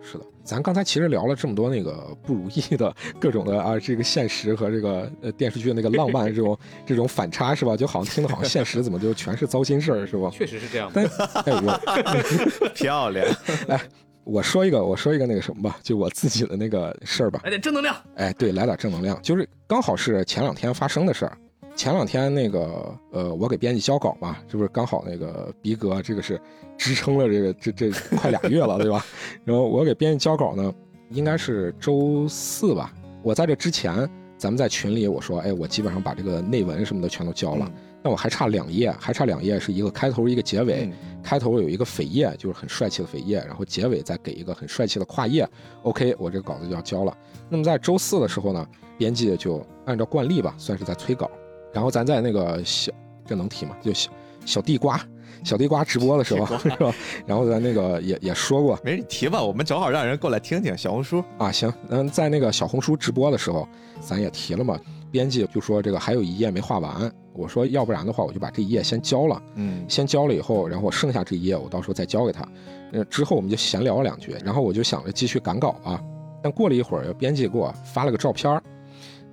[0.01, 0.25] 是的。
[0.43, 7.77] 咱刚才其实聊了这么多那个不如意的各种的啊，这个现实和这个呃电视剧那个浪漫这种 这种反差是吧？
[7.77, 10.29] 就好像听的好像现实怎么就全是糟心事儿是吧？
[10.33, 10.91] 确实是这样。
[10.93, 13.25] 但哎我 漂亮
[13.69, 13.79] 哎。
[14.23, 17.41] 我说一个，我说一个那个什么吧，就我自己的那个事儿吧。
[17.43, 17.95] 来点正能量。
[18.15, 21.37] 哎，对，来点正能量，就是刚好是前两天发生的事儿。
[21.75, 26.39] 前两天那个，呃，我给编辑交稿嘛，这不是刚好那个逼哥，这个是
[26.77, 29.03] 支撑了这个这这快俩月了， 对吧？
[29.43, 30.71] 然后我给编辑交稿呢，
[31.09, 32.93] 应该是周四吧。
[33.23, 37.71] 我在这之前，咱们在群里我说，哎，我基本上把这个内文什么的全都交了，
[38.03, 40.91] 但我还差两页，还差两页是一个开头一个结尾。
[41.23, 45.47] 开开头有一个扉页，就是很帅气的扉页，然后结尾再给一个很帅气的跨页。
[45.81, 47.17] OK，我这个稿子就要交了。
[47.49, 48.67] 那么在周四的时候呢，
[48.97, 51.31] 编辑就按照惯例吧，算是在催稿。
[51.71, 52.91] 然后咱在那个小，
[53.25, 53.75] 这能提吗？
[53.81, 54.11] 就小
[54.45, 54.99] 小地瓜。
[55.43, 56.93] 小地瓜直播的时候是吧？
[57.25, 61.51] 然后咱那个也也说过，没你提吧，我们正好让人过来听听小红书啊。
[61.51, 63.67] 行，嗯，在那个小红书直播的时候，
[63.99, 64.79] 咱也提了嘛。
[65.11, 69.41] 编辑就说这个还有一页没画完，我说要不然的话，我就把这一页先交了。
[69.55, 72.47] 嗯，先交了以后，然后剩下这一页我到时候再交给他。
[72.91, 75.99] 呃，之后我们就闲聊了两句，然后我就想着继续赶稿啊。
[76.41, 78.61] 但过了一会儿，编辑给我发了个照片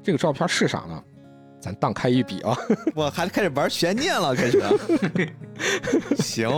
[0.03, 1.03] 这个照片是啥呢？
[1.61, 2.57] 咱荡开一笔啊！
[2.97, 4.63] 我还开始玩悬念了，开始。
[6.17, 6.49] 行，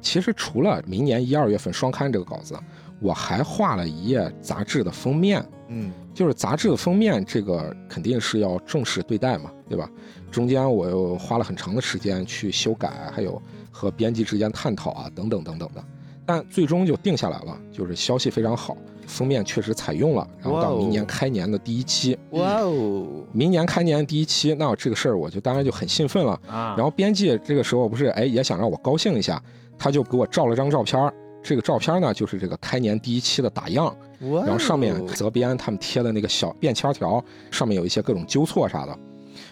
[0.00, 2.58] 其实除了明年一二月份双刊这个稿子，
[2.98, 5.44] 我还画了一页杂志的封面。
[5.68, 9.90] 嗯，就是杂志的封面，这个肯定是要重视对待嘛，对吧？
[10.36, 13.40] 中间我又花了很长的时间去修改，还有
[13.70, 15.82] 和编辑之间探讨啊，等等等等的。
[16.26, 18.76] 但最终就定下来了，就是消息非常好。
[19.06, 23.06] 封面确实采用了，然后到明年开年的第一期，哇哦！
[23.32, 26.74] 明年开年第一期，那这个事儿我就当然就很兴奋了啊。
[26.76, 29.42] 然后编辑这个时候不是哎也想让我高兴一下，
[29.78, 31.10] 他就给我照了张照片儿
[31.42, 38.98] 这个照片呢就是这个开年第一期的打样，然后上面责编他们贴的那个小便签条，上面有一些各种纠错啥的。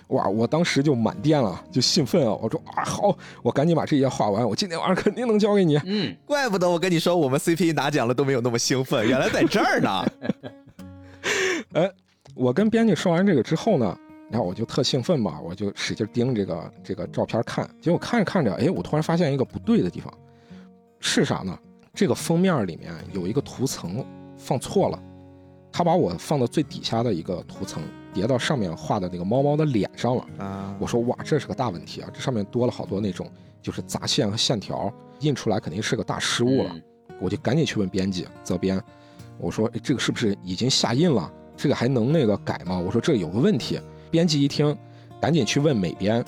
[0.09, 0.29] 哇！
[0.29, 2.35] 我当时就满电了，就兴奋啊！
[2.35, 5.77] 我说啊，好，我赶紧把这页画完，我今天晚上肯定能交给你。
[5.85, 10.07] 嗯，怪不得我跟你说，我们 CP 拿奖了都没有那么兴奋， 原来在这儿呢。
[11.73, 11.91] 哎，
[12.35, 13.99] 我跟编辑说完这个之后呢，
[14.31, 20.13] 然后我就特兴奋嘛，我就使劲盯这个这个照片看，结果看着看着，哎，我突然发现一个不对的地方，
[21.01, 21.59] 是啥呢？
[21.95, 24.05] 这个封面里面有一个图层
[24.37, 25.03] 放错了，
[25.73, 27.83] 他把我放到最底下的一个图层。
[28.15, 30.75] 叠到上面画的那个猫猫的脸上了啊！
[30.79, 32.09] 我说哇，这是个大问题啊！
[32.15, 33.29] 这上面多了好多那种
[33.61, 36.75] 就是杂线和线条，印出来肯定是个大失误了。
[37.21, 38.81] 我就赶紧去问编辑责编，
[39.39, 41.31] 我说这个是不是已经下印了？
[41.57, 42.79] 这个还能那个改吗？
[42.79, 43.81] 我说这有个问题。
[44.11, 44.77] 编辑一听，
[45.21, 46.25] 赶紧去问美编，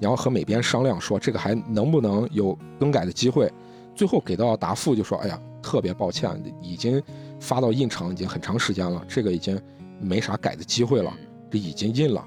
[0.00, 3.48] 然后和美编商量说这个还能不能有更改的机会？
[3.94, 7.02] 最后给到答复就说，哎呀，特别抱歉，已经
[7.40, 9.60] 发到印厂已经很长时间了，这个已经
[10.00, 11.12] 没啥改的机会了。
[11.50, 12.24] 这已经印了，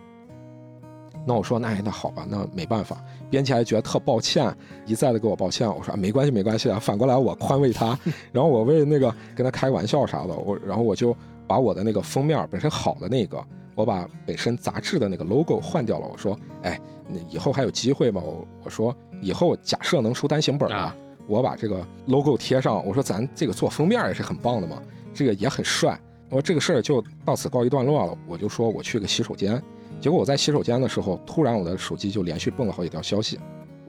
[1.26, 3.04] 那我说那那好吧，那没办法。
[3.30, 4.54] 编辑还觉得特抱歉，
[4.86, 5.68] 一再的给我抱歉。
[5.68, 7.98] 我说没关系没关系啊，反过来我宽慰他，
[8.34, 11.16] 然后我为那个跟他开玩笑啥的，我然后我就
[11.48, 13.42] 把我的那个封面本身好的那个，
[13.76, 16.08] 我把本身杂志的那个 logo 换掉了。
[16.12, 18.22] 我说哎，那以后还有机会吗？
[18.26, 20.94] 我我说以后假设能出单行本了，
[21.28, 22.86] 我把这个 logo 贴上。
[22.86, 24.82] 我说咱这个做封面也是很棒的嘛，
[25.14, 25.98] 这个也很帅。
[26.32, 28.18] 我说这个事儿就到此告一段落了。
[28.26, 29.62] 我就说我去个洗手间，
[30.00, 33.38] 结果我在洗手间的时候，突然我的手机就连续蹦了好几条消息。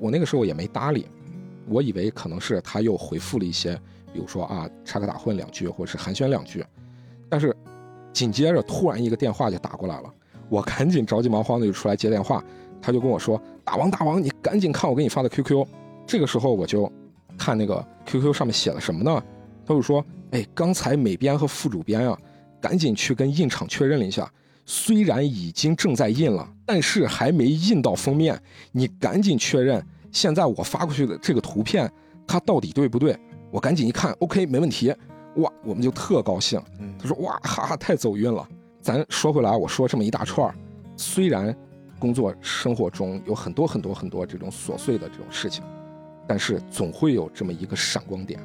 [0.01, 1.07] 我那个时候也没搭理，
[1.69, 3.81] 我以为可能是他又回复了一些，
[4.13, 6.65] 比如说啊插科打诨两句，或者是寒暄两句。
[7.29, 7.57] 但是
[8.13, 10.13] 紧接着突然一个电话就打过来了，
[10.49, 12.43] 我赶紧着急忙慌的就出来接电话。
[12.81, 15.65] 他就跟我说：“大王大王，你赶紧看我给你发的 QQ。”
[16.05, 16.91] 这个时候我就
[17.39, 19.23] 看那个 QQ 上面写了什么呢？
[19.65, 22.19] 他就说：“哎，刚才美编和副主编啊。”
[22.63, 24.31] 赶紧去跟印厂确认了一下，
[24.65, 28.41] 虽然已经正在印了，但是还没印到封面。
[28.71, 31.93] 你赶紧确认，现在我发过去的这个图片，
[32.25, 33.19] 它到底对不对？
[33.51, 34.95] 我赶紧一看，OK，没问题。
[35.37, 36.63] 哇，我们就特高兴。
[36.99, 38.49] 他说哇，哈哈，太走运了。
[38.81, 40.55] 咱说回来，我说这么一大串
[40.97, 41.55] 虽然
[41.99, 45.65] 工作生活中有很多很多很多这种琐碎的这种事情，
[46.27, 48.41] 但是总会有这么一个闪光点，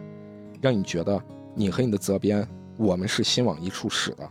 [0.60, 1.22] 让你觉得
[1.53, 2.48] 你和你的责编。
[2.77, 4.29] 我们是心往一处使的，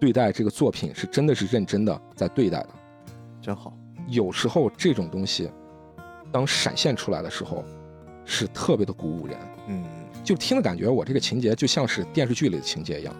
[0.00, 2.68] 对待这个作品是真的是认真的在对待的，
[3.40, 3.72] 真好。
[4.08, 5.50] 有时候这种东西，
[6.30, 7.64] 当闪现出来的时候，
[8.24, 9.38] 是特别的鼓舞人。
[9.68, 9.84] 嗯，
[10.22, 13.14] 就听的感觉，我这个情节就像是电视剧里的情节一样，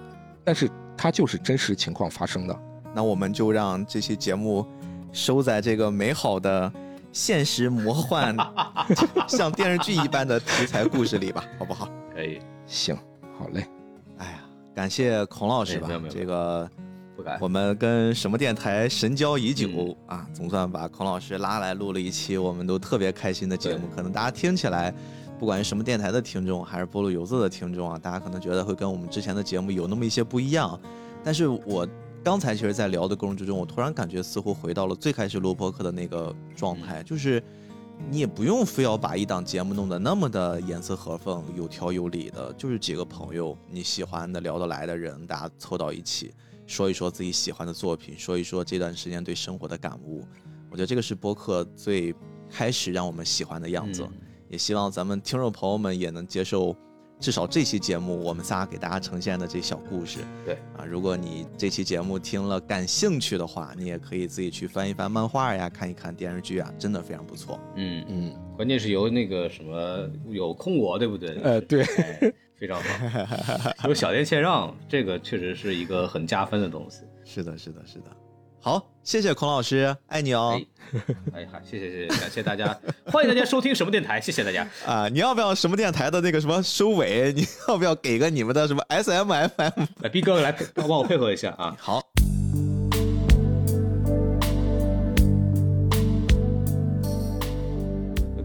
[0.45, 2.59] 但是它就是真实情况发生的。
[2.95, 4.67] 那我们就让这期节目
[5.11, 6.71] 收在这个美好的
[7.13, 8.37] 现实魔幻，
[9.27, 11.89] 像电视剧一般的题材故事里吧，好不好？
[12.15, 12.97] 可以，行，
[13.39, 13.67] 好嘞。
[14.75, 16.69] 感谢孔老师吧，这个
[17.41, 23.87] 我们跟什么电台神交已久啊，总算把孔老师拉来录了一期我们都特别开心的节目。
[23.95, 24.93] 可能大家听起来，
[25.39, 30.79] 不管是什么电台的听众，还是菠萝油子的听众啊，大家可能觉得会跟我们之前的节目有那么一些不一样。
[31.23, 31.87] 但是我
[32.25, 37.41] 刚才其实，在聊的过程之中，我突然感觉似乎回到了最开始录播客的那个状态，就是。
[38.11, 46.33] 你也不用非要把一档节目弄得那么的严丝合缝、有条有理的，就是几个朋友你喜欢的、聊得来的人，大家凑到一起
[46.67, 50.25] 说一说自己喜欢的作品，说一说这段时间对生活的感悟。
[50.71, 52.15] 我觉得这个是播客最
[52.51, 54.07] 开始让我们喜欢的样子。
[54.49, 56.77] 也希望咱们听众朋友们也能接受。
[57.21, 67.59] 至少这期节目，我们仨给大家呈现的这小故事，对啊，如果你这期节目听了感兴趣的话，你也可以自己去翻一翻漫画呀，看一看电视剧啊，真的非常不错。
[67.77, 71.41] 嗯嗯，关键是由那个什么有空我，对不对？
[71.43, 71.85] 呃，对，
[72.57, 73.89] 非常好。
[73.89, 77.05] 有小店谦让，这个确实是一个很加分的东西。
[77.25, 78.11] 是的，是的，是的。
[78.65, 80.59] 好，谢谢孔老师，爱你哦。
[81.35, 82.75] 哎， 好，谢谢谢谢，感谢大家，
[83.05, 85.07] 欢迎大家收听什么电台，谢谢大家 啊！
[85.07, 87.31] 你要不要什么电台的那个什么收尾？
[87.35, 89.71] 你要不要给个你们的什么 S M F M？
[90.01, 91.77] 来，B 哥来帮我配合一下啊！
[91.79, 92.03] 好。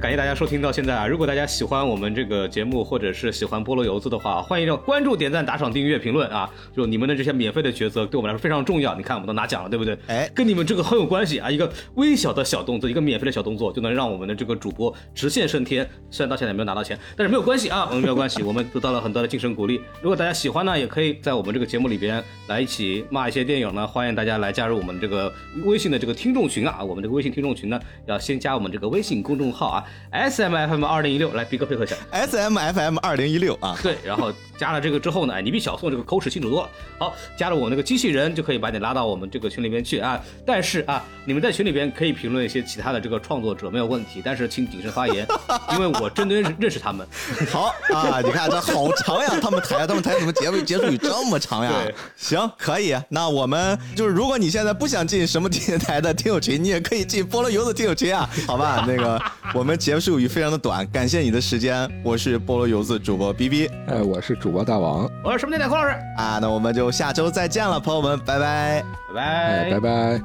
[0.09, 1.05] 感谢大家收听到现在啊！
[1.05, 6.49] 如果大家喜欢我们这个节目，或者是喜欢菠萝油子的话，欢迎要关注、点赞、打赏、订阅、评论啊！
[6.75, 8.95] 就你们的这些免费的抉择，对我们来说非常重要。
[8.95, 9.95] 你看，我们都拿奖了，对不对？
[10.07, 11.51] 哎，跟你们这个很有关系啊！
[11.51, 15.87] 一个微小的小动作，一个免费的小动作，就能让我们的这个主播直线升天。
[16.09, 19.79] 虽然到现在没有拿到钱，但是没有关系啊，我们没有关系，我们得到了很多的精神鼓励。
[20.01, 23.85] 如果大家喜欢呢，也可以在我们这个节目里边来一起骂一些电影呢。
[23.85, 25.31] 欢迎大家来加入我们这个
[25.65, 26.83] 微信的这个听众群啊！
[26.83, 30.69] 我们这个微信听众群呢，要先加我们这个微信公众号啊，S M F。
[30.69, 31.95] FM 二零一六，来逼哥配合一下。
[32.11, 36.69] S M F M 二零一六啊，对，然后加了这个之后呢，哎，你比小宋这个口齿清楚多了。
[36.97, 40.21] 好，加了我那个机器人就可以把你拉到我们这个群里面去啊。
[40.45, 45.25] 但是啊，你们在群里边可以评论一些其他的这个创作者没有问题，但是请谨慎发言，
[45.71, 47.07] 因为我真的认识认识他们。
[47.49, 51.71] 好啊，你看这好长呀，他们台他们台怎么结尾结束语这么长呀？
[52.15, 52.95] 行，可以。
[53.09, 58.29] 那我们就是如果你现在不想进什么电台的听友群，你也可以进菠萝油的听友群啊。
[58.45, 59.19] 好吧，那个
[59.53, 60.59] 我们结束语非常的。
[60.59, 70.21] 短，感谢你的时间，我是菠萝油子主播 B B，哎，我是主播大王，我是什么电台孔老师啊，那我们就下周再见了，朋友们，拜拜，拜拜，拜拜。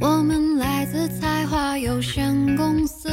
[0.00, 3.08] 我们来自才华有限公司，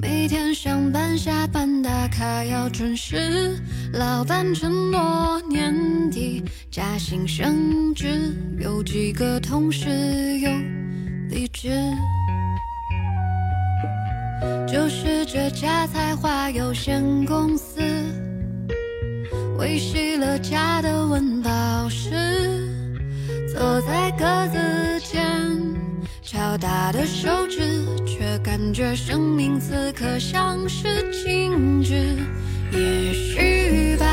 [0.00, 3.60] 每天上班下班打卡要准时，
[3.92, 5.74] 老板承诺年
[6.10, 9.88] 底加薪升职，有几个同事
[10.38, 10.50] 有。
[11.28, 11.70] 离职，
[14.66, 17.80] 就是这家才华有限公司，
[19.58, 21.50] 维系了家的温饱
[21.88, 22.10] 时，
[23.52, 25.20] 坐在格子间，
[26.22, 32.16] 敲打的手指，却感觉生命此刻像是静止。
[32.72, 34.06] 也许吧，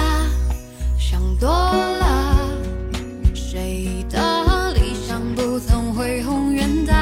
[0.97, 2.49] 想多了，
[3.35, 6.96] 谁的理想不曾恢宏远大？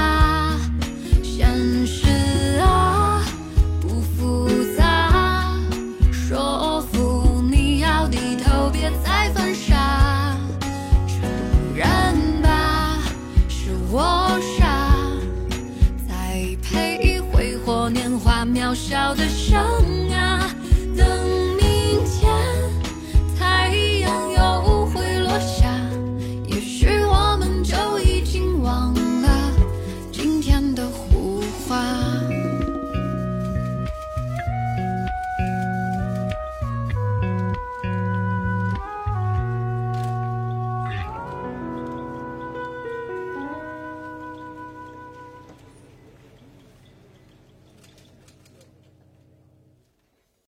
[18.75, 19.94] 不小的伤。